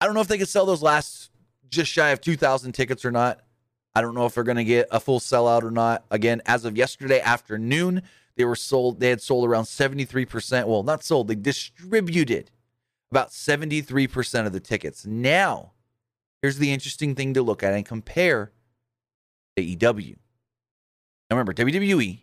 I 0.00 0.06
don't 0.06 0.14
know 0.14 0.20
if 0.20 0.28
they 0.28 0.38
could 0.38 0.48
sell 0.48 0.66
those 0.66 0.82
last 0.82 1.30
just 1.68 1.90
shy 1.90 2.10
of 2.10 2.20
2,000 2.20 2.72
tickets 2.72 3.04
or 3.04 3.10
not. 3.10 3.40
I 3.94 4.02
don't 4.02 4.14
know 4.14 4.26
if 4.26 4.34
they're 4.34 4.44
going 4.44 4.56
to 4.58 4.64
get 4.64 4.88
a 4.90 5.00
full 5.00 5.20
sellout 5.20 5.62
or 5.62 5.70
not. 5.70 6.04
Again, 6.10 6.42
as 6.44 6.64
of 6.64 6.76
yesterday 6.76 7.20
afternoon, 7.20 8.02
they 8.36 8.44
were 8.44 8.56
sold. 8.56 9.00
They 9.00 9.08
had 9.08 9.22
sold 9.22 9.48
around 9.48 9.64
73%. 9.64 10.66
Well, 10.66 10.82
not 10.82 11.02
sold, 11.02 11.28
they 11.28 11.34
distributed 11.34 12.50
about 13.10 13.30
73% 13.30 14.46
of 14.46 14.52
the 14.52 14.60
tickets. 14.60 15.06
Now, 15.06 15.72
here's 16.42 16.58
the 16.58 16.72
interesting 16.72 17.14
thing 17.14 17.32
to 17.34 17.42
look 17.42 17.62
at 17.62 17.72
and 17.72 17.86
compare 17.86 18.52
AEW. 19.56 20.16
Now 21.30 21.36
remember, 21.36 21.54
WWE 21.54 22.18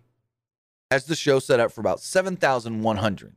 has 0.91 1.05
the 1.05 1.15
show 1.15 1.39
set 1.39 1.59
up 1.59 1.71
for 1.71 1.82
about 1.82 1.99
7,100. 1.99 3.36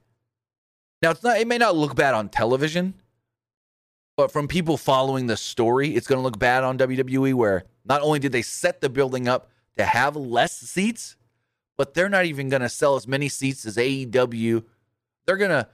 Now, 1.01 1.11
it's 1.11 1.23
not, 1.23 1.39
it 1.39 1.47
may 1.47 1.57
not 1.57 1.75
look 1.75 1.95
bad 1.95 2.13
on 2.13 2.29
television, 2.29 2.95
but 4.17 4.31
from 4.31 4.47
people 4.47 4.77
following 4.77 5.27
the 5.27 5.37
story, 5.37 5.95
it's 5.95 6.07
going 6.07 6.17
to 6.19 6.23
look 6.23 6.39
bad 6.39 6.63
on 6.63 6.77
WWE 6.77 7.33
where 7.33 7.63
not 7.85 8.01
only 8.01 8.19
did 8.19 8.31
they 8.31 8.41
set 8.41 8.81
the 8.81 8.89
building 8.89 9.27
up 9.27 9.49
to 9.77 9.85
have 9.85 10.15
less 10.15 10.57
seats, 10.57 11.15
but 11.77 11.93
they're 11.93 12.09
not 12.09 12.25
even 12.25 12.49
going 12.49 12.61
to 12.61 12.69
sell 12.69 12.95
as 12.95 13.07
many 13.07 13.29
seats 13.29 13.65
as 13.65 13.77
AEW. 13.77 14.65
They're 15.25 15.37
going 15.37 15.51
to, 15.51 15.67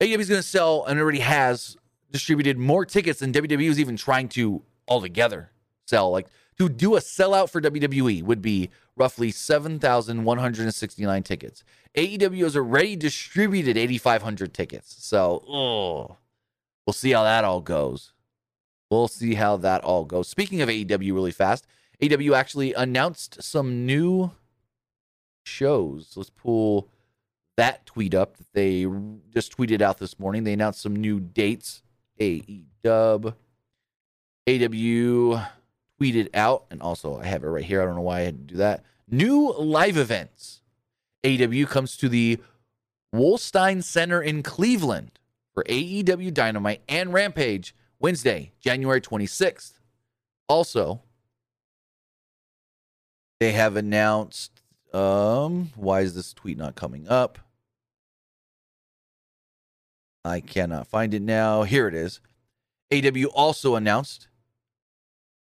AEW 0.00 0.18
is 0.18 0.28
going 0.28 0.42
to 0.42 0.46
sell 0.46 0.84
and 0.86 0.98
already 0.98 1.20
has 1.20 1.76
distributed 2.10 2.58
more 2.58 2.84
tickets 2.84 3.20
than 3.20 3.32
WWE 3.32 3.70
is 3.70 3.78
even 3.78 3.96
trying 3.96 4.28
to 4.30 4.62
altogether 4.88 5.50
sell. 5.86 6.10
Like 6.10 6.26
to 6.58 6.68
do 6.68 6.96
a 6.96 7.00
sellout 7.00 7.50
for 7.50 7.60
WWE 7.60 8.22
would 8.22 8.40
be 8.40 8.70
roughly 8.96 9.30
7,169 9.30 11.22
tickets. 11.22 11.62
AEW 11.94 12.42
has 12.44 12.56
already 12.56 12.96
distributed 12.96 13.76
8,500 13.76 14.54
tickets. 14.54 14.96
So, 15.04 15.44
oh, 15.48 16.16
we'll 16.86 16.94
see 16.94 17.12
how 17.12 17.24
that 17.24 17.44
all 17.44 17.60
goes. 17.60 18.12
We'll 18.90 19.08
see 19.08 19.34
how 19.34 19.56
that 19.58 19.84
all 19.84 20.04
goes. 20.04 20.28
Speaking 20.28 20.62
of 20.62 20.68
AEW, 20.68 21.12
really 21.12 21.32
fast, 21.32 21.66
AEW 22.00 22.34
actually 22.36 22.72
announced 22.74 23.42
some 23.42 23.84
new 23.84 24.30
shows. 25.44 26.12
Let's 26.16 26.30
pull 26.30 26.88
that 27.56 27.86
tweet 27.86 28.14
up 28.14 28.36
that 28.36 28.52
they 28.52 28.86
just 29.32 29.56
tweeted 29.56 29.80
out 29.80 29.98
this 29.98 30.18
morning. 30.18 30.44
They 30.44 30.52
announced 30.52 30.82
some 30.82 30.94
new 30.94 31.20
dates. 31.20 31.82
AEW. 32.20 33.34
AW 34.48 35.46
tweeted 36.00 36.28
out, 36.34 36.64
and 36.70 36.80
also 36.82 37.18
I 37.18 37.26
have 37.26 37.44
it 37.44 37.48
right 37.48 37.64
here. 37.64 37.82
I 37.82 37.86
don't 37.86 37.96
know 37.96 38.02
why 38.02 38.20
I 38.20 38.24
had 38.24 38.48
to 38.48 38.54
do 38.54 38.58
that. 38.58 38.84
New 39.08 39.52
live 39.52 39.96
events. 39.96 40.60
AEW 41.24 41.68
comes 41.68 41.96
to 41.96 42.08
the 42.08 42.38
Wolstein 43.14 43.82
Center 43.82 44.20
in 44.20 44.42
Cleveland 44.42 45.18
for 45.54 45.64
AEW 45.64 46.32
Dynamite 46.32 46.82
and 46.88 47.12
Rampage 47.12 47.74
Wednesday, 47.98 48.52
January 48.60 49.00
26th. 49.00 49.72
Also, 50.48 51.02
they 53.40 53.52
have 53.52 53.76
announced 53.76 54.62
um 54.92 55.70
why 55.74 56.00
is 56.00 56.14
this 56.14 56.32
tweet 56.32 56.56
not 56.56 56.74
coming 56.74 57.08
up? 57.08 57.38
I 60.24 60.40
cannot 60.40 60.86
find 60.86 61.14
it 61.14 61.22
now. 61.22 61.62
Here 61.62 61.86
it 61.88 61.94
is. 61.94 62.20
AW 62.92 63.26
also 63.34 63.76
announced 63.76 64.28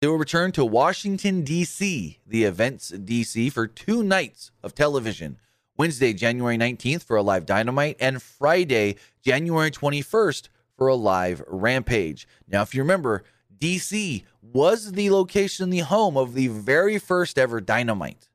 they 0.01 0.07
will 0.07 0.17
return 0.17 0.51
to 0.53 0.65
Washington, 0.65 1.43
D.C., 1.43 2.19
the 2.25 2.43
events 2.43 2.89
D.C., 2.89 3.51
for 3.51 3.67
two 3.67 4.03
nights 4.03 4.51
of 4.63 4.73
television 4.73 5.37
Wednesday, 5.77 6.11
January 6.11 6.57
19th 6.57 7.03
for 7.03 7.15
a 7.15 7.21
live 7.21 7.45
Dynamite, 7.45 7.97
and 7.99 8.21
Friday, 8.21 8.97
January 9.23 9.71
21st 9.71 10.49
for 10.75 10.87
a 10.87 10.95
live 10.95 11.43
Rampage. 11.47 12.27
Now, 12.47 12.63
if 12.63 12.75
you 12.75 12.81
remember, 12.81 13.23
DC 13.59 14.23
was 14.41 14.93
the 14.93 15.11
location, 15.11 15.69
the 15.69 15.79
home 15.79 16.17
of 16.17 16.33
the 16.33 16.47
very 16.47 16.97
first 16.97 17.37
ever 17.37 17.61
Dynamite. 17.61 18.29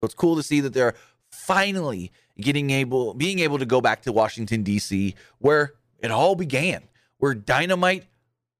So 0.00 0.06
it's 0.06 0.14
cool 0.14 0.36
to 0.36 0.42
see 0.42 0.60
that 0.60 0.72
they're 0.72 0.94
finally 1.28 2.12
getting 2.40 2.70
able 2.70 3.14
being 3.14 3.40
able 3.40 3.58
to 3.58 3.66
go 3.66 3.80
back 3.80 4.02
to 4.02 4.12
Washington 4.12 4.62
D.C. 4.62 5.14
where 5.38 5.74
it 5.98 6.10
all 6.10 6.36
began, 6.36 6.82
where 7.18 7.34
Dynamite 7.34 8.04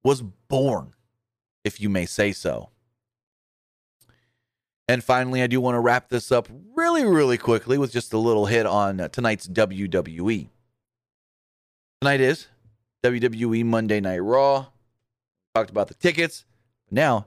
was 0.03 0.22
born, 0.22 0.92
if 1.65 1.81
you 1.81 1.89
may 1.89 2.07
say 2.07 2.33
so. 2.33 2.71
And 4.89 5.05
finally, 5.05 5.41
I 5.43 5.47
do 5.47 5.61
want 5.61 5.77
to 5.77 5.81
wrap 5.81 6.09
this 6.09 6.33
up 6.33 6.49
really, 6.75 7.05
really 7.05 7.39
quickly 7.39 7.79
with 7.79 7.93
just 7.93 8.13
a 8.13 8.19
little 8.19 8.47
hit 8.47 8.67
on 8.67 9.09
tonight's 9.13 9.47
WWE. 9.47 10.49
Tonight 12.01 12.21
is 12.21 12.49
WWE 13.05 13.65
Monday 13.65 14.01
Night 14.01 14.19
Raw. 14.19 14.67
Talked 15.55 15.71
about 15.71 15.89
the 15.89 15.95
tickets. 15.95 16.45
Now, 16.91 17.27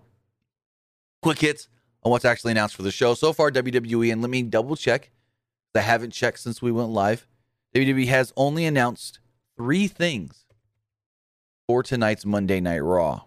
quick 1.22 1.40
hits 1.40 1.70
on 2.04 2.12
what's 2.12 2.26
actually 2.26 2.52
announced 2.52 2.76
for 2.76 2.84
the 2.84 2.92
show. 2.92 3.14
So 3.14 3.32
far, 3.32 3.50
WWE, 3.50 4.12
and 4.12 4.22
let 4.22 4.30
me 4.30 4.44
double 4.44 4.76
check. 4.76 5.12
I 5.76 5.80
haven't 5.80 6.12
checked 6.12 6.40
since 6.40 6.62
we 6.62 6.72
went 6.72 6.90
live. 6.90 7.26
WWE 7.74 8.08
has 8.08 8.34
only 8.36 8.66
announced 8.66 9.20
three 9.58 9.88
things 9.88 10.46
for 11.68 11.82
tonight's 11.82 12.26
Monday 12.26 12.60
Night 12.60 12.84
Raw. 12.84 13.22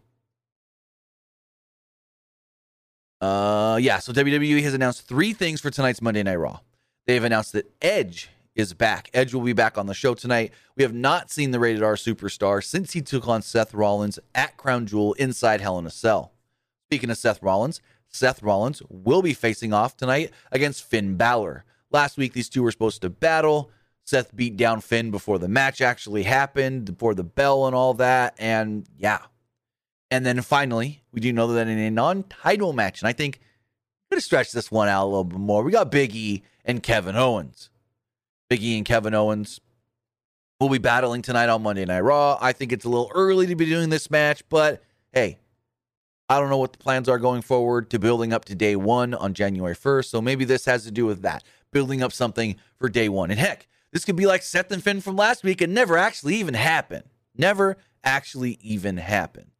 Uh, 3.20 3.78
yeah. 3.80 3.98
So 3.98 4.12
WWE 4.12 4.62
has 4.62 4.74
announced 4.74 5.06
three 5.06 5.32
things 5.32 5.60
for 5.60 5.70
tonight's 5.70 6.02
Monday 6.02 6.22
Night 6.22 6.36
Raw. 6.36 6.60
They've 7.06 7.22
announced 7.22 7.52
that 7.52 7.70
Edge 7.80 8.30
is 8.54 8.72
back. 8.72 9.10
Edge 9.14 9.34
will 9.34 9.42
be 9.42 9.52
back 9.52 9.78
on 9.78 9.86
the 9.86 9.94
show 9.94 10.14
tonight. 10.14 10.52
We 10.76 10.82
have 10.82 10.94
not 10.94 11.30
seen 11.30 11.50
the 11.50 11.60
rated 11.60 11.82
R 11.82 11.94
superstar 11.94 12.64
since 12.64 12.92
he 12.92 13.02
took 13.02 13.28
on 13.28 13.42
Seth 13.42 13.74
Rollins 13.74 14.18
at 14.34 14.56
Crown 14.56 14.86
Jewel 14.86 15.12
inside 15.14 15.60
Hell 15.60 15.78
in 15.78 15.86
a 15.86 15.90
Cell. 15.90 16.32
Speaking 16.88 17.10
of 17.10 17.18
Seth 17.18 17.42
Rollins, 17.42 17.80
Seth 18.08 18.42
Rollins 18.42 18.82
will 18.88 19.22
be 19.22 19.34
facing 19.34 19.72
off 19.72 19.96
tonight 19.96 20.30
against 20.50 20.84
Finn 20.84 21.16
Balor. 21.16 21.64
Last 21.90 22.16
week, 22.16 22.32
these 22.32 22.48
two 22.48 22.62
were 22.62 22.72
supposed 22.72 23.02
to 23.02 23.10
battle. 23.10 23.70
Seth 24.04 24.34
beat 24.34 24.56
down 24.56 24.80
Finn 24.80 25.10
before 25.10 25.38
the 25.38 25.48
match 25.48 25.80
actually 25.80 26.22
happened, 26.22 26.84
before 26.86 27.14
the 27.14 27.24
bell 27.24 27.66
and 27.66 27.74
all 27.74 27.94
that. 27.94 28.34
And 28.38 28.86
yeah, 28.96 29.18
and 30.10 30.24
then 30.24 30.40
finally, 30.42 31.02
we 31.12 31.20
do 31.20 31.32
know 31.32 31.48
that 31.48 31.68
in 31.68 31.78
a 31.78 31.90
non 31.90 32.24
title 32.24 32.72
match, 32.72 33.00
and 33.00 33.08
I 33.08 33.12
think 33.12 33.40
we're 34.04 34.16
going 34.16 34.20
to 34.20 34.24
stretch 34.24 34.52
this 34.52 34.70
one 34.70 34.88
out 34.88 35.04
a 35.04 35.08
little 35.08 35.24
bit 35.24 35.38
more. 35.38 35.64
We 35.64 35.72
got 35.72 35.90
Big 35.90 36.14
E 36.14 36.42
and 36.64 36.82
Kevin 36.82 37.16
Owens. 37.16 37.70
Big 38.48 38.62
E 38.62 38.76
and 38.76 38.86
Kevin 38.86 39.14
Owens 39.14 39.60
will 40.60 40.68
be 40.68 40.78
battling 40.78 41.22
tonight 41.22 41.48
on 41.48 41.62
Monday 41.62 41.84
Night 41.84 42.00
Raw. 42.00 42.38
I 42.40 42.52
think 42.52 42.72
it's 42.72 42.84
a 42.84 42.88
little 42.88 43.10
early 43.14 43.46
to 43.48 43.56
be 43.56 43.66
doing 43.66 43.90
this 43.90 44.10
match, 44.10 44.48
but 44.48 44.82
hey, 45.12 45.38
I 46.28 46.38
don't 46.38 46.50
know 46.50 46.58
what 46.58 46.72
the 46.72 46.78
plans 46.78 47.08
are 47.08 47.18
going 47.18 47.42
forward 47.42 47.90
to 47.90 47.98
building 47.98 48.32
up 48.32 48.44
to 48.46 48.54
day 48.54 48.76
one 48.76 49.12
on 49.12 49.34
January 49.34 49.74
1st. 49.74 50.06
So 50.06 50.22
maybe 50.22 50.44
this 50.44 50.64
has 50.66 50.84
to 50.84 50.92
do 50.92 51.04
with 51.04 51.22
that, 51.22 51.42
building 51.72 52.02
up 52.02 52.12
something 52.12 52.56
for 52.76 52.88
day 52.88 53.08
one. 53.08 53.30
And 53.30 53.40
heck, 53.40 53.66
this 53.92 54.04
could 54.04 54.16
be 54.16 54.26
like 54.26 54.42
Seth 54.42 54.70
and 54.70 54.82
Finn 54.82 55.00
from 55.00 55.16
last 55.16 55.42
week 55.42 55.60
and 55.60 55.74
never 55.74 55.98
actually 55.98 56.36
even 56.36 56.54
happen. 56.54 57.02
Never 57.36 57.76
actually 58.04 58.58
even 58.62 58.96
happen 58.98 59.50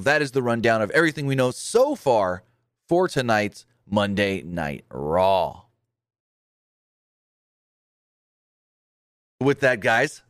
that 0.00 0.22
is 0.22 0.32
the 0.32 0.42
rundown 0.42 0.82
of 0.82 0.90
everything 0.90 1.26
we 1.26 1.34
know 1.34 1.50
so 1.50 1.94
far 1.94 2.42
for 2.88 3.08
tonight's 3.08 3.66
Monday 3.88 4.42
Night 4.42 4.84
Raw. 4.90 5.62
With 9.40 9.60
that, 9.60 9.80
guys, 9.80 10.22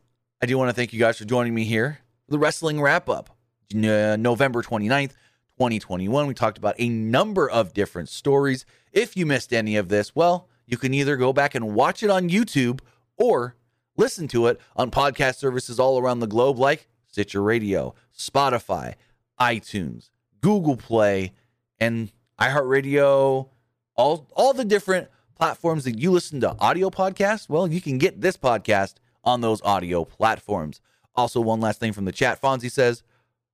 I 0.43 0.47
do 0.47 0.59
want 0.59 0.69
to 0.69 0.75
thank 0.75 0.93
you 0.93 0.99
guys 0.99 1.19
for 1.19 1.25
joining 1.25 1.55
me 1.55 1.65
here 1.65 2.01
for 2.27 2.33
the 2.33 2.39
wrestling 2.39 2.81
wrap 2.81 3.09
up. 3.09 3.31
Uh, 3.75 4.17
November 4.19 4.63
29th, 4.63 5.13
2021. 5.59 6.27
We 6.27 6.35
talked 6.35 6.59
about 6.59 6.75
a 6.79 6.89
number 6.89 7.49
of 7.49 7.75
different 7.75 8.09
stories. 8.09 8.65
If 8.93 9.17
you 9.17 9.27
missed 9.27 9.53
any 9.53 9.77
of 9.77 9.89
this, 9.89 10.15
well, 10.15 10.49
you 10.67 10.77
can 10.77 10.95
either 10.95 11.17
go 11.17 11.33
back 11.33 11.55
and 11.55 11.75
watch 11.75 12.03
it 12.03 12.11
on 12.11 12.29
YouTube 12.29 12.81
or 13.17 13.57
listen 13.97 14.29
to 14.29 14.47
it 14.47 14.61
on 14.77 14.91
podcast 14.91 15.37
services 15.37 15.81
all 15.81 15.99
around 15.99 16.21
the 16.21 16.27
globe 16.27 16.59
like 16.59 16.89
Stitcher 17.07 17.43
Radio, 17.43 17.95
Spotify, 18.17 18.95
iTunes, 19.41 20.11
Google 20.41 20.77
Play, 20.77 21.33
and 21.79 22.11
iHeartRadio, 22.41 23.49
all 23.97 24.29
all 24.35 24.53
the 24.53 24.65
different 24.65 25.09
platforms 25.37 25.85
that 25.85 25.99
you 25.99 26.11
listen 26.11 26.41
to 26.41 26.57
audio 26.59 26.91
podcasts. 26.91 27.49
Well, 27.49 27.69
you 27.69 27.81
can 27.81 27.99
get 27.99 28.21
this 28.21 28.37
podcast 28.37 28.95
on 29.25 29.41
those 29.41 29.63
audio 29.63 30.05
platforms. 30.05 30.81
Also, 31.15 31.41
one 31.41 31.61
last 31.61 31.81
thing 31.81 31.93
from 31.93 32.05
the 32.05 32.13
chat. 32.13 32.41
Fonzie 32.41 32.71
says, 32.71 33.03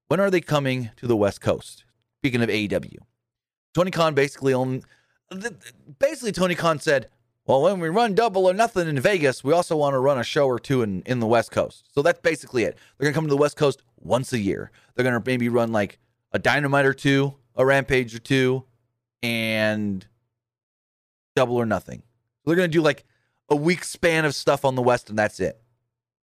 when 0.08 0.20
are 0.20 0.30
they 0.30 0.40
coming 0.40 0.90
to 0.96 1.06
the 1.06 1.16
West 1.16 1.40
Coast? 1.40 1.84
Speaking 2.20 2.42
of 2.42 2.48
AEW, 2.48 2.98
Tony 3.74 3.90
Khan 3.90 4.14
basically 4.14 4.54
basically 5.98 6.32
Tony 6.32 6.54
Khan 6.54 6.78
said, 6.78 7.08
well, 7.46 7.62
when 7.62 7.78
we 7.78 7.88
run 7.88 8.14
double 8.14 8.46
or 8.46 8.54
nothing 8.54 8.88
in 8.88 8.98
Vegas, 8.98 9.44
we 9.44 9.52
also 9.52 9.76
want 9.76 9.94
to 9.94 9.98
run 9.98 10.18
a 10.18 10.24
show 10.24 10.46
or 10.46 10.58
two 10.58 10.82
in, 10.82 11.02
in 11.02 11.20
the 11.20 11.26
West 11.26 11.50
Coast. 11.50 11.88
So 11.92 12.00
that's 12.00 12.20
basically 12.20 12.64
it. 12.64 12.78
They're 12.96 13.04
going 13.04 13.12
to 13.12 13.16
come 13.16 13.26
to 13.26 13.30
the 13.30 13.36
West 13.36 13.56
Coast 13.56 13.82
once 13.96 14.32
a 14.32 14.38
year. 14.38 14.70
They're 14.94 15.02
going 15.02 15.20
to 15.20 15.22
maybe 15.24 15.48
run 15.50 15.70
like 15.70 15.98
a 16.32 16.38
Dynamite 16.38 16.86
or 16.86 16.94
two, 16.94 17.34
a 17.54 17.66
Rampage 17.66 18.14
or 18.14 18.18
two, 18.18 18.64
and 19.22 20.06
double 21.36 21.56
or 21.56 21.66
nothing. 21.66 22.02
They're 22.44 22.56
going 22.56 22.70
to 22.70 22.72
do 22.76 22.82
like 22.82 23.04
a 23.48 23.56
week 23.56 23.84
span 23.84 24.24
of 24.24 24.34
stuff 24.34 24.64
on 24.64 24.74
the 24.74 24.82
West, 24.82 25.10
and 25.10 25.18
that's 25.18 25.38
it. 25.40 25.60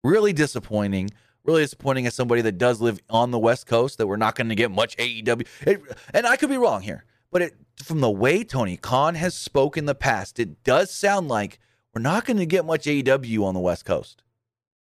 Really 0.05 0.33
disappointing. 0.33 1.11
Really 1.45 1.63
disappointing 1.63 2.07
as 2.07 2.15
somebody 2.15 2.43
that 2.43 2.59
does 2.59 2.81
live 2.83 3.01
on 3.09 3.31
the 3.31 3.39
West 3.39 3.67
Coast 3.67 3.97
that 3.99 4.07
we're 4.07 4.17
not 4.17 4.35
going 4.35 4.51
to 4.51 4.55
get 4.55 4.71
much 4.71 4.97
AEW. 4.99 5.47
It, 5.67 5.81
and 6.13 6.27
I 6.27 6.37
could 6.37 6.51
be 6.51 6.59
wrong 6.59 6.83
here, 6.83 7.05
but 7.31 7.43
it 7.43 7.55
from 7.83 8.01
the 8.01 8.11
way 8.11 8.45
Tony 8.45 8.76
Khan 8.76 9.14
has 9.14 9.35
spoken 9.35 9.83
in 9.83 9.87
the 9.87 9.95
past, 9.95 10.39
it 10.39 10.62
does 10.64 10.93
sound 10.93 11.29
like 11.29 11.61
we're 11.95 12.03
not 12.03 12.24
going 12.24 12.37
to 12.39 12.47
get 12.47 12.64
much 12.64 12.87
AEW 12.87 13.45
on 13.45 13.55
the 13.55 13.61
West 13.61 13.85
Coast. 13.85 14.22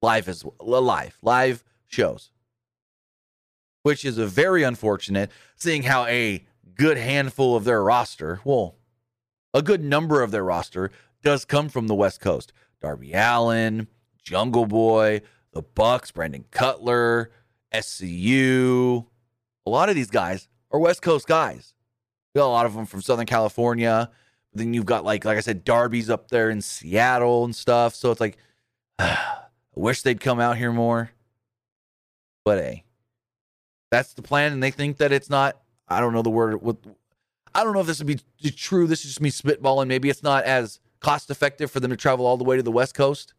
Live 0.01 0.27
is 0.27 0.43
live, 0.59 1.17
live 1.21 1.63
shows. 1.87 2.31
Which 3.83 4.03
is 4.03 4.17
a 4.17 4.27
very 4.27 4.63
unfortunate, 4.63 5.31
seeing 5.55 5.83
how 5.83 6.05
a 6.05 6.45
good 6.75 6.97
handful 6.97 7.55
of 7.55 7.63
their 7.63 7.83
roster, 7.83 8.41
well, 8.43 8.75
a 9.53 9.61
good 9.61 9.83
number 9.83 10.21
of 10.21 10.31
their 10.31 10.43
roster 10.43 10.91
does 11.23 11.45
come 11.45 11.69
from 11.69 11.87
the 11.87 11.95
West 11.95 12.21
Coast. 12.21 12.53
Darby 12.81 13.13
Allin, 13.13 13.87
Jungle 14.23 14.65
Boy, 14.65 15.21
the 15.53 15.61
Bucks, 15.61 16.11
Brandon 16.11 16.45
Cutler, 16.51 17.31
SCU. 17.73 19.05
A 19.65 19.69
lot 19.69 19.89
of 19.89 19.95
these 19.95 20.09
guys 20.09 20.47
are 20.71 20.79
West 20.79 21.01
Coast 21.01 21.27
guys. 21.27 21.73
Got 22.35 22.45
a 22.45 22.47
lot 22.47 22.65
of 22.65 22.73
them 22.73 22.85
from 22.85 23.01
Southern 23.01 23.25
California. 23.25 24.09
But 24.51 24.59
then 24.59 24.73
you've 24.73 24.85
got 24.85 25.03
like 25.03 25.25
like 25.25 25.37
I 25.37 25.41
said, 25.41 25.63
Darby's 25.63 26.09
up 26.09 26.29
there 26.29 26.49
in 26.49 26.61
Seattle 26.61 27.45
and 27.45 27.55
stuff. 27.55 27.95
So 27.95 28.11
it's 28.11 28.21
like 28.21 28.37
I 28.99 29.47
wish 29.75 30.01
they'd 30.01 30.19
come 30.19 30.39
out 30.39 30.57
here 30.57 30.71
more. 30.71 31.11
But 32.45 32.59
hey, 32.59 32.83
that's 33.91 34.13
the 34.13 34.21
plan, 34.21 34.53
and 34.53 34.63
they 34.63 34.71
think 34.71 34.97
that 34.97 35.11
it's 35.11 35.29
not. 35.29 35.57
I 35.87 35.99
don't 35.99 36.13
know 36.13 36.21
the 36.21 36.29
word. 36.29 36.61
What 36.61 36.77
I 37.53 37.63
don't 37.63 37.73
know 37.73 37.81
if 37.81 37.87
this 37.87 37.99
would 37.99 38.07
be 38.07 38.51
true. 38.51 38.87
This 38.87 38.99
is 39.01 39.11
just 39.11 39.21
me 39.21 39.31
spitballing. 39.31 39.87
Maybe 39.87 40.09
it's 40.09 40.23
not 40.23 40.43
as 40.43 40.79
cost 40.99 41.29
effective 41.29 41.71
for 41.71 41.79
them 41.79 41.91
to 41.91 41.97
travel 41.97 42.25
all 42.25 42.37
the 42.37 42.43
way 42.43 42.57
to 42.57 42.63
the 42.63 42.71
West 42.71 42.93
Coast. 42.93 43.33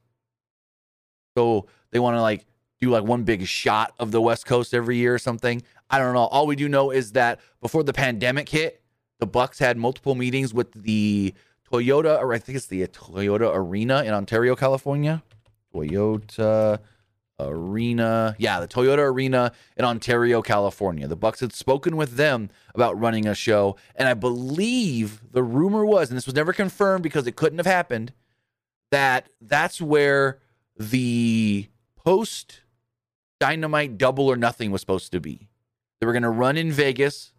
So 1.36 1.66
they 1.90 1.98
want 1.98 2.16
to 2.16 2.22
like 2.22 2.46
do 2.80 2.90
like 2.90 3.04
one 3.04 3.24
big 3.24 3.46
shot 3.46 3.92
of 3.98 4.10
the 4.10 4.20
West 4.20 4.46
Coast 4.46 4.74
every 4.74 4.96
year 4.96 5.14
or 5.14 5.18
something. 5.18 5.62
I 5.90 5.98
don't 5.98 6.14
know. 6.14 6.20
All 6.20 6.46
we 6.46 6.56
do 6.56 6.68
know 6.68 6.90
is 6.90 7.12
that 7.12 7.40
before 7.60 7.82
the 7.82 7.92
pandemic 7.92 8.48
hit, 8.48 8.79
the 9.20 9.26
Bucks 9.26 9.58
had 9.58 9.76
multiple 9.76 10.14
meetings 10.14 10.52
with 10.52 10.72
the 10.72 11.34
Toyota, 11.70 12.18
or 12.18 12.32
I 12.32 12.38
think 12.38 12.56
it's 12.56 12.66
the 12.66 12.86
Toyota 12.88 13.54
Arena 13.54 14.02
in 14.02 14.12
Ontario, 14.12 14.56
California. 14.56 15.22
Toyota 15.74 16.80
Arena. 17.38 18.34
Yeah, 18.38 18.60
the 18.60 18.68
Toyota 18.68 18.98
Arena 18.98 19.52
in 19.76 19.84
Ontario, 19.84 20.42
California. 20.42 21.06
The 21.06 21.16
Bucks 21.16 21.40
had 21.40 21.52
spoken 21.52 21.96
with 21.96 22.16
them 22.16 22.50
about 22.74 22.98
running 22.98 23.26
a 23.26 23.34
show, 23.34 23.76
and 23.94 24.08
I 24.08 24.14
believe 24.14 25.22
the 25.30 25.42
rumor 25.42 25.84
was, 25.86 26.10
and 26.10 26.16
this 26.16 26.26
was 26.26 26.34
never 26.34 26.52
confirmed 26.52 27.02
because 27.02 27.26
it 27.26 27.36
couldn't 27.36 27.58
have 27.58 27.66
happened, 27.66 28.12
that 28.90 29.28
that's 29.40 29.80
where 29.80 30.38
the 30.76 31.68
post 31.94 32.62
Dynamite 33.38 33.96
Double 33.96 34.26
or 34.26 34.36
Nothing 34.36 34.70
was 34.70 34.80
supposed 34.80 35.12
to 35.12 35.20
be. 35.20 35.48
They 36.00 36.06
were 36.06 36.12
going 36.12 36.22
to 36.22 36.30
run 36.30 36.56
in 36.56 36.72
Vegas 36.72 37.32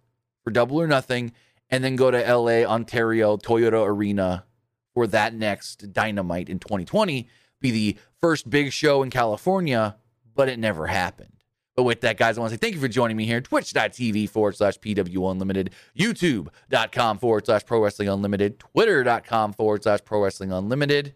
for 0.43 0.51
Double 0.51 0.79
or 0.79 0.87
Nothing 0.87 1.33
and 1.71 1.83
then 1.83 1.95
go 1.95 2.11
to 2.11 2.17
LA, 2.19 2.63
Ontario, 2.63 3.37
Toyota 3.37 3.85
Arena 3.85 4.45
for 4.93 5.07
that 5.07 5.33
next 5.33 5.93
Dynamite 5.93 6.49
in 6.49 6.59
2020, 6.59 7.27
be 7.61 7.71
the 7.71 7.97
first 8.19 8.49
big 8.49 8.71
show 8.73 9.03
in 9.03 9.09
California, 9.09 9.95
but 10.35 10.49
it 10.49 10.59
never 10.59 10.87
happened. 10.87 11.31
But 11.75 11.83
with 11.83 12.01
that, 12.01 12.17
guys, 12.17 12.37
I 12.37 12.41
want 12.41 12.51
to 12.51 12.55
say 12.55 12.59
thank 12.59 12.75
you 12.75 12.81
for 12.81 12.89
joining 12.89 13.15
me 13.15 13.25
here. 13.25 13.39
Twitch.tv 13.39 14.29
forward 14.29 14.57
slash 14.57 14.77
PW 14.79 15.31
Unlimited, 15.31 15.71
YouTube.com 15.97 17.17
forward 17.17 17.45
slash 17.45 17.65
Pro 17.65 17.81
Wrestling 17.81 18.09
Unlimited, 18.09 18.59
Twitter.com 18.59 19.53
forward 19.53 19.83
slash 19.83 19.99
Pro 20.03 20.23
Wrestling 20.23 20.51
Unlimited. 20.51 21.15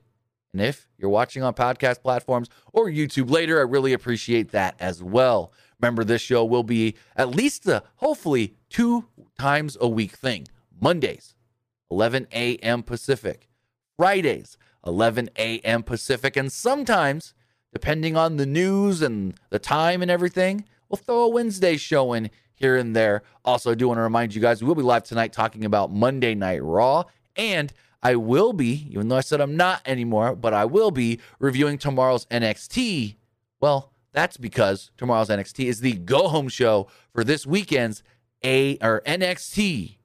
And 0.53 0.61
if 0.61 0.87
you're 0.97 1.09
watching 1.09 1.43
on 1.43 1.53
podcast 1.53 2.01
platforms 2.01 2.49
or 2.71 2.87
YouTube 2.87 3.29
later, 3.29 3.59
I 3.59 3.63
really 3.63 3.91
appreciate 3.91 4.51
that 4.51 4.75
as 4.79 5.03
well. 5.03 5.51
Remember, 5.81 6.05
this 6.05 6.21
show 6.21 6.45
will 6.45 6.63
be 6.63 6.95
at 7.17 7.29
least 7.29 7.67
a 7.67 7.83
hopefully 7.97 8.55
two 8.75 9.05
times 9.39 9.77
a 9.79 9.87
week 9.87 10.11
thing. 10.11 10.45
Mondays, 10.81 11.33
11 11.89 12.27
a.m. 12.33 12.83
Pacific. 12.83 13.47
Fridays, 13.95 14.57
11 14.85 15.29
a.m. 15.37 15.81
Pacific. 15.81 16.35
And 16.35 16.51
sometimes, 16.51 17.33
depending 17.71 18.17
on 18.17 18.35
the 18.35 18.45
news 18.45 19.01
and 19.01 19.33
the 19.49 19.59
time 19.59 20.01
and 20.01 20.11
everything, 20.11 20.65
we'll 20.89 20.97
throw 20.97 21.23
a 21.23 21.29
Wednesday 21.29 21.77
show 21.77 22.11
in 22.11 22.29
here 22.53 22.75
and 22.75 22.93
there. 22.93 23.23
Also, 23.45 23.71
I 23.71 23.75
do 23.75 23.87
want 23.87 23.97
to 23.97 24.01
remind 24.01 24.35
you 24.35 24.41
guys 24.41 24.61
we 24.61 24.67
will 24.67 24.75
be 24.75 24.81
live 24.81 25.05
tonight 25.05 25.31
talking 25.31 25.63
about 25.63 25.93
Monday 25.93 26.35
Night 26.35 26.61
Raw. 26.61 27.05
And 27.37 27.71
I 28.03 28.17
will 28.17 28.51
be, 28.51 28.89
even 28.91 29.07
though 29.07 29.15
I 29.15 29.21
said 29.21 29.39
I'm 29.39 29.55
not 29.55 29.83
anymore, 29.85 30.35
but 30.35 30.53
I 30.53 30.65
will 30.65 30.91
be 30.91 31.21
reviewing 31.39 31.77
tomorrow's 31.77 32.25
NXT. 32.25 33.15
Well, 33.61 33.93
that's 34.11 34.35
because 34.35 34.91
tomorrow's 34.97 35.29
NXT 35.29 35.65
is 35.65 35.79
the 35.79 35.93
go 35.93 36.27
home 36.27 36.49
show 36.49 36.87
for 37.13 37.23
this 37.23 37.45
weekend's 37.45 38.03
A 38.45 38.77
or 38.79 39.01
NXT 39.05 39.97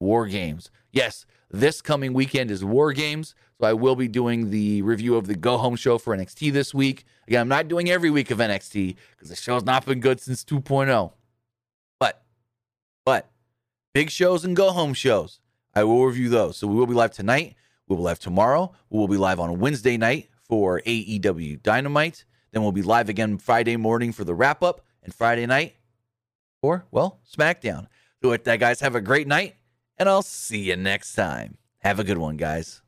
War 0.00 0.26
Games. 0.26 0.70
Yes, 0.90 1.26
this 1.50 1.82
coming 1.82 2.14
weekend 2.14 2.50
is 2.50 2.64
War 2.64 2.92
Games. 2.92 3.34
So 3.60 3.66
I 3.66 3.74
will 3.74 3.94
be 3.94 4.08
doing 4.08 4.50
the 4.50 4.82
review 4.82 5.16
of 5.16 5.26
the 5.26 5.36
go 5.36 5.58
home 5.58 5.76
show 5.76 5.98
for 5.98 6.16
NXT 6.16 6.52
this 6.52 6.74
week. 6.74 7.04
Again, 7.28 7.42
I'm 7.42 7.48
not 7.48 7.68
doing 7.68 7.90
every 7.90 8.10
week 8.10 8.30
of 8.30 8.38
NXT 8.38 8.96
because 9.12 9.28
the 9.28 9.36
show's 9.36 9.64
not 9.64 9.86
been 9.86 10.00
good 10.00 10.20
since 10.20 10.44
2.0. 10.44 11.12
But, 12.00 12.24
but 13.04 13.30
big 13.92 14.10
shows 14.10 14.44
and 14.44 14.56
go 14.56 14.70
home 14.70 14.94
shows, 14.94 15.40
I 15.74 15.84
will 15.84 16.04
review 16.04 16.30
those. 16.30 16.56
So 16.56 16.66
we 16.66 16.74
will 16.74 16.86
be 16.86 16.94
live 16.94 17.12
tonight. 17.12 17.54
We 17.86 17.94
will 17.94 18.02
be 18.02 18.06
live 18.06 18.18
tomorrow. 18.18 18.72
We 18.90 18.98
will 18.98 19.08
be 19.08 19.18
live 19.18 19.38
on 19.38 19.60
Wednesday 19.60 19.96
night 19.96 20.30
for 20.42 20.80
AEW 20.80 21.62
Dynamite. 21.62 22.24
Then 22.50 22.62
we'll 22.62 22.72
be 22.72 22.82
live 22.82 23.08
again 23.08 23.38
Friday 23.38 23.76
morning 23.76 24.10
for 24.12 24.24
the 24.24 24.34
wrap 24.34 24.62
up 24.62 24.80
and 25.02 25.14
Friday 25.14 25.46
night 25.46 25.76
well, 26.90 27.20
SmackDown. 27.30 27.86
Do 28.22 28.32
it, 28.32 28.44
that, 28.44 28.60
guys, 28.60 28.80
have 28.80 28.94
a 28.94 29.00
great 29.00 29.26
night 29.26 29.56
and 29.98 30.08
I'll 30.08 30.22
see 30.22 30.58
you 30.70 30.76
next 30.76 31.14
time. 31.14 31.58
Have 31.80 32.00
a 32.00 32.04
good 32.04 32.18
one, 32.18 32.36
guys. 32.36 32.82